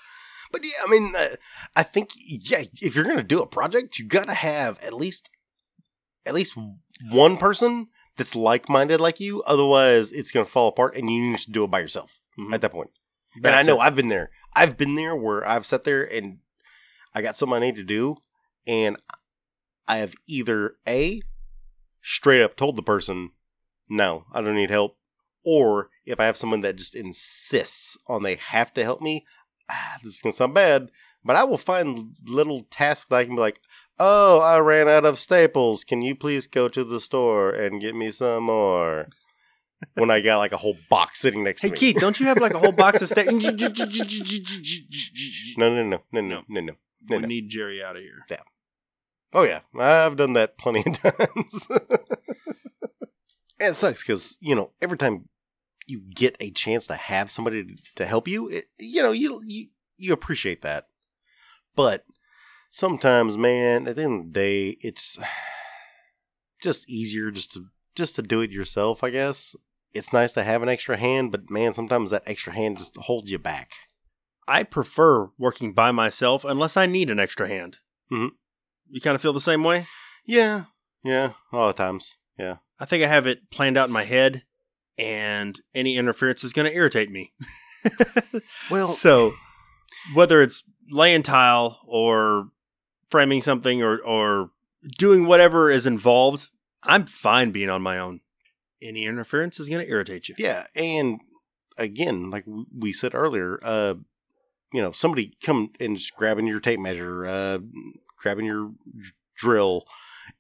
But 0.53 0.63
yeah, 0.65 0.71
I 0.87 0.91
mean, 0.91 1.15
uh, 1.17 1.37
I 1.75 1.83
think 1.83 2.11
yeah, 2.17 2.65
if 2.81 2.95
you're 2.95 3.05
gonna 3.05 3.23
do 3.23 3.43
a 3.43 3.47
project, 3.47 3.99
you 3.99 4.07
gotta 4.07 4.35
have 4.35 4.79
at 4.83 4.93
least 4.93 5.31
at 6.27 6.35
least 6.35 6.55
one 7.11 7.37
person 7.37 7.89
that's 8.17 8.37
like-minded 8.37 9.01
like 9.01 9.19
you. 9.21 9.43
Otherwise, 9.43 10.13
it's 10.13 10.31
gonna 10.31 10.45
fall 10.47 10.69
apart, 10.69 10.97
and 10.97 11.11
you 11.11 11.21
need 11.33 11.39
to 11.41 11.51
do 11.51 11.65
it 11.65 11.71
by 11.71 11.81
yourself 11.81 12.21
Mhm. 12.39 12.55
at 12.55 12.61
that 12.61 12.73
point. 12.73 12.91
and 13.43 13.47
I 13.55 13.63
know 13.63 13.81
I've 13.81 13.97
been 13.97 14.07
there. 14.07 14.31
I've 14.55 14.77
been 14.77 14.95
there 14.95 15.17
where 15.17 15.45
I've 15.47 15.67
sat 15.67 15.83
there 15.83 16.05
and 16.05 16.39
I 17.13 17.21
got 17.23 17.37
something 17.37 17.57
I 17.57 17.59
need 17.67 17.75
to 17.77 17.83
do, 17.83 18.17
and 18.67 18.97
I 19.89 19.97
have 19.99 20.15
either 20.29 20.77
a 20.87 21.23
straight 22.01 22.43
up 22.43 22.57
told 22.57 22.77
the 22.77 22.83
person, 22.83 23.31
"No, 23.89 24.27
I 24.33 24.41
don't 24.41 24.55
need 24.55 24.71
help," 24.71 24.97
or 25.45 25.91
if 26.05 26.21
I 26.21 26.27
have 26.27 26.37
someone 26.37 26.61
that 26.61 26.77
just 26.77 26.95
insists 26.95 27.97
on 28.07 28.23
they 28.23 28.37
have 28.37 28.73
to 28.75 28.83
help 28.83 29.01
me, 29.01 29.27
ah, 29.71 29.99
this 30.03 30.17
is 30.17 30.23
gonna 30.23 30.33
sound 30.33 30.55
bad, 30.55 30.91
but 31.25 31.37
I 31.37 31.45
will 31.45 31.59
find 31.59 32.17
little 32.25 32.65
tasks 32.71 33.07
that 33.11 33.17
I 33.17 33.25
can 33.25 33.35
be 33.35 33.41
like, 33.41 33.61
"Oh, 33.99 34.41
I 34.41 34.59
ran 34.59 34.89
out 34.89 35.05
of 35.05 35.19
staples. 35.19 35.85
Can 35.85 36.03
you 36.03 36.15
please 36.15 36.47
go 36.47 36.69
to 36.69 36.85
the 36.85 37.01
store 37.01 37.51
and 37.51 37.81
get 37.81 37.95
me 37.95 38.11
some 38.11 38.45
more?" 38.45 39.09
when 39.95 40.11
I 40.11 40.21
got 40.21 40.39
like 40.39 40.53
a 40.53 40.57
whole 40.57 40.77
box 40.89 41.21
sitting 41.21 41.45
next 41.45 41.63
Hey 41.63 41.69
to 41.69 41.73
me. 41.73 41.79
Hey 41.79 41.93
Keith, 41.93 42.01
don't 42.01 42.19
you 42.19 42.27
have 42.27 42.39
like 42.39 42.55
a 42.55 42.59
whole 42.59 42.73
box 42.73 43.03
of 43.03 43.09
steak? 43.09 43.27
No, 45.57 45.73
no, 45.73 45.85
no, 45.85 46.03
no, 46.11 46.21
no, 46.21 46.21
no, 46.21 46.43
no, 46.49 46.61
no. 46.61 46.73
we 47.09 47.19
no. 47.19 47.29
need 47.29 47.49
Jerry 47.49 47.83
out 47.83 47.97
of 47.97 48.03
here. 48.03 48.25
Yeah. 48.29 48.41
Oh 49.33 49.45
yeah, 49.45 49.61
I've 49.79 50.17
done 50.17 50.33
that 50.33 50.59
plenty 50.59 50.83
of 50.85 50.93
times. 51.01 51.69
and 53.61 53.71
it 53.71 53.77
sucks 53.77 54.03
because 54.03 54.37
you 54.41 54.57
know 54.57 54.73
every 54.83 54.99
time 54.99 55.29
you 55.87 56.01
get 56.01 56.37
a 56.41 56.51
chance 56.51 56.87
to 56.87 56.95
have 56.95 57.31
somebody 57.31 57.77
to, 57.97 58.07
help 58.07 58.27
you, 58.29 58.49
it, 58.49 58.67
you 58.79 59.03
know 59.03 59.13
you 59.13 59.43
you 59.45 59.69
you 59.97 60.13
appreciate 60.13 60.63
that. 60.63 60.89
But 61.77 62.05
sometimes, 62.71 63.37
man, 63.37 63.87
at 63.89 63.97
the 63.97 64.03
end 64.03 64.21
of 64.21 64.27
the 64.27 64.33
day, 64.33 64.69
it's 64.81 65.19
just 66.63 66.89
easier 66.89 67.31
just 67.31 67.53
to 67.55 67.67
just 67.95 68.17
to 68.17 68.23
do 68.23 68.41
it 68.41 68.51
yourself. 68.51 69.05
I 69.05 69.11
guess 69.11 69.55
it's 69.93 70.13
nice 70.13 70.33
to 70.33 70.43
have 70.45 70.63
an 70.63 70.69
extra 70.69 70.97
hand, 70.97 71.31
but 71.31 71.51
man, 71.51 71.75
sometimes 71.75 72.11
that 72.11 72.25
extra 72.27 72.53
hand 72.53 72.79
just 72.79 72.97
holds 72.97 73.31
you 73.31 73.39
back. 73.39 73.73
I 74.49 74.63
prefer 74.63 75.31
working 75.39 75.73
by 75.73 75.91
myself 75.93 76.45
unless 76.45 76.77
I 76.77 76.87
need 76.87 77.11
an 77.11 77.21
extra 77.21 77.49
hand. 77.49 77.79
Mhm. 78.11 78.31
You 78.89 79.01
kind 79.01 79.15
of 79.15 79.23
feel 79.23 79.33
the 79.33 79.41
same 79.41 79.65
way? 79.65 79.87
Yeah, 80.27 80.65
yeah, 81.03 81.33
a 81.53 81.57
lot 81.57 81.71
of 81.71 81.77
times. 81.77 82.15
Yeah, 82.39 82.57
I 82.79 82.85
think 82.85 83.05
I 83.05 83.09
have 83.09 83.27
it 83.27 83.51
planned 83.51 83.79
out 83.79 83.89
in 83.89 83.93
my 83.93 84.05
head, 84.05 84.45
and 84.99 85.59
any 85.75 85.97
interference 85.97 86.45
is 86.45 86.53
going 86.53 86.71
to 86.71 86.77
irritate 86.77 87.11
me. 87.11 87.33
well, 88.71 88.89
so, 88.89 89.33
whether 90.15 90.41
it's 90.41 90.63
laying 90.91 91.23
tile 91.23 91.81
or 91.87 92.49
framing 93.11 93.43
something 93.43 93.83
or, 93.83 93.99
or 93.99 94.51
doing 94.99 95.27
whatever 95.27 95.71
is 95.71 95.87
involved, 95.87 96.49
I'm 96.83 97.07
fine 97.07 97.51
being 97.51 97.71
on 97.71 97.83
my 97.83 97.99
own. 97.99 98.21
Any 98.83 99.07
interference 99.07 99.59
is 99.59 99.69
going 99.69 99.85
to 99.85 99.91
irritate 99.91 100.29
you. 100.29 100.35
Yeah, 100.39 100.67
and 100.75 101.21
again, 101.79 102.31
like 102.31 102.45
we 102.77 102.93
said 102.93 103.15
earlier, 103.15 103.59
uh, 103.63 103.95
you 104.73 104.83
know, 104.83 104.93
somebody 104.93 105.37
come 105.43 105.71
and 105.81 105.97
just 105.97 106.15
grabbing 106.15 106.47
your 106.47 106.61
tape 106.61 106.81
measure, 106.81 107.25
uh, 107.27 107.59
grabbing 108.19 108.45
your 108.45 108.73
drill, 109.37 109.85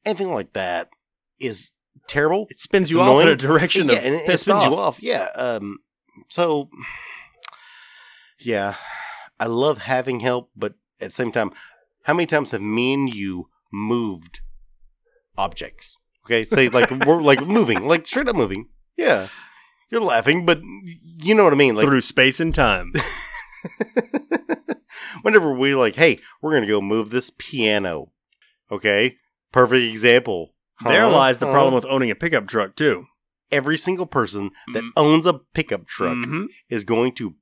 anything 0.04 0.32
like 0.32 0.52
that 0.52 0.88
is 1.38 1.70
terrible. 2.08 2.46
It 2.50 2.58
spins 2.58 2.90
you 2.90 3.00
off 3.00 3.22
in 3.22 3.28
a 3.28 3.36
direction 3.36 3.88
yeah, 3.88 3.94
of 3.94 4.04
and 4.04 4.14
it, 4.14 4.28
it 4.28 4.40
spins 4.40 4.48
off. 4.48 4.70
you 4.70 4.76
off. 4.76 5.02
Yeah. 5.02 5.28
Um. 5.34 5.78
So, 6.28 6.70
yeah, 8.38 8.74
I 9.38 9.46
love 9.46 9.78
having 9.78 10.20
help, 10.20 10.50
but 10.56 10.74
at 11.00 11.08
the 11.10 11.14
same 11.14 11.32
time, 11.32 11.50
how 12.04 12.14
many 12.14 12.26
times 12.26 12.52
have 12.52 12.62
me 12.62 12.94
and 12.94 13.12
you 13.12 13.48
moved 13.72 14.40
objects? 15.36 15.96
Okay, 16.26 16.44
say 16.44 16.68
like 16.70 16.90
we're 16.90 17.20
like 17.20 17.44
moving, 17.44 17.86
like 17.86 18.06
straight 18.06 18.28
up 18.28 18.36
moving. 18.36 18.68
Yeah, 18.96 19.28
you're 19.90 20.00
laughing, 20.00 20.46
but 20.46 20.60
you 20.62 21.34
know 21.34 21.44
what 21.44 21.52
I 21.52 21.56
mean. 21.56 21.74
Like 21.74 21.86
through 21.86 22.00
space 22.02 22.40
and 22.40 22.54
time. 22.54 22.92
whenever 25.22 25.52
we 25.52 25.74
like, 25.74 25.96
hey, 25.96 26.18
we're 26.40 26.54
gonna 26.54 26.66
go 26.66 26.80
move 26.80 27.10
this 27.10 27.30
piano. 27.36 28.12
Okay, 28.70 29.16
perfect 29.52 29.82
example. 29.82 30.53
There 30.84 31.06
lies 31.08 31.38
the 31.38 31.46
Huh? 31.46 31.52
problem 31.52 31.74
with 31.74 31.84
owning 31.86 32.10
a 32.10 32.14
pickup 32.14 32.46
truck 32.48 32.76
too. 32.76 33.06
every 33.52 33.76
single 33.78 34.06
person 34.06 34.50
that 34.72 34.82
Mm. 34.82 34.90
owns 34.96 35.26
a 35.26 35.34
pickup 35.54 35.86
truck 35.86 36.16
Mhm. 36.16 36.46
is 36.68 36.82
going 36.82 37.12
to 37.14 37.34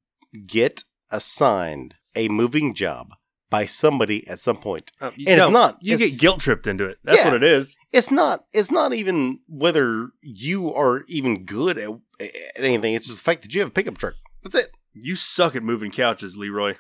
get 0.47 0.85
assigned 1.11 1.95
a 2.15 2.29
moving 2.29 2.75
job 2.75 3.15
by 3.49 3.65
somebody 3.65 4.27
at 4.27 4.41
some 4.41 4.57
point. 4.59 4.91
Uh, 5.01 5.11
And 5.17 5.29
it's 5.41 5.51
not. 5.51 5.79
You 5.81 5.95
it's, 5.95 6.03
get 6.13 6.21
guilt 6.21 6.41
tripped 6.41 6.67
into 6.67 6.85
it. 6.85 6.99
That's 7.05 7.19
Yeah. 7.19 7.27
what 7.33 7.43
it 7.43 7.45
is. 7.45 7.77
It's 7.93 8.11
not. 8.11 8.45
It's 8.53 8.71
not 8.73 8.93
even 8.93 9.41
whether 9.47 10.09
you 10.21 10.75
are 10.75 11.05
even 11.07 11.45
good 11.45 11.79
at, 11.79 11.91
at 12.21 12.31
anything. 12.57 12.95
It's 12.95 13.07
just 13.07 13.19
the 13.19 13.25
fact 13.25 13.43
that 13.43 13.55
you 13.55 13.61
have 13.61 13.69
a 13.69 13.73
pickup 13.73 13.97
truck. 13.97 14.15
That's 14.43 14.55
it. 14.57 14.73
You 14.93 15.17
suck 15.17 15.55
at 15.57 15.63
moving 15.63 15.91
couches, 15.93 16.37
Leroy. 16.37 16.75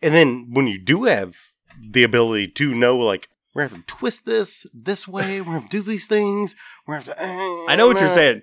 And 0.00 0.14
then 0.14 0.48
when 0.52 0.66
you 0.66 0.78
do 0.78 1.04
have 1.04 1.36
the 1.78 2.02
ability 2.02 2.48
to 2.48 2.72
know, 2.74 2.96
like, 2.96 3.28
we're 3.54 3.62
gonna 3.62 3.76
have 3.76 3.86
to 3.86 3.94
twist 3.94 4.24
this 4.26 4.66
this 4.72 5.08
way. 5.08 5.40
We're 5.40 5.46
gonna 5.46 5.60
have 5.60 5.70
to 5.70 5.76
do 5.78 5.82
these 5.82 6.06
things. 6.06 6.54
We're 6.86 7.00
gonna 7.00 7.16
have 7.16 7.16
to. 7.18 7.70
I 7.70 7.76
know 7.76 7.88
what 7.88 7.98
you're 7.98 8.06
eh. 8.06 8.14
saying. 8.14 8.42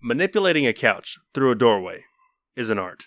Manipulating 0.00 0.66
a 0.66 0.72
couch 0.72 1.18
through 1.32 1.52
a 1.52 1.54
doorway 1.56 2.04
is 2.56 2.70
an 2.70 2.78
art. 2.78 3.06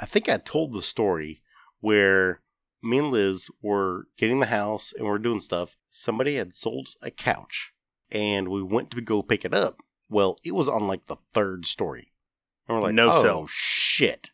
I 0.00 0.06
think 0.06 0.28
I 0.28 0.36
told 0.36 0.72
the 0.72 0.82
story 0.82 1.42
where 1.80 2.40
me 2.82 2.98
and 2.98 3.10
Liz 3.10 3.48
were 3.62 4.06
getting 4.16 4.40
the 4.40 4.46
house 4.46 4.92
and 4.96 5.06
we're 5.06 5.18
doing 5.18 5.40
stuff. 5.40 5.76
Somebody 5.90 6.36
had 6.36 6.54
sold 6.54 6.88
a 7.02 7.10
couch 7.10 7.72
and 8.10 8.48
we 8.48 8.62
went 8.62 8.90
to 8.92 9.00
go 9.00 9.22
pick 9.22 9.44
it 9.44 9.54
up. 9.54 9.80
Well, 10.08 10.36
it 10.44 10.54
was 10.54 10.68
on 10.68 10.86
like 10.86 11.06
the 11.06 11.16
third 11.32 11.66
story. 11.66 12.12
And 12.68 12.76
we're 12.76 12.84
like, 12.84 12.94
No 12.94 13.10
oh, 13.12 13.22
sell. 13.22 13.46
shit. 13.48 14.30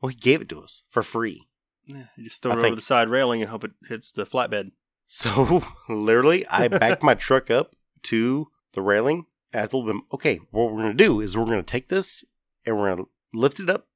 Well, 0.00 0.08
he 0.10 0.16
gave 0.16 0.42
it 0.42 0.48
to 0.50 0.62
us 0.62 0.82
for 0.88 1.02
free. 1.02 1.48
Yeah, 1.86 2.04
you 2.16 2.24
just 2.24 2.42
throw 2.42 2.52
I 2.52 2.54
it 2.54 2.56
think- 2.58 2.66
over 2.72 2.76
the 2.76 2.82
side 2.82 3.08
railing 3.08 3.42
and 3.42 3.50
hope 3.50 3.64
it 3.64 3.72
hits 3.88 4.10
the 4.10 4.24
flatbed. 4.24 4.72
So 5.06 5.62
literally, 5.88 6.46
I 6.48 6.68
backed 6.68 7.02
my 7.02 7.14
truck 7.14 7.50
up 7.50 7.74
to 8.04 8.48
the 8.72 8.82
railing. 8.82 9.26
I 9.52 9.66
told 9.66 9.86
them, 9.86 10.02
okay, 10.12 10.40
what 10.50 10.72
we're 10.72 10.82
going 10.82 10.96
to 10.96 11.04
do 11.04 11.20
is 11.20 11.36
we're 11.36 11.44
going 11.44 11.58
to 11.58 11.62
take 11.62 11.88
this 11.88 12.24
and 12.66 12.76
we're 12.76 12.94
going 12.94 13.04
to 13.04 13.10
lift 13.32 13.60
it 13.60 13.70
up. 13.70 13.86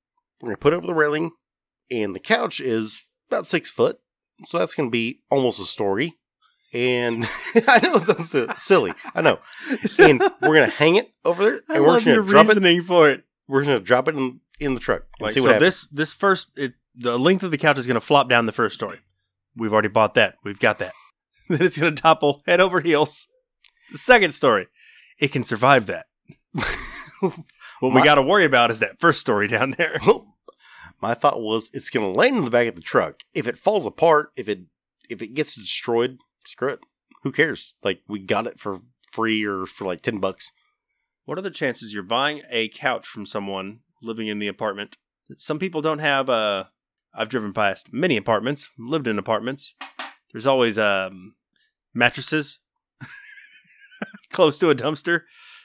We're 0.41 0.49
going 0.49 0.57
to 0.57 0.61
put 0.61 0.73
it 0.73 0.77
over 0.77 0.87
the 0.87 0.95
railing. 0.95 1.33
And 1.91 2.15
the 2.15 2.21
couch 2.21 2.61
is 2.61 3.01
about 3.29 3.47
six 3.49 3.71
foot. 3.71 3.99
So 4.47 4.59
that's 4.59 4.75
going 4.75 4.89
to 4.89 4.93
be 4.93 5.23
almost 5.31 5.59
a 5.61 5.65
story. 5.65 6.17
And 6.73 7.25
I 7.67 7.81
know 7.83 7.97
it 7.97 8.03
sounds 8.03 8.63
silly. 8.63 8.93
I 9.15 9.21
know. 9.23 9.41
And 9.99 10.21
we're 10.21 10.55
going 10.55 10.71
to 10.71 10.77
hang 10.77 10.95
it 10.97 11.11
over 11.25 11.43
there. 11.43 11.61
I 11.69 11.75
And 11.77 11.83
we're 11.83 11.89
love 11.95 12.05
going 12.05 12.15
your 12.15 12.25
drop 12.25 12.45
it. 12.45 12.49
reasoning 12.51 12.83
for 12.83 13.11
it. 13.11 13.25
We're 13.49 13.65
going 13.65 13.79
to 13.79 13.85
drop 13.85 14.07
it 14.07 14.15
in, 14.15 14.41
in 14.61 14.75
the 14.75 14.81
truck 14.81 15.05
and 15.19 15.25
Like, 15.27 15.33
see 15.33 15.41
so 15.41 15.47
what 15.47 15.55
happens. 15.55 15.89
this 15.89 15.89
this 15.91 16.13
first 16.13 16.49
it, 16.57 16.75
the 16.95 17.19
length 17.19 17.43
of 17.43 17.51
the 17.51 17.59
couch 17.59 17.79
is 17.79 17.87
going 17.87 17.95
to 17.95 18.01
flop 18.03 18.29
down 18.29 18.45
the 18.47 18.53
first 18.53 18.75
story. 18.75 19.01
We've 19.59 19.73
already 19.73 19.89
bought 19.89 20.15
that. 20.15 20.37
We've 20.45 20.59
got 20.59 20.79
that. 20.79 20.95
then 21.49 21.63
it's 21.63 21.79
going 21.79 21.95
to 21.95 22.01
topple 22.01 22.43
head 22.47 22.61
over 22.61 22.81
heels. 22.81 23.27
The 23.93 23.99
second 23.99 24.33
story, 24.33 24.69
it 25.19 25.33
can 25.33 25.45
survive 25.45 25.87
that. 25.87 26.07
what 27.21 27.95
we 27.95 28.03
got 28.03 28.17
to 28.17 28.23
worry 28.23 28.45
about 28.45 28.71
is 28.71 28.81
that 28.81 29.01
first 29.01 29.21
story 29.21 29.49
down 29.49 29.73
there. 29.73 30.01
My 31.01 31.15
thought 31.15 31.41
was 31.41 31.71
it's 31.73 31.91
going 31.91 32.07
to 32.07 32.19
land 32.19 32.37
in 32.37 32.45
the 32.45 32.51
back 32.51 32.67
of 32.67 32.75
the 32.75 32.83
truck. 32.83 33.23
If 33.33 33.47
it 33.47 33.59
falls 33.59 33.87
apart, 33.87 34.31
if 34.37 34.49
it 34.49 34.61
if 35.09 35.23
it 35.23 35.35
gets 35.35 35.55
destroyed, 35.55 36.19
screw 36.47 36.69
it. 36.71 36.81
Who 37.23 37.33
cares? 37.33 37.75
Like 37.83 38.01
we 38.09 38.19
got 38.19 38.47
it 38.47 38.61
for 38.61 38.81
free 39.11 39.45
or 39.45 39.65
for 39.65 39.85
like 39.85 40.03
ten 40.03 40.19
bucks. 40.19 40.51
What 41.25 41.39
are 41.39 41.43
the 41.43 41.51
chances 41.51 41.95
you're 41.95 42.03
buying 42.03 42.43
a 42.51 42.69
couch 42.69 43.07
from 43.07 43.27
someone 43.27 43.81
living 44.03 44.29
in 44.29 44.39
the 44.39 44.49
apartment? 44.49 44.97
Some 45.37 45.59
people 45.59 45.83
don't 45.83 45.99
have 46.01 46.29
Uh, 46.29 46.65
I've 47.15 47.29
driven 47.29 47.53
past 47.53 47.93
many 47.93 48.17
apartments, 48.17 48.69
lived 48.79 49.09
in 49.09 49.19
apartments. 49.19 49.75
There's 50.33 50.47
always 50.47 50.79
um, 50.79 51.35
mattresses 51.95 52.59
close 54.33 54.59
to 54.59 54.71
a 54.71 54.75
dumpster. 54.75 55.23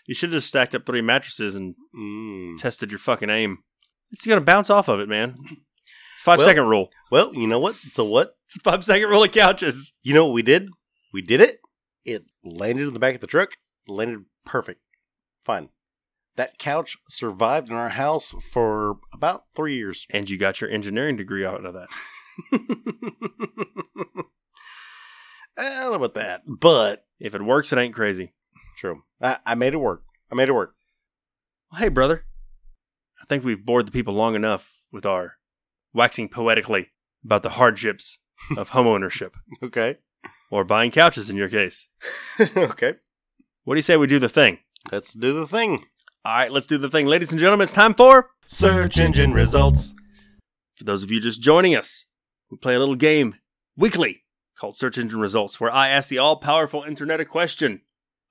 You 0.08 0.16
should 0.16 0.34
have 0.34 0.44
stacked 0.44 0.76
up 0.76 0.86
three 0.86 1.02
mattresses 1.02 1.56
and 1.56 1.76
Mm. 1.96 2.58
tested 2.58 2.91
your 2.91 3.00
fucking 3.00 3.30
aim. 3.30 3.60
It's 4.12 4.26
gonna 4.26 4.41
bounce 4.41 4.70
off 4.70 4.88
of 4.88 5.00
it, 5.00 5.08
man. 5.10 5.36
It's 6.14 6.22
five 6.24 6.39
Well- 6.39 6.48
second 6.48 6.66
rule. 6.68 6.89
Well, 7.12 7.34
you 7.36 7.48
know 7.48 7.60
what? 7.60 7.76
So 7.76 8.04
what? 8.06 8.36
It's 8.46 8.56
a 8.58 8.60
five 8.60 8.84
second 8.84 9.10
rule 9.10 9.24
of 9.24 9.32
couches. 9.32 9.94
You 10.02 10.14
know 10.14 10.26
what 10.26 10.34
we 10.34 10.41
did? 10.41 10.70
We 11.14 11.22
did 11.22 11.41
it. 11.41 11.60
It 12.06 12.26
landed 12.44 12.88
in 12.88 12.94
the 12.94 13.00
back 13.00 13.16
of 13.16 13.22
the 13.22 13.28
truck. 13.28 13.52
Landed 13.88 14.26
perfect. 14.46 14.82
Fine. 15.46 15.70
That 16.36 16.57
couch 16.57 16.97
survived 17.07 17.69
in 17.69 17.75
our 17.75 17.89
house 17.89 18.34
for 18.51 18.97
about 19.13 19.45
three 19.55 19.75
years. 19.75 20.05
And 20.13 20.29
you 20.29 20.38
got 20.38 20.61
your 20.61 20.69
engineering 20.69 21.15
degree 21.17 21.45
out 21.45 21.63
of 21.65 21.73
that. 21.73 21.88
I 25.57 25.69
don't 25.81 25.91
know 25.91 25.93
about 25.93 26.15
that, 26.15 26.41
but 26.47 27.05
If 27.19 27.36
it 27.36 27.41
works, 27.43 27.71
it 27.71 27.77
ain't 27.77 27.93
crazy. 27.93 28.34
true. 28.77 29.03
I, 29.21 29.38
I 29.45 29.55
made 29.55 29.73
it 29.73 29.77
work. 29.77 30.03
I 30.31 30.36
made 30.36 30.49
it 30.49 30.53
work. 30.53 30.73
Well, 31.71 31.81
hey, 31.81 31.89
brother. 31.89 32.25
I 33.21 33.25
think 33.25 33.43
we've 33.43 33.63
bored 33.65 33.86
the 33.86 33.91
people 33.91 34.13
long 34.15 34.36
enough 34.36 34.73
with 34.91 35.05
our 35.05 35.38
waxing 35.93 36.27
poetically 36.29 36.89
about 37.23 37.43
the 37.43 37.51
hardships 37.51 38.17
of 38.57 38.71
homeownership 38.71 39.34
Okay. 39.61 39.97
or 40.49 40.63
buying 40.63 40.91
couches 40.91 41.29
in 41.29 41.36
your 41.38 41.49
case. 41.49 41.88
okay. 42.57 42.95
What 43.63 43.75
do 43.75 43.77
you 43.77 43.84
say 43.84 43.95
we 43.95 44.07
do 44.07 44.19
the 44.19 44.27
thing? 44.29 44.57
Let's 44.91 45.13
do 45.13 45.34
the 45.39 45.47
thing. 45.47 45.86
All 46.26 46.34
right, 46.34 46.51
let's 46.53 46.67
do 46.67 46.78
the 46.78 46.89
thing. 46.89 47.05
Ladies 47.05 47.32
and 47.32 47.39
gentlemen, 47.39 47.65
it's 47.65 47.74
time 47.74 47.93
for. 47.93 48.30
Search 48.47 48.97
engine 48.97 49.34
results. 49.34 49.93
For 50.76 50.86
those 50.86 51.03
of 51.03 51.11
you 51.11 51.19
just 51.19 51.41
joining 51.41 51.76
us, 51.76 52.05
we 52.49 52.55
play 52.57 52.76
a 52.76 52.80
little 52.80 52.95
game 52.95 53.36
weekly 53.76 54.24
called 54.57 54.78
Search 54.78 54.97
Engine 54.97 55.19
Results, 55.19 55.59
where 55.59 55.69
I 55.69 55.89
ask 55.89 56.07
the 56.07 56.19
all 56.19 56.38
powerful 56.38 56.84
internet 56.84 57.19
a 57.19 57.26
question. 57.26 57.82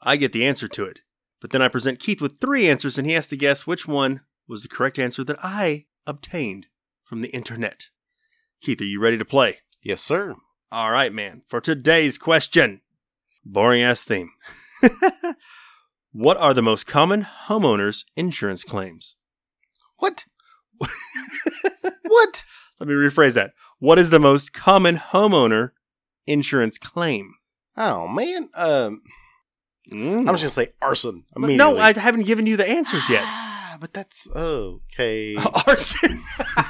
I 0.01 0.17
get 0.17 0.33
the 0.33 0.47
answer 0.47 0.69
to 0.69 0.85
it. 0.87 1.01
But 1.39 1.51
then 1.51 1.61
I 1.61 1.69
present 1.69 2.01
Keith 2.01 2.23
with 2.23 2.41
three 2.41 2.67
answers, 2.67 2.97
and 2.97 3.07
he 3.07 3.13
has 3.13 3.29
to 3.29 3.37
guess 3.37 3.67
which 3.67 3.87
one 3.87 4.23
was 4.49 4.63
the 4.63 4.69
correct 4.69 4.99
answer 4.99 5.23
that 5.25 5.45
I 5.45 5.85
obtained 6.07 6.69
from 7.05 7.21
the 7.21 7.29
internet. 7.29 7.89
Keith, 8.63 8.81
are 8.81 8.85
you 8.85 9.01
ready 9.01 9.19
to 9.19 9.25
play? 9.27 9.59
Yes, 9.83 10.01
sir. 10.01 10.35
All 10.71 10.91
right, 10.91 11.13
man. 11.13 11.43
For 11.47 11.61
today's 11.61 12.17
question, 12.17 12.81
boring 13.45 13.83
ass 13.83 14.03
theme. 14.03 14.31
what 16.13 16.37
are 16.37 16.55
the 16.55 16.63
most 16.63 16.87
common 16.87 17.27
homeowners 17.49 18.05
insurance 18.17 18.65
claims? 18.65 19.17
What? 19.99 20.25
what? 20.79 22.45
Let 22.81 22.89
me 22.89 22.95
rephrase 22.95 23.35
that. 23.35 23.53
What 23.79 23.99
is 23.99 24.11
the 24.11 24.19
most 24.19 24.53
common 24.53 24.97
homeowner 24.97 25.71
insurance 26.27 26.79
claim? 26.79 27.35
Oh 27.77 28.07
man. 28.09 28.49
Um, 28.55 29.03
Mm. 29.91 30.29
I 30.29 30.31
was 30.31 30.41
just 30.41 30.55
gonna 30.55 30.67
say 30.69 30.73
arson. 30.81 31.25
no, 31.37 31.77
I 31.77 31.93
haven't 31.93 32.23
given 32.25 32.47
you 32.47 32.57
the 32.57 32.65
answers 32.67 33.09
yet. 33.11 33.25
Ah, 33.27 33.77
but 33.81 33.93
that's 33.93 34.29
okay. 34.35 35.35
Arson. 35.67 36.23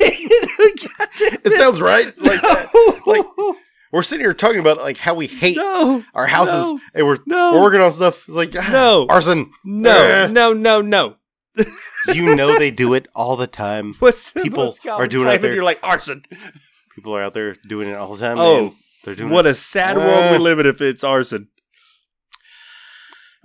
it 0.00 1.52
sounds 1.58 1.80
right. 1.82 2.06
Like 2.18 2.40
that. 2.40 3.02
Like 3.06 3.26
we're 3.92 4.02
sitting 4.02 4.24
here 4.24 4.34
talking 4.34 4.60
about 4.60 4.78
like 4.78 4.98
how 4.98 5.14
we 5.14 5.26
hate 5.26 5.56
No, 5.56 6.04
our 6.14 6.26
houses, 6.26 6.54
no, 6.54 6.80
and 6.94 7.06
we're 7.06 7.18
no. 7.26 7.52
we're 7.54 7.62
working 7.62 7.80
on 7.80 7.92
stuff. 7.92 8.26
It's 8.28 8.36
like 8.36 8.54
ah, 8.56 8.68
No. 8.72 9.06
arson. 9.08 9.50
no, 9.64 9.90
Eh. 9.90 10.26
no, 10.28 10.52
no, 10.52 10.80
no. 10.80 11.16
You 12.14 12.34
know 12.34 12.58
they 12.58 12.70
do 12.70 12.94
it 12.94 13.08
all 13.14 13.36
the 13.36 13.46
time. 13.46 13.94
What's 13.98 14.32
the 14.32 14.40
People 14.42 14.74
are 14.88 15.06
doing 15.06 15.28
out 15.28 15.42
there- 15.42 15.54
You're 15.54 15.64
like 15.64 15.80
arson. 15.82 16.24
People 16.94 17.14
are 17.16 17.22
out 17.22 17.34
there 17.34 17.54
doing 17.68 17.88
it 17.88 17.96
all 17.96 18.14
the 18.14 18.24
time. 18.26 18.38
Oh, 18.38 18.74
they're 19.04 19.14
doing 19.14 19.30
What 19.30 19.46
it. 19.46 19.50
a 19.50 19.54
sad 19.54 19.96
world 19.96 20.30
we 20.30 20.36
Uh. 20.36 20.40
live 20.40 20.58
in 20.60 20.66
if 20.66 20.80
it's 20.80 21.04
arson. 21.04 21.48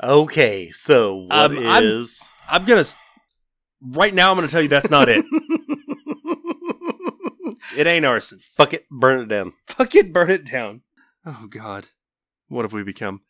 Okay, 0.01 0.71
so 0.71 1.15
what 1.29 1.33
Um, 1.33 1.57
I'm- 1.67 2.05
I'm 2.49 2.65
gonna 2.65 2.85
right 3.81 4.13
now. 4.13 4.29
I'm 4.31 4.37
gonna 4.37 4.47
tell 4.47 4.61
you 4.61 4.67
that's 4.67 4.89
not 4.89 5.09
it. 5.09 5.25
it 7.75 7.87
ain't 7.87 8.05
arson. 8.05 8.39
Fuck 8.55 8.73
it, 8.73 8.85
burn 8.89 9.21
it 9.21 9.27
down. 9.27 9.53
Fuck 9.67 9.95
it. 9.95 10.11
burn 10.13 10.29
it 10.29 10.45
down. 10.45 10.81
Oh 11.25 11.47
God, 11.49 11.87
what 12.47 12.63
have 12.63 12.73
we 12.73 12.83
become? 12.83 13.21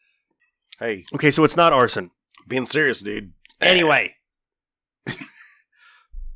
Hey, 0.79 1.05
Okay, 1.13 1.31
so 1.31 1.43
it's 1.43 1.55
not 1.57 1.71
arson. 1.73 2.11
being 2.47 2.65
serious, 2.65 2.99
dude. 2.99 3.31
Anyway, 3.61 4.15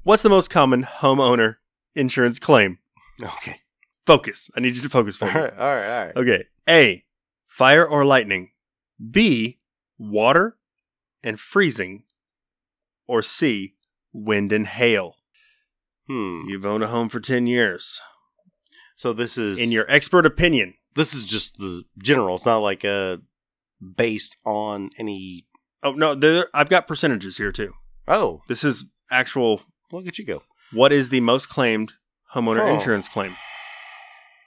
what's 0.03 0.23
the 0.23 0.29
most 0.29 0.49
common 0.49 0.83
homeowner 0.83 1.55
insurance 1.95 2.39
claim? 2.39 2.79
Okay. 3.21 3.57
Focus. 4.05 4.49
I 4.55 4.59
need 4.61 4.75
you 4.75 4.81
to 4.81 4.89
focus 4.89 5.17
for 5.17 5.25
All 5.25 5.33
me. 5.33 5.41
right. 5.41 5.53
All 5.59 5.75
right. 5.75 5.85
All 5.99 6.05
right. 6.05 6.15
Okay. 6.17 6.43
A. 6.67 7.03
Fire 7.47 7.85
or 7.85 8.05
lightning. 8.05 8.51
B. 9.11 9.59
Water 9.97 10.57
and 11.23 11.39
freezing. 11.39 12.03
Or 13.07 13.21
C. 13.21 13.75
Wind 14.13 14.51
and 14.53 14.65
hail. 14.65 15.15
Hmm. 16.09 16.41
You've 16.47 16.65
owned 16.65 16.83
a 16.83 16.87
home 16.87 17.07
for 17.09 17.19
10 17.19 17.45
years. 17.47 17.99
So 18.95 19.13
this 19.13 19.37
is 19.37 19.59
In 19.59 19.71
your 19.71 19.89
expert 19.89 20.25
opinion, 20.25 20.73
This 20.95 21.13
is 21.13 21.23
just 21.25 21.57
the 21.59 21.83
general. 22.01 22.35
It's 22.35 22.45
not 22.45 22.57
like 22.59 22.83
uh 22.83 23.17
based 23.95 24.35
on 24.45 24.89
any. 24.97 25.45
oh 25.83 25.91
no, 25.93 26.15
there, 26.15 26.47
I've 26.53 26.67
got 26.69 26.87
percentages 26.87 27.37
here 27.37 27.51
too. 27.51 27.73
Oh, 28.07 28.41
This 28.49 28.63
is 28.63 28.85
actual. 29.11 29.61
look 29.91 30.07
at 30.07 30.17
you 30.17 30.25
go. 30.25 30.41
What 30.73 30.91
is 30.91 31.09
the 31.09 31.21
most 31.21 31.47
claimed 31.47 31.93
homeowner 32.33 32.61
Oh. 32.61 32.73
insurance 32.73 33.07
claim? 33.07 33.35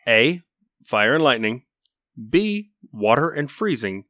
A. 0.07 0.43
Fire 0.85 1.15
and 1.15 1.25
lightning. 1.25 1.65
B. 2.29 2.73
Water 2.93 3.31
and 3.31 3.51
freezing. 3.51 4.05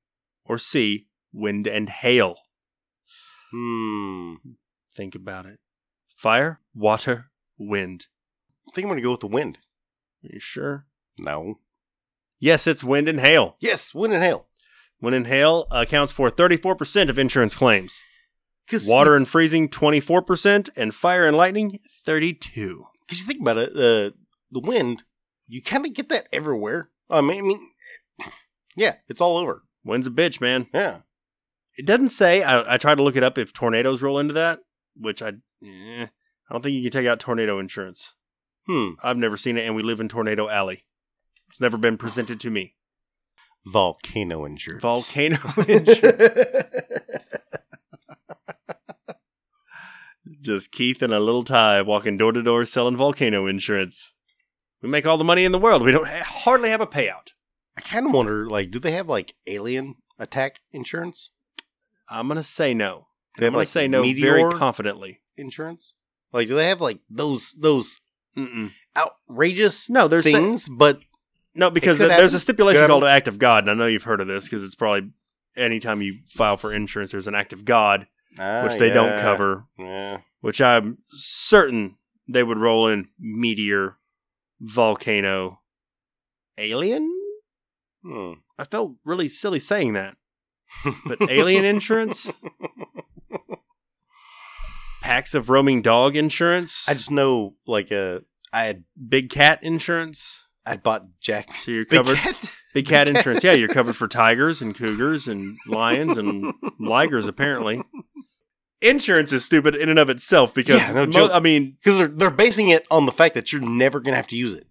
Or 0.45 0.59
C. 0.59 1.07
Wind 1.33 1.67
and 1.67 1.89
hail. 1.89 2.37
Hmm. 3.53 4.35
Think 4.95 5.15
about 5.15 5.47
it. 5.47 5.59
Fire, 6.17 6.61
water, 6.75 7.31
wind. 7.63 8.07
I 8.69 8.73
think 8.75 8.85
I'm 8.85 8.91
gonna 8.91 9.03
go 9.03 9.13
with 9.13 9.21
the 9.21 9.27
wind. 9.27 9.59
Are 10.25 10.31
you 10.33 10.41
sure? 10.41 10.87
No. 11.19 11.59
Yes, 12.39 12.67
it's 12.67 12.83
wind 12.83 13.09
and 13.09 13.21
hail. 13.21 13.57
Yes, 13.61 13.95
wind 13.95 14.13
and 14.13 14.23
hail. 14.23 14.47
Wind 15.01 15.15
and 15.15 15.27
hail 15.27 15.67
accounts 15.71 16.13
for 16.13 16.31
34% 16.31 17.09
of 17.09 17.19
insurance 17.19 17.55
claims. 17.55 18.01
Because 18.67 18.87
Water 18.87 19.17
and 19.17 19.27
freezing 19.27 19.69
24% 19.69 20.71
and 20.77 20.95
fire 20.95 21.27
and 21.27 21.37
lightning 21.37 21.79
32. 22.05 22.85
Because 23.07 23.21
you 23.21 23.27
think 23.27 23.41
about 23.41 23.59
it, 23.59 23.71
uh, 23.71 24.15
the 24.51 24.61
wind, 24.61 25.03
you 25.49 25.61
kind 25.61 25.85
of 25.85 25.93
get 25.93 26.09
that 26.09 26.29
everywhere. 26.33 26.91
I 27.11 27.21
mean, 27.21 27.39
I 27.39 27.43
mean, 27.43 27.71
yeah, 28.77 28.97
it's 29.09 29.21
all 29.21 29.37
over. 29.37 29.65
Wind's 29.85 30.07
a 30.07 30.11
bitch, 30.11 30.41
man. 30.41 30.69
Yeah. 30.73 30.99
It 31.77 31.87
doesn't 31.87 32.11
say. 32.11 32.43
I, 32.43 32.75
I 32.75 32.77
tried 32.77 32.97
to 32.97 33.03
look 33.03 33.17
it 33.17 33.25
up 33.25 33.39
if 33.39 33.53
tornadoes 33.53 34.03
roll 34.03 34.19
into 34.19 34.35
that, 34.35 34.61
which 34.97 35.23
I 35.23 35.33
eh, 35.65 36.07
I 36.49 36.55
don't 36.55 36.63
think 36.63 36.75
you 36.75 36.83
can 36.83 36.91
take 36.91 37.09
out 37.09 37.21
tornado 37.21 37.59
insurance. 37.59 38.13
Hmm. 38.67 38.91
I've 39.03 39.17
never 39.17 39.37
seen 39.37 39.57
it, 39.59 39.67
and 39.67 39.75
we 39.75 39.83
live 39.83 40.01
in 40.01 40.09
Tornado 40.09 40.49
Alley. 40.49 40.81
It's 41.49 41.61
never 41.61 41.77
been 41.77 41.97
presented 41.99 42.39
to 42.41 42.51
me. 42.51 42.77
Volcano 43.67 44.45
insurance. 44.45 44.83
Volcano 44.83 45.37
insurance. 45.69 46.69
Just 50.41 50.71
Keith 50.73 51.03
and 51.03 51.13
a 51.13 51.21
little 51.21 51.45
tie 51.45 51.83
walking 51.83 52.17
door 52.17 52.33
to 52.33 52.43
door 52.43 52.65
selling 52.65 52.97
volcano 52.97 53.47
insurance. 53.47 54.13
We 54.81 54.89
make 54.89 55.07
all 55.07 55.19
the 55.19 55.25
money 55.25 55.45
in 55.45 55.53
the 55.53 55.59
world. 55.59 55.83
We 55.83 55.93
don't 55.93 56.07
ha- 56.09 56.25
hardly 56.25 56.71
have 56.71 56.81
a 56.81 56.87
payout. 56.87 57.31
I 57.77 57.81
kind 57.81 58.07
of 58.07 58.13
wonder, 58.13 58.49
like, 58.49 58.71
do 58.71 58.79
they 58.79 58.93
have 58.93 59.09
like 59.09 59.35
alien 59.47 59.97
attack 60.19 60.61
insurance? 60.73 61.31
I'm 62.09 62.29
gonna 62.29 62.43
say 62.43 62.75
no. 62.75 63.07
They 63.39 63.47
I'm 63.47 63.53
have 63.53 63.53
gonna 63.53 63.59
like 63.63 63.69
say 63.69 63.89
no 63.89 64.03
meteor 64.03 64.33
very 64.35 64.51
confidently. 64.53 65.21
insurance? 65.37 65.95
Like, 66.33 66.49
do 66.49 66.55
they 66.55 66.69
have 66.69 66.81
like 66.81 67.01
those 67.11 67.53
those 67.53 68.01
Mm-mm. 68.37 68.73
outrageous 68.97 69.89
No, 69.91 70.09
there's 70.09 70.25
things? 70.25 70.69
but 70.69 71.01
no 71.55 71.71
because 71.71 71.99
could 71.99 72.11
there's 72.11 72.35
a 72.35 72.41
stipulation 72.41 72.87
called 72.87 73.05
act 73.05 73.29
of 73.29 73.39
God, 73.39 73.65
and 73.65 73.71
I 73.71 73.75
know 73.75 73.87
you've 73.87 74.05
heard 74.05 74.21
of 74.21 74.27
this 74.27 74.45
because 74.45 74.63
it's 74.65 74.75
probably 74.75 75.11
anytime 75.57 76.01
you 76.03 76.21
file 76.35 76.57
for 76.57 76.73
insurance, 76.73 77.11
there's 77.13 77.27
an 77.29 77.35
act 77.35 77.53
of 77.53 77.65
God 77.65 78.07
Ah, 78.39 78.65
which 78.65 78.79
they 78.79 78.89
don't 78.91 79.21
cover. 79.21 79.67
Yeah. 79.79 80.21
Which 80.41 80.61
I'm 80.61 80.99
certain 81.11 81.97
they 82.29 82.43
would 82.43 82.57
roll 82.59 82.89
in 82.89 83.09
meteor, 83.19 83.99
volcano, 84.61 85.61
alien. 86.57 87.15
Hmm. 88.03 88.33
I 88.59 88.65
felt 88.65 88.95
really 89.05 89.29
silly 89.29 89.61
saying 89.61 89.93
that. 89.93 90.17
But 91.07 91.31
alien 91.31 91.65
insurance? 91.67 92.27
Packs 95.03 95.35
of 95.35 95.51
roaming 95.51 95.83
dog 95.83 96.17
insurance? 96.17 96.85
I 96.89 96.95
just 96.95 97.11
know, 97.11 97.55
like, 97.67 97.93
uh, 97.93 98.21
I 98.53 98.65
had 98.65 98.85
Big 99.09 99.31
cat 99.31 99.61
insurance? 99.63 100.41
I 100.65 100.77
bought 100.77 101.03
Jack. 101.21 101.55
So 101.57 101.71
you're 101.73 101.85
Big 101.85 101.99
covered. 101.99 102.17
cat? 102.19 102.37
Big 102.75 102.87
cat 102.87 103.09
insurance. 103.09 103.43
Yeah, 103.45 103.53
you're 103.53 103.69
covered 103.69 103.97
for 103.97 104.09
tigers 104.09 104.63
and 104.63 104.75
cougars 104.75 105.29
and 105.29 105.59
lions 105.67 106.17
and 106.17 106.55
ligers, 106.81 107.27
apparently. 107.29 107.83
Insurance 108.81 109.33
is 109.33 109.45
stupid 109.45 109.75
in 109.75 109.89
and 109.89 109.99
of 109.99 110.09
itself 110.11 110.55
because, 110.55 110.79
Yeah, 110.81 110.93
no 110.93 111.07
mo- 111.07 111.31
I 111.33 111.39
mean, 111.41 111.77
Because 111.83 111.99
they're 111.99 112.09
they're 112.09 112.31
basing 112.31 112.69
it 112.71 112.85
on 112.91 113.07
the 113.07 113.13
fact 113.13 113.35
that 113.35 113.53
you're 113.53 113.61
never 113.63 114.01
gonna 114.01 114.17
have 114.17 114.27
to 114.29 114.37
use 114.37 114.55
it. 114.55 114.67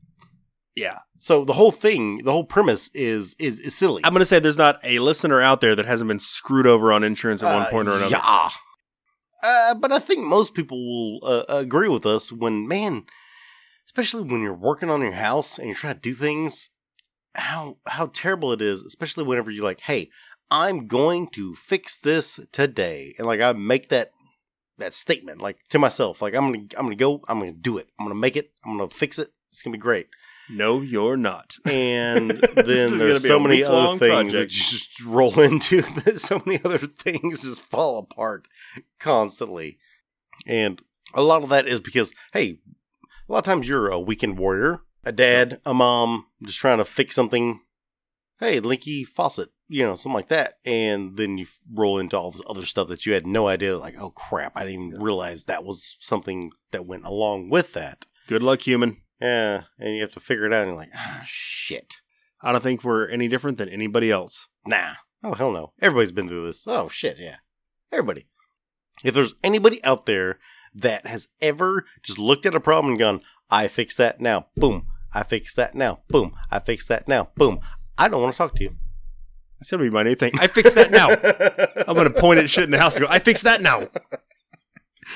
yeah. 0.75 0.99
So 1.23 1.45
the 1.45 1.53
whole 1.53 1.71
thing, 1.71 2.23
the 2.23 2.32
whole 2.32 2.43
premise 2.45 2.89
is 2.95 3.36
is, 3.38 3.59
is 3.59 3.75
silly. 3.75 4.01
I'm 4.03 4.11
going 4.11 4.21
to 4.21 4.25
say 4.25 4.39
there's 4.39 4.57
not 4.57 4.79
a 4.84 4.97
listener 4.97 5.39
out 5.39 5.61
there 5.61 5.75
that 5.75 5.86
hasn't 5.86 6.07
been 6.07 6.17
screwed 6.17 6.65
over 6.65 6.91
on 6.91 7.03
insurance 7.03 7.43
at 7.43 7.53
one 7.53 7.67
Uh, 7.67 7.69
point 7.69 7.88
or 7.88 7.91
another. 7.91 8.09
Yeah. 8.09 8.49
Uh, 9.43 9.73
but 9.75 9.91
I 9.91 9.99
think 9.99 10.25
most 10.25 10.53
people 10.53 10.77
will 10.77 11.27
uh, 11.27 11.43
agree 11.47 11.87
with 11.89 12.05
us 12.05 12.31
when, 12.31 12.67
man, 12.67 13.05
especially 13.87 14.23
when 14.23 14.41
you're 14.41 14.53
working 14.53 14.89
on 14.89 15.01
your 15.01 15.13
house 15.13 15.57
and 15.57 15.67
you're 15.67 15.75
trying 15.75 15.95
to 15.95 15.99
do 15.99 16.13
things, 16.13 16.69
how 17.35 17.77
how 17.87 18.07
terrible 18.07 18.51
it 18.51 18.61
is. 18.61 18.81
Especially 18.81 19.23
whenever 19.23 19.49
you're 19.51 19.63
like, 19.63 19.81
"Hey, 19.81 20.09
I'm 20.51 20.87
going 20.87 21.27
to 21.29 21.55
fix 21.55 21.97
this 21.97 22.39
today," 22.51 23.15
and 23.17 23.25
like 23.25 23.41
I 23.41 23.53
make 23.53 23.89
that 23.89 24.11
that 24.77 24.93
statement 24.93 25.41
like 25.41 25.57
to 25.69 25.79
myself, 25.79 26.21
like 26.21 26.35
I'm 26.35 26.51
gonna 26.51 26.65
I'm 26.77 26.85
gonna 26.85 26.95
go, 26.95 27.21
I'm 27.27 27.39
gonna 27.39 27.53
do 27.53 27.77
it, 27.77 27.87
I'm 27.99 28.05
gonna 28.05 28.15
make 28.19 28.35
it, 28.35 28.51
I'm 28.65 28.77
gonna 28.77 28.89
fix 28.89 29.17
it. 29.17 29.31
It's 29.51 29.61
gonna 29.61 29.73
be 29.73 29.79
great. 29.79 30.07
No, 30.49 30.81
you're 30.81 31.17
not. 31.17 31.55
and 31.65 32.31
then 32.55 32.97
there's 32.97 33.25
so 33.25 33.39
many 33.39 33.63
other 33.63 33.97
things 33.97 34.11
project. 34.11 34.33
that 34.33 34.49
just 34.49 35.03
roll 35.03 35.39
into 35.39 35.81
that 36.03 36.19
so 36.19 36.41
many 36.45 36.59
other 36.63 36.79
things 36.79 37.43
just 37.43 37.61
fall 37.61 37.99
apart 37.99 38.47
constantly 38.99 39.77
and 40.47 40.81
a 41.13 41.21
lot 41.21 41.43
of 41.43 41.49
that 41.49 41.67
is 41.67 41.79
because 41.79 42.11
hey 42.33 42.59
a 43.27 43.31
lot 43.31 43.39
of 43.39 43.43
times 43.45 43.67
you're 43.67 43.89
a 43.89 43.99
weekend 43.99 44.37
warrior 44.37 44.81
a 45.03 45.11
dad 45.11 45.59
a 45.65 45.73
mom 45.73 46.25
just 46.43 46.59
trying 46.59 46.77
to 46.77 46.85
fix 46.85 47.15
something 47.15 47.61
hey 48.39 48.59
leaky 48.59 49.03
faucet 49.03 49.49
you 49.67 49.83
know 49.83 49.95
something 49.95 50.13
like 50.13 50.29
that 50.29 50.55
and 50.65 51.17
then 51.17 51.37
you 51.37 51.45
roll 51.71 51.97
into 51.99 52.17
all 52.17 52.31
this 52.31 52.41
other 52.47 52.65
stuff 52.65 52.87
that 52.87 53.05
you 53.05 53.13
had 53.13 53.25
no 53.27 53.47
idea 53.47 53.77
like 53.77 53.99
oh 53.99 54.11
crap 54.11 54.53
i 54.55 54.63
didn't 54.65 54.87
even 54.87 55.01
realize 55.01 55.45
that 55.45 55.63
was 55.63 55.95
something 55.99 56.51
that 56.71 56.85
went 56.85 57.05
along 57.05 57.49
with 57.49 57.73
that 57.73 58.05
Good 58.27 58.43
luck, 58.43 58.61
human. 58.61 58.97
Yeah 59.22 59.63
and 59.80 59.95
you 59.95 60.01
have 60.01 60.13
to 60.13 60.19
figure 60.19 60.45
it 60.45 60.53
out 60.53 60.61
and 60.61 60.69
you're 60.72 60.78
like 60.78 60.89
ah 60.95 61.22
shit 61.26 61.95
I 62.43 62.51
don't 62.51 62.63
think 62.63 62.84
we're 62.84 63.07
any 63.07 63.28
different 63.28 63.57
than 63.57 63.69
anybody 63.69 64.11
else. 64.11 64.47
Nah. 64.65 64.93
Oh, 65.24 65.34
hell 65.34 65.51
no. 65.51 65.74
Everybody's 65.82 66.11
been 66.11 66.28
through 66.28 66.47
this. 66.47 66.63
Oh, 66.67 66.88
shit, 66.88 67.17
yeah. 67.19 67.38
Everybody. 67.91 68.28
If 69.03 69.13
there's 69.13 69.36
anybody 69.43 69.84
out 69.84 70.05
there 70.05 70.39
that 70.74 71.05
has 71.05 71.28
ever 71.41 71.86
just 72.01 72.17
looked 72.17 72.45
at 72.45 72.55
a 72.55 72.59
problem 72.59 72.93
and 72.93 72.99
gone, 72.99 73.22
I 73.49 73.67
fix 73.67 73.95
that 73.97 74.19
now, 74.19 74.47
boom. 74.55 74.88
I 75.13 75.24
fix 75.24 75.53
that 75.55 75.76
now, 75.76 75.99
boom. 76.07 76.34
I 76.49 76.59
fix 76.59 76.88
that 76.88 77.07
now, 77.07 77.30
boom. 77.36 77.59
I 77.97 78.07
don't 78.07 78.22
want 78.22 78.34
to 78.34 78.38
talk 78.38 78.55
to 78.55 78.63
you. 78.63 78.76
That's 79.59 79.69
gonna 79.69 79.84
be 79.84 79.89
my 79.91 80.01
new 80.01 80.15
thing. 80.15 80.32
I 80.39 80.47
fix 80.47 80.74
that 80.74 80.89
now. 80.89 81.09
I'm 81.88 81.95
gonna 81.95 82.09
point 82.09 82.39
at 82.39 82.49
shit 82.49 82.63
in 82.63 82.72
the 82.72 82.80
house 82.80 82.95
and 82.95 83.05
go, 83.05 83.11
I 83.11 83.19
fix 83.19 83.43
that 83.43 83.61
now. 83.61 83.89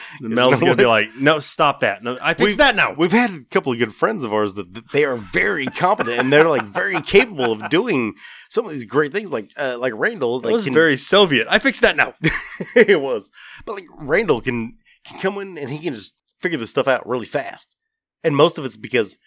The 0.21 0.29
Mel's 0.29 0.61
know 0.61 0.67
gonna 0.67 0.75
be 0.77 0.85
like, 0.85 1.15
no, 1.15 1.39
stop 1.39 1.79
that. 1.81 2.03
No, 2.03 2.17
I 2.21 2.33
fix 2.33 2.41
We've- 2.45 2.55
that 2.57 2.75
now. 2.75 2.93
We've 2.93 3.11
had 3.11 3.31
a 3.31 3.43
couple 3.51 3.71
of 3.73 3.79
good 3.79 3.93
friends 3.93 4.23
of 4.23 4.33
ours 4.33 4.53
that 4.55 4.73
that 4.73 4.91
they 4.91 5.03
are 5.05 5.15
very 5.17 5.65
competent 5.65 6.19
and 6.19 6.31
they're 6.31 6.47
like 6.49 6.63
very 6.63 7.01
capable 7.01 7.51
of 7.51 7.69
doing 7.69 8.13
some 8.49 8.65
of 8.65 8.71
these 8.71 8.85
great 8.85 9.11
things. 9.11 9.31
Like 9.31 9.51
uh, 9.57 9.77
like 9.79 9.93
Randall, 9.95 10.39
like 10.41 10.53
was 10.53 10.65
can- 10.65 10.73
very 10.73 10.97
Soviet. 10.97 11.47
I 11.49 11.59
fix 11.59 11.79
that 11.81 11.95
now. 11.95 12.13
it 12.75 13.01
was. 13.01 13.29
But 13.65 13.73
like 13.75 13.85
Randall 13.97 14.41
can 14.41 14.77
can 15.05 15.19
come 15.19 15.37
in 15.39 15.57
and 15.57 15.69
he 15.69 15.79
can 15.79 15.93
just 15.95 16.13
figure 16.41 16.57
this 16.57 16.69
stuff 16.71 16.87
out 16.87 17.07
really 17.07 17.25
fast. 17.25 17.75
And 18.23 18.35
most 18.35 18.57
of 18.57 18.65
it's 18.65 18.77
because 18.77 19.17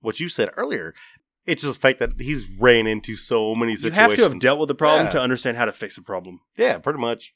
what 0.00 0.20
you 0.20 0.28
said 0.28 0.50
earlier 0.56 0.94
It's 1.46 1.62
just 1.62 1.74
the 1.74 1.80
fact 1.80 1.98
that 2.00 2.12
he's 2.20 2.44
ran 2.58 2.86
into 2.86 3.16
so 3.16 3.54
many 3.54 3.72
You 3.72 3.78
situations. 3.78 4.00
have 4.00 4.16
to 4.16 4.22
have 4.24 4.40
dealt 4.40 4.58
with 4.60 4.68
the 4.68 4.74
problem 4.74 5.06
Yeah. 5.06 5.10
to 5.10 5.20
understand 5.20 5.56
how 5.56 5.64
to 5.64 5.72
fix 5.72 5.96
a 5.98 6.02
problem. 6.02 6.40
Yeah, 6.56 6.78
pretty 6.78 6.98
much. 6.98 7.32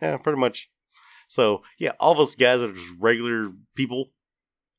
Yeah, 0.00 0.16
pretty 0.16 0.38
much. 0.40 0.68
So 1.32 1.62
yeah, 1.78 1.92
all 1.98 2.12
of 2.12 2.20
us 2.20 2.34
guys 2.34 2.60
are 2.60 2.74
just 2.74 2.92
regular 2.98 3.52
people, 3.74 4.10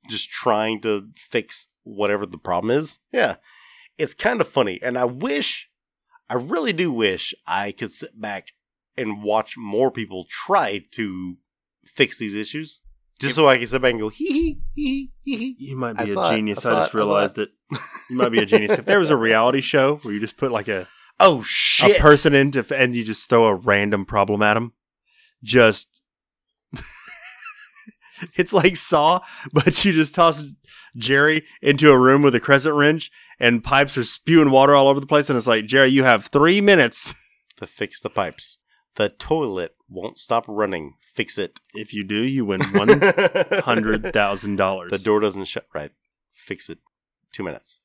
just 0.08 0.30
trying 0.30 0.82
to 0.82 1.10
fix 1.18 1.70
whatever 1.82 2.28
the 2.28 2.38
problem 2.38 2.70
is. 2.70 3.00
Yeah, 3.12 3.38
it's 3.98 4.14
kind 4.14 4.40
of 4.40 4.48
funny, 4.48 4.80
and 4.84 4.96
I 4.96 5.06
wish, 5.06 5.72
I 6.30 6.36
really 6.36 6.72
do 6.72 6.92
wish 6.92 7.34
I 7.48 7.72
could 7.72 7.92
sit 7.92 8.22
back 8.22 8.50
and 8.96 9.24
watch 9.24 9.58
more 9.58 9.90
people 9.90 10.28
try 10.30 10.86
to 10.92 11.38
fix 11.86 12.20
these 12.20 12.36
issues, 12.36 12.82
just 13.20 13.34
so 13.34 13.48
I 13.48 13.58
can 13.58 13.66
sit 13.66 13.82
back 13.82 13.94
and 13.94 14.02
go 14.02 14.10
hee 14.10 14.28
hee 14.28 14.60
hee 14.76 15.12
hee 15.24 15.38
hee. 15.38 15.56
You 15.58 15.76
might 15.76 15.98
be 15.98 16.12
a 16.12 16.14
saw 16.14 16.30
it. 16.30 16.36
genius. 16.36 16.64
I 16.68 16.70
I, 16.70 16.74
just 16.82 16.94
it. 16.94 16.98
I 16.98 17.00
realized 17.00 17.38
it. 17.40 17.50
You 18.12 18.18
might 18.18 18.30
be 18.30 18.44
a 18.44 18.46
genius. 18.46 18.74
if 18.78 18.86
there 18.86 19.00
was 19.00 19.10
a 19.10 19.18
reality 19.18 19.62
show 19.62 19.96
where 20.04 20.14
you 20.14 20.20
just 20.20 20.38
put 20.38 20.52
like 20.52 20.68
a, 20.68 20.88
Oh 21.20 21.42
shit 21.42 21.98
a 21.98 22.00
person 22.00 22.36
in 22.36 22.52
to, 22.52 22.66
and 22.78 22.96
you 22.96 23.04
just 23.04 23.28
throw 23.28 23.46
a 23.46 23.56
random 23.56 24.06
problem 24.06 24.44
at 24.44 24.54
them, 24.54 24.74
just 25.44 25.93
it's 28.36 28.54
like 28.54 28.78
Saw, 28.78 29.22
but 29.54 29.84
you 29.86 29.92
just 29.92 30.16
toss 30.16 30.44
Jerry 30.96 31.46
into 31.62 31.90
a 31.90 31.98
room 31.98 32.22
with 32.22 32.36
a 32.36 32.40
crescent 32.40 32.76
wrench 32.76 33.12
and 33.40 33.64
pipes 33.64 33.98
are 33.98 34.04
spewing 34.04 34.52
water 34.52 34.76
all 34.76 34.88
over 34.88 35.00
the 35.00 35.08
place, 35.08 35.30
and 35.30 35.38
it's 35.38 35.48
like 35.48 35.66
Jerry, 35.66 35.92
you 35.92 36.04
have 36.04 36.28
three 36.28 36.62
minutes. 36.62 37.14
to 37.58 37.68
fix 37.68 38.00
the 38.00 38.10
pipes. 38.10 38.58
The 38.96 39.10
toilet 39.10 39.76
won't 39.90 40.20
stop 40.20 40.46
running. 40.48 40.96
Fix 41.14 41.38
it. 41.38 41.60
If 41.74 41.94
you 41.94 42.04
do, 42.04 42.22
you 42.22 42.46
win 42.46 42.62
one 42.72 43.02
hundred 43.62 44.14
thousand 44.14 44.56
dollars. 44.56 44.92
The 44.92 44.98
door 44.98 45.20
doesn't 45.20 45.46
shut 45.46 45.68
right. 45.74 45.92
Fix 46.34 46.70
it. 46.70 46.80
Two 47.32 47.44
minutes. 47.44 47.80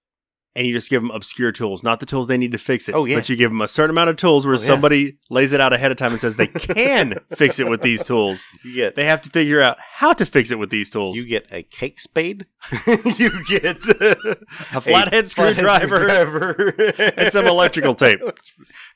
And 0.57 0.67
you 0.67 0.73
just 0.73 0.91
give 0.91 1.01
them 1.03 1.11
obscure 1.13 1.53
tools, 1.53 1.83
not 1.83 2.01
the 2.01 2.07
tools 2.07 2.27
they 2.27 2.37
need 2.39 2.53
to 2.53 2.59
fix 2.59 2.89
it. 2.89 2.95
Oh, 2.95 3.05
yeah. 3.05 3.17
But 3.17 3.29
you 3.29 3.37
give 3.37 3.51
them 3.51 3.61
a 3.61 3.69
certain 3.69 3.91
amount 3.91 4.11
of 4.11 4.17
tools 4.17 4.45
where 4.45 4.55
Oh, 4.55 4.59
yeah. 4.59 4.65
somebody 4.67 5.19
lays 5.31 5.53
it 5.53 5.61
out 5.61 5.73
ahead 5.73 5.93
of 5.93 5.99
time 5.99 6.13
and 6.13 6.21
says 6.21 6.37
they 6.37 6.47
can 6.49 7.21
fix 7.37 7.59
it 7.61 7.69
with 7.69 7.81
these 7.83 8.03
tools. 8.05 8.45
You 8.65 8.75
get 8.75 8.97
They 8.97 9.05
have 9.05 9.21
to 9.23 9.31
figure 9.31 9.61
out 9.61 9.77
how 9.81 10.13
to 10.15 10.27
fix 10.27 10.51
it 10.51 10.59
with 10.59 10.71
these 10.71 10.91
tools. 10.91 11.17
you 11.17 11.25
get 11.25 11.47
a 11.53 11.63
cake 11.63 12.01
spade. 12.01 12.47
you 12.87 13.31
get 13.49 13.77
a 14.01 14.81
flathead 14.81 15.29
screwdriver 15.29 15.97
screwdriver 16.09 16.75
and 17.17 17.31
some 17.33 17.47
electrical 17.47 17.95
tape. 17.95 18.21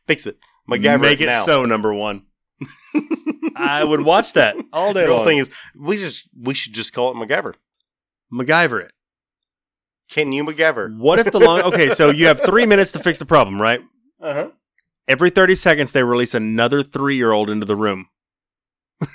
Fix 0.07 0.27
it. 0.27 0.39
MacGyver 0.69 1.01
Make 1.01 1.21
it 1.21 1.27
now. 1.27 1.45
so. 1.45 1.63
Number 1.63 1.93
one. 1.95 2.23
I 3.57 3.83
would 3.85 4.03
watch 4.03 4.33
that 4.35 4.57
all 4.73 4.93
day 4.95 5.07
The 5.07 5.13
long. 5.13 5.25
thing 5.27 5.39
is, 5.39 5.51
we 5.77 5.97
just 5.97 6.29
we 6.41 6.55
should 6.55 6.73
just 6.73 6.93
call 6.93 7.11
it 7.11 7.15
MacGyver. 7.17 7.55
MacGyver 8.33 8.85
it. 8.85 8.93
Can 10.13 10.31
you 10.31 10.45
MacGyver? 10.45 10.95
What 10.99 11.19
if 11.19 11.33
the 11.33 11.41
long? 11.41 11.63
Okay, 11.63 11.89
so 11.89 12.11
you 12.11 12.27
have 12.27 12.39
three 12.43 12.67
minutes 12.67 12.93
to 12.93 12.99
fix 12.99 13.19
the 13.19 13.25
problem, 13.25 13.61
right? 13.61 13.81
Uh 14.21 14.35
huh. 14.35 14.49
Every 15.09 15.31
thirty 15.31 15.55
seconds, 15.55 15.93
they 15.93 16.03
release 16.03 16.35
another 16.35 16.83
three-year-old 16.83 17.49
into 17.49 17.65
the 17.65 17.75
room. 17.77 18.09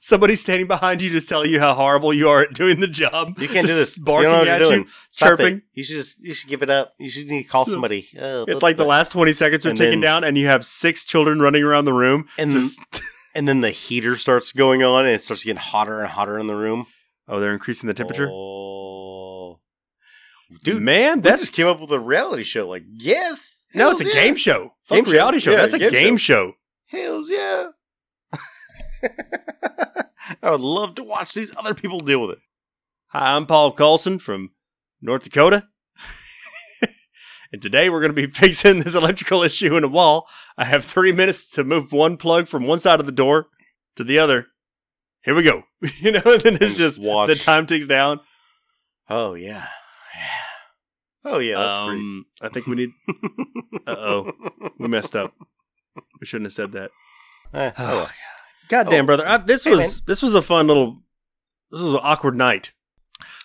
Somebody 0.00 0.36
standing 0.36 0.66
behind 0.66 1.02
you 1.02 1.10
just 1.10 1.28
telling 1.28 1.50
you 1.50 1.60
how 1.60 1.74
horrible 1.74 2.12
you 2.14 2.28
are 2.30 2.42
at 2.42 2.54
doing 2.54 2.80
the 2.80 2.86
job. 2.88 3.38
You 3.38 3.46
can't 3.46 3.66
do 3.66 3.72
Just 3.74 3.96
this. 3.96 3.98
Barking 3.98 4.30
you 4.30 4.36
don't 4.36 4.46
know 4.46 4.52
at 4.70 4.76
you. 4.78 4.86
Stop 5.10 5.28
chirping. 5.38 5.56
it. 5.58 5.62
You 5.74 5.84
should 5.84 5.96
just 5.96 6.22
you 6.24 6.34
should 6.34 6.48
give 6.48 6.62
it 6.62 6.70
up. 6.70 6.94
You 6.98 7.10
should 7.10 7.26
need 7.28 7.42
to 7.44 7.48
call 7.48 7.66
somebody. 7.66 8.08
Uh, 8.18 8.44
It's 8.48 8.62
like 8.62 8.76
the 8.76 8.84
last 8.86 9.12
20 9.12 9.32
seconds 9.34 9.66
are 9.66 9.70
And 9.70 9.78
then- 9.78 10.00
down, 10.00 10.24
and 10.24 10.36
you 10.38 10.46
have 10.46 10.64
six 10.64 11.04
children 11.04 11.40
running 11.40 11.62
around 11.62 11.84
the 11.84 11.92
room. 11.92 12.26
And 12.38 12.50
just, 12.52 12.80
and 13.34 13.46
then 13.46 13.60
the 13.60 13.70
heater 13.70 14.16
starts 14.16 14.50
going 14.52 14.82
on, 14.82 15.04
and 15.04 15.14
it 15.14 15.22
starts 15.22 15.44
getting 15.44 15.60
hotter 15.60 16.00
and 16.00 16.08
hotter 16.08 16.38
in 16.38 16.46
the 16.48 16.56
room. 16.56 16.86
Oh, 17.28 17.40
they're 17.40 17.52
increasing 17.52 17.86
the 17.86 17.94
temperature? 17.94 18.28
Oh, 18.32 19.60
dude, 20.64 20.82
Man, 20.82 21.20
that 21.22 21.38
just 21.38 21.52
came 21.52 21.66
up 21.66 21.80
with 21.80 21.90
a 21.92 22.00
reality 22.00 22.42
show. 22.44 22.68
Like, 22.68 22.84
yes, 22.88 23.62
No, 23.74 23.90
it's 23.90 24.00
a 24.00 24.06
yeah. 24.06 24.14
game 24.14 24.36
show. 24.36 24.72
Game 24.88 25.04
Fuck 25.04 25.12
reality 25.12 25.38
show. 25.38 25.50
Yeah, 25.52 25.58
That's 25.58 25.72
a 25.74 25.78
game 25.78 25.90
game, 25.90 26.16
show. 26.16 26.52
Hells 26.86 27.28
yeah. 27.30 27.68
I 30.42 30.50
would 30.50 30.60
love 30.60 30.94
to 30.96 31.04
watch 31.04 31.34
these 31.34 31.54
other 31.56 31.74
people 31.74 32.00
deal 32.00 32.20
with 32.20 32.30
it. 32.30 32.38
Hi, 33.08 33.34
I'm 33.36 33.46
Paul 33.46 33.72
Carlson 33.72 34.18
from 34.18 34.50
North 35.00 35.24
Dakota. 35.24 35.68
and 37.52 37.62
today 37.62 37.88
we're 37.88 38.00
going 38.00 38.14
to 38.14 38.26
be 38.26 38.26
fixing 38.32 38.80
this 38.80 38.94
electrical 38.94 39.42
issue 39.42 39.76
in 39.76 39.84
a 39.84 39.88
wall. 39.88 40.28
I 40.56 40.64
have 40.64 40.84
three 40.84 41.12
minutes 41.12 41.48
to 41.50 41.64
move 41.64 41.92
one 41.92 42.16
plug 42.16 42.48
from 42.48 42.66
one 42.66 42.80
side 42.80 43.00
of 43.00 43.06
the 43.06 43.12
door 43.12 43.46
to 43.96 44.04
the 44.04 44.18
other. 44.18 44.46
Here 45.28 45.34
we 45.34 45.42
go. 45.42 45.62
you 46.00 46.12
know, 46.12 46.22
and 46.24 46.40
then 46.42 46.54
it's 46.54 46.62
And 46.62 46.74
just 46.76 46.98
watch. 46.98 47.28
the 47.28 47.34
time 47.34 47.66
ticks 47.66 47.86
down. 47.86 48.20
Oh 49.10 49.34
yeah, 49.34 49.66
yeah. 50.14 51.30
Oh 51.30 51.38
yeah, 51.38 51.58
that's 51.58 51.86
great. 51.88 51.98
um, 51.98 52.26
I 52.40 52.48
think 52.48 52.66
we 52.66 52.76
need. 52.76 52.90
Uh 53.86 53.90
oh, 53.96 54.32
we 54.78 54.88
messed 54.88 55.14
up. 55.16 55.34
We 56.20 56.26
shouldn't 56.26 56.46
have 56.46 56.52
said 56.54 56.72
that. 56.72 56.90
Eh, 57.54 57.72
oh, 57.78 57.96
well. 57.96 58.10
Goddamn, 58.70 59.04
Oh. 59.04 59.06
brother! 59.06 59.24
I, 59.28 59.36
this 59.36 59.64
Hey, 59.64 59.70
was 59.72 59.80
man. 59.80 59.90
this 60.06 60.22
was 60.22 60.32
a 60.34 60.40
fun 60.42 60.66
little. 60.66 60.94
This 61.70 61.80
was 61.82 61.92
an 61.92 62.00
awkward 62.02 62.34
night, 62.36 62.72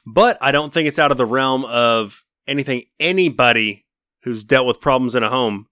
but 0.06 0.38
I 0.42 0.52
don't 0.52 0.74
think 0.74 0.88
it's 0.88 1.00
out 1.00 1.12
of 1.12 1.18
the 1.18 1.26
realm 1.26 1.66
of 1.66 2.24
anything 2.48 2.84
anybody 3.00 3.86
who's 4.24 4.46
dealt 4.46 4.68
with 4.68 4.80
problems 4.80 5.16
in 5.16 5.24
a 5.24 5.30
home 5.30 5.68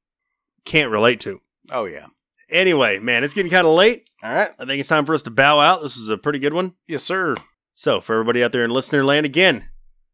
can't 0.65 0.91
relate 0.91 1.21
to. 1.21 1.39
oh 1.71 1.85
yeah. 1.85 2.07
Anyway, 2.51 2.99
man, 2.99 3.23
it's 3.23 3.33
getting 3.33 3.51
kind 3.51 3.65
of 3.65 3.73
late. 3.73 4.09
All 4.21 4.33
right. 4.33 4.49
I 4.59 4.65
think 4.65 4.79
it's 4.79 4.89
time 4.89 5.05
for 5.05 5.13
us 5.13 5.23
to 5.23 5.31
bow 5.31 5.59
out. 5.59 5.81
This 5.81 5.95
was 5.95 6.09
a 6.09 6.17
pretty 6.17 6.39
good 6.39 6.53
one. 6.53 6.75
Yes, 6.87 7.03
sir. 7.03 7.35
So, 7.75 8.01
for 8.01 8.13
everybody 8.13 8.43
out 8.43 8.51
there 8.51 8.63
in 8.65 8.69
listener 8.71 9.05
land, 9.05 9.25
again, 9.25 9.69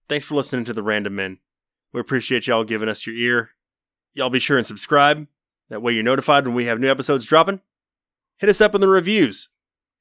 thanks 0.08 0.26
for 0.26 0.36
listening 0.36 0.64
to 0.66 0.74
the 0.74 0.84
Random 0.84 1.16
Men. 1.16 1.40
We 1.92 2.00
appreciate 2.00 2.46
y'all 2.48 2.64
giving 2.64 2.90
us 2.90 3.08
your 3.08 3.16
ear. 3.16 3.50
Y'all 4.14 4.30
be 4.30 4.40
sure 4.40 4.58
and 4.58 4.68
subscribe. 4.68 5.28
That 5.70 5.82
way 5.82 5.94
you're 5.94 6.04
notified 6.04 6.46
when 6.46 6.56
we 6.56 6.66
have 6.66 6.80
new 6.80 6.90
episodes 6.90 7.26
dropping. 7.26 7.62
Hit 8.38 8.50
us 8.50 8.62
up 8.62 8.76
in 8.76 8.82
the 8.82 8.88
reviews. 8.88 9.50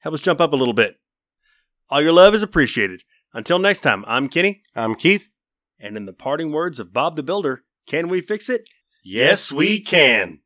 Help 0.00 0.14
us 0.14 0.20
jump 0.20 0.40
up 0.40 0.52
a 0.52 0.56
little 0.56 0.74
bit. 0.74 0.96
All 1.88 2.02
your 2.02 2.12
love 2.12 2.34
is 2.34 2.42
appreciated. 2.42 3.02
Until 3.32 3.58
next 3.58 3.80
time, 3.80 4.04
I'm 4.06 4.28
Kenny, 4.28 4.62
I'm 4.74 4.94
Keith. 4.94 5.28
and 5.80 5.96
in 5.96 6.06
the 6.06 6.12
parting 6.12 6.52
words 6.52 6.78
of 6.78 6.92
Bob 6.92 7.16
the 7.16 7.22
Builder, 7.22 7.64
can 7.86 8.08
we 8.08 8.20
fix 8.20 8.48
it? 8.48 8.68
Yes, 9.04 9.50
we 9.52 9.80
can. 9.80 10.40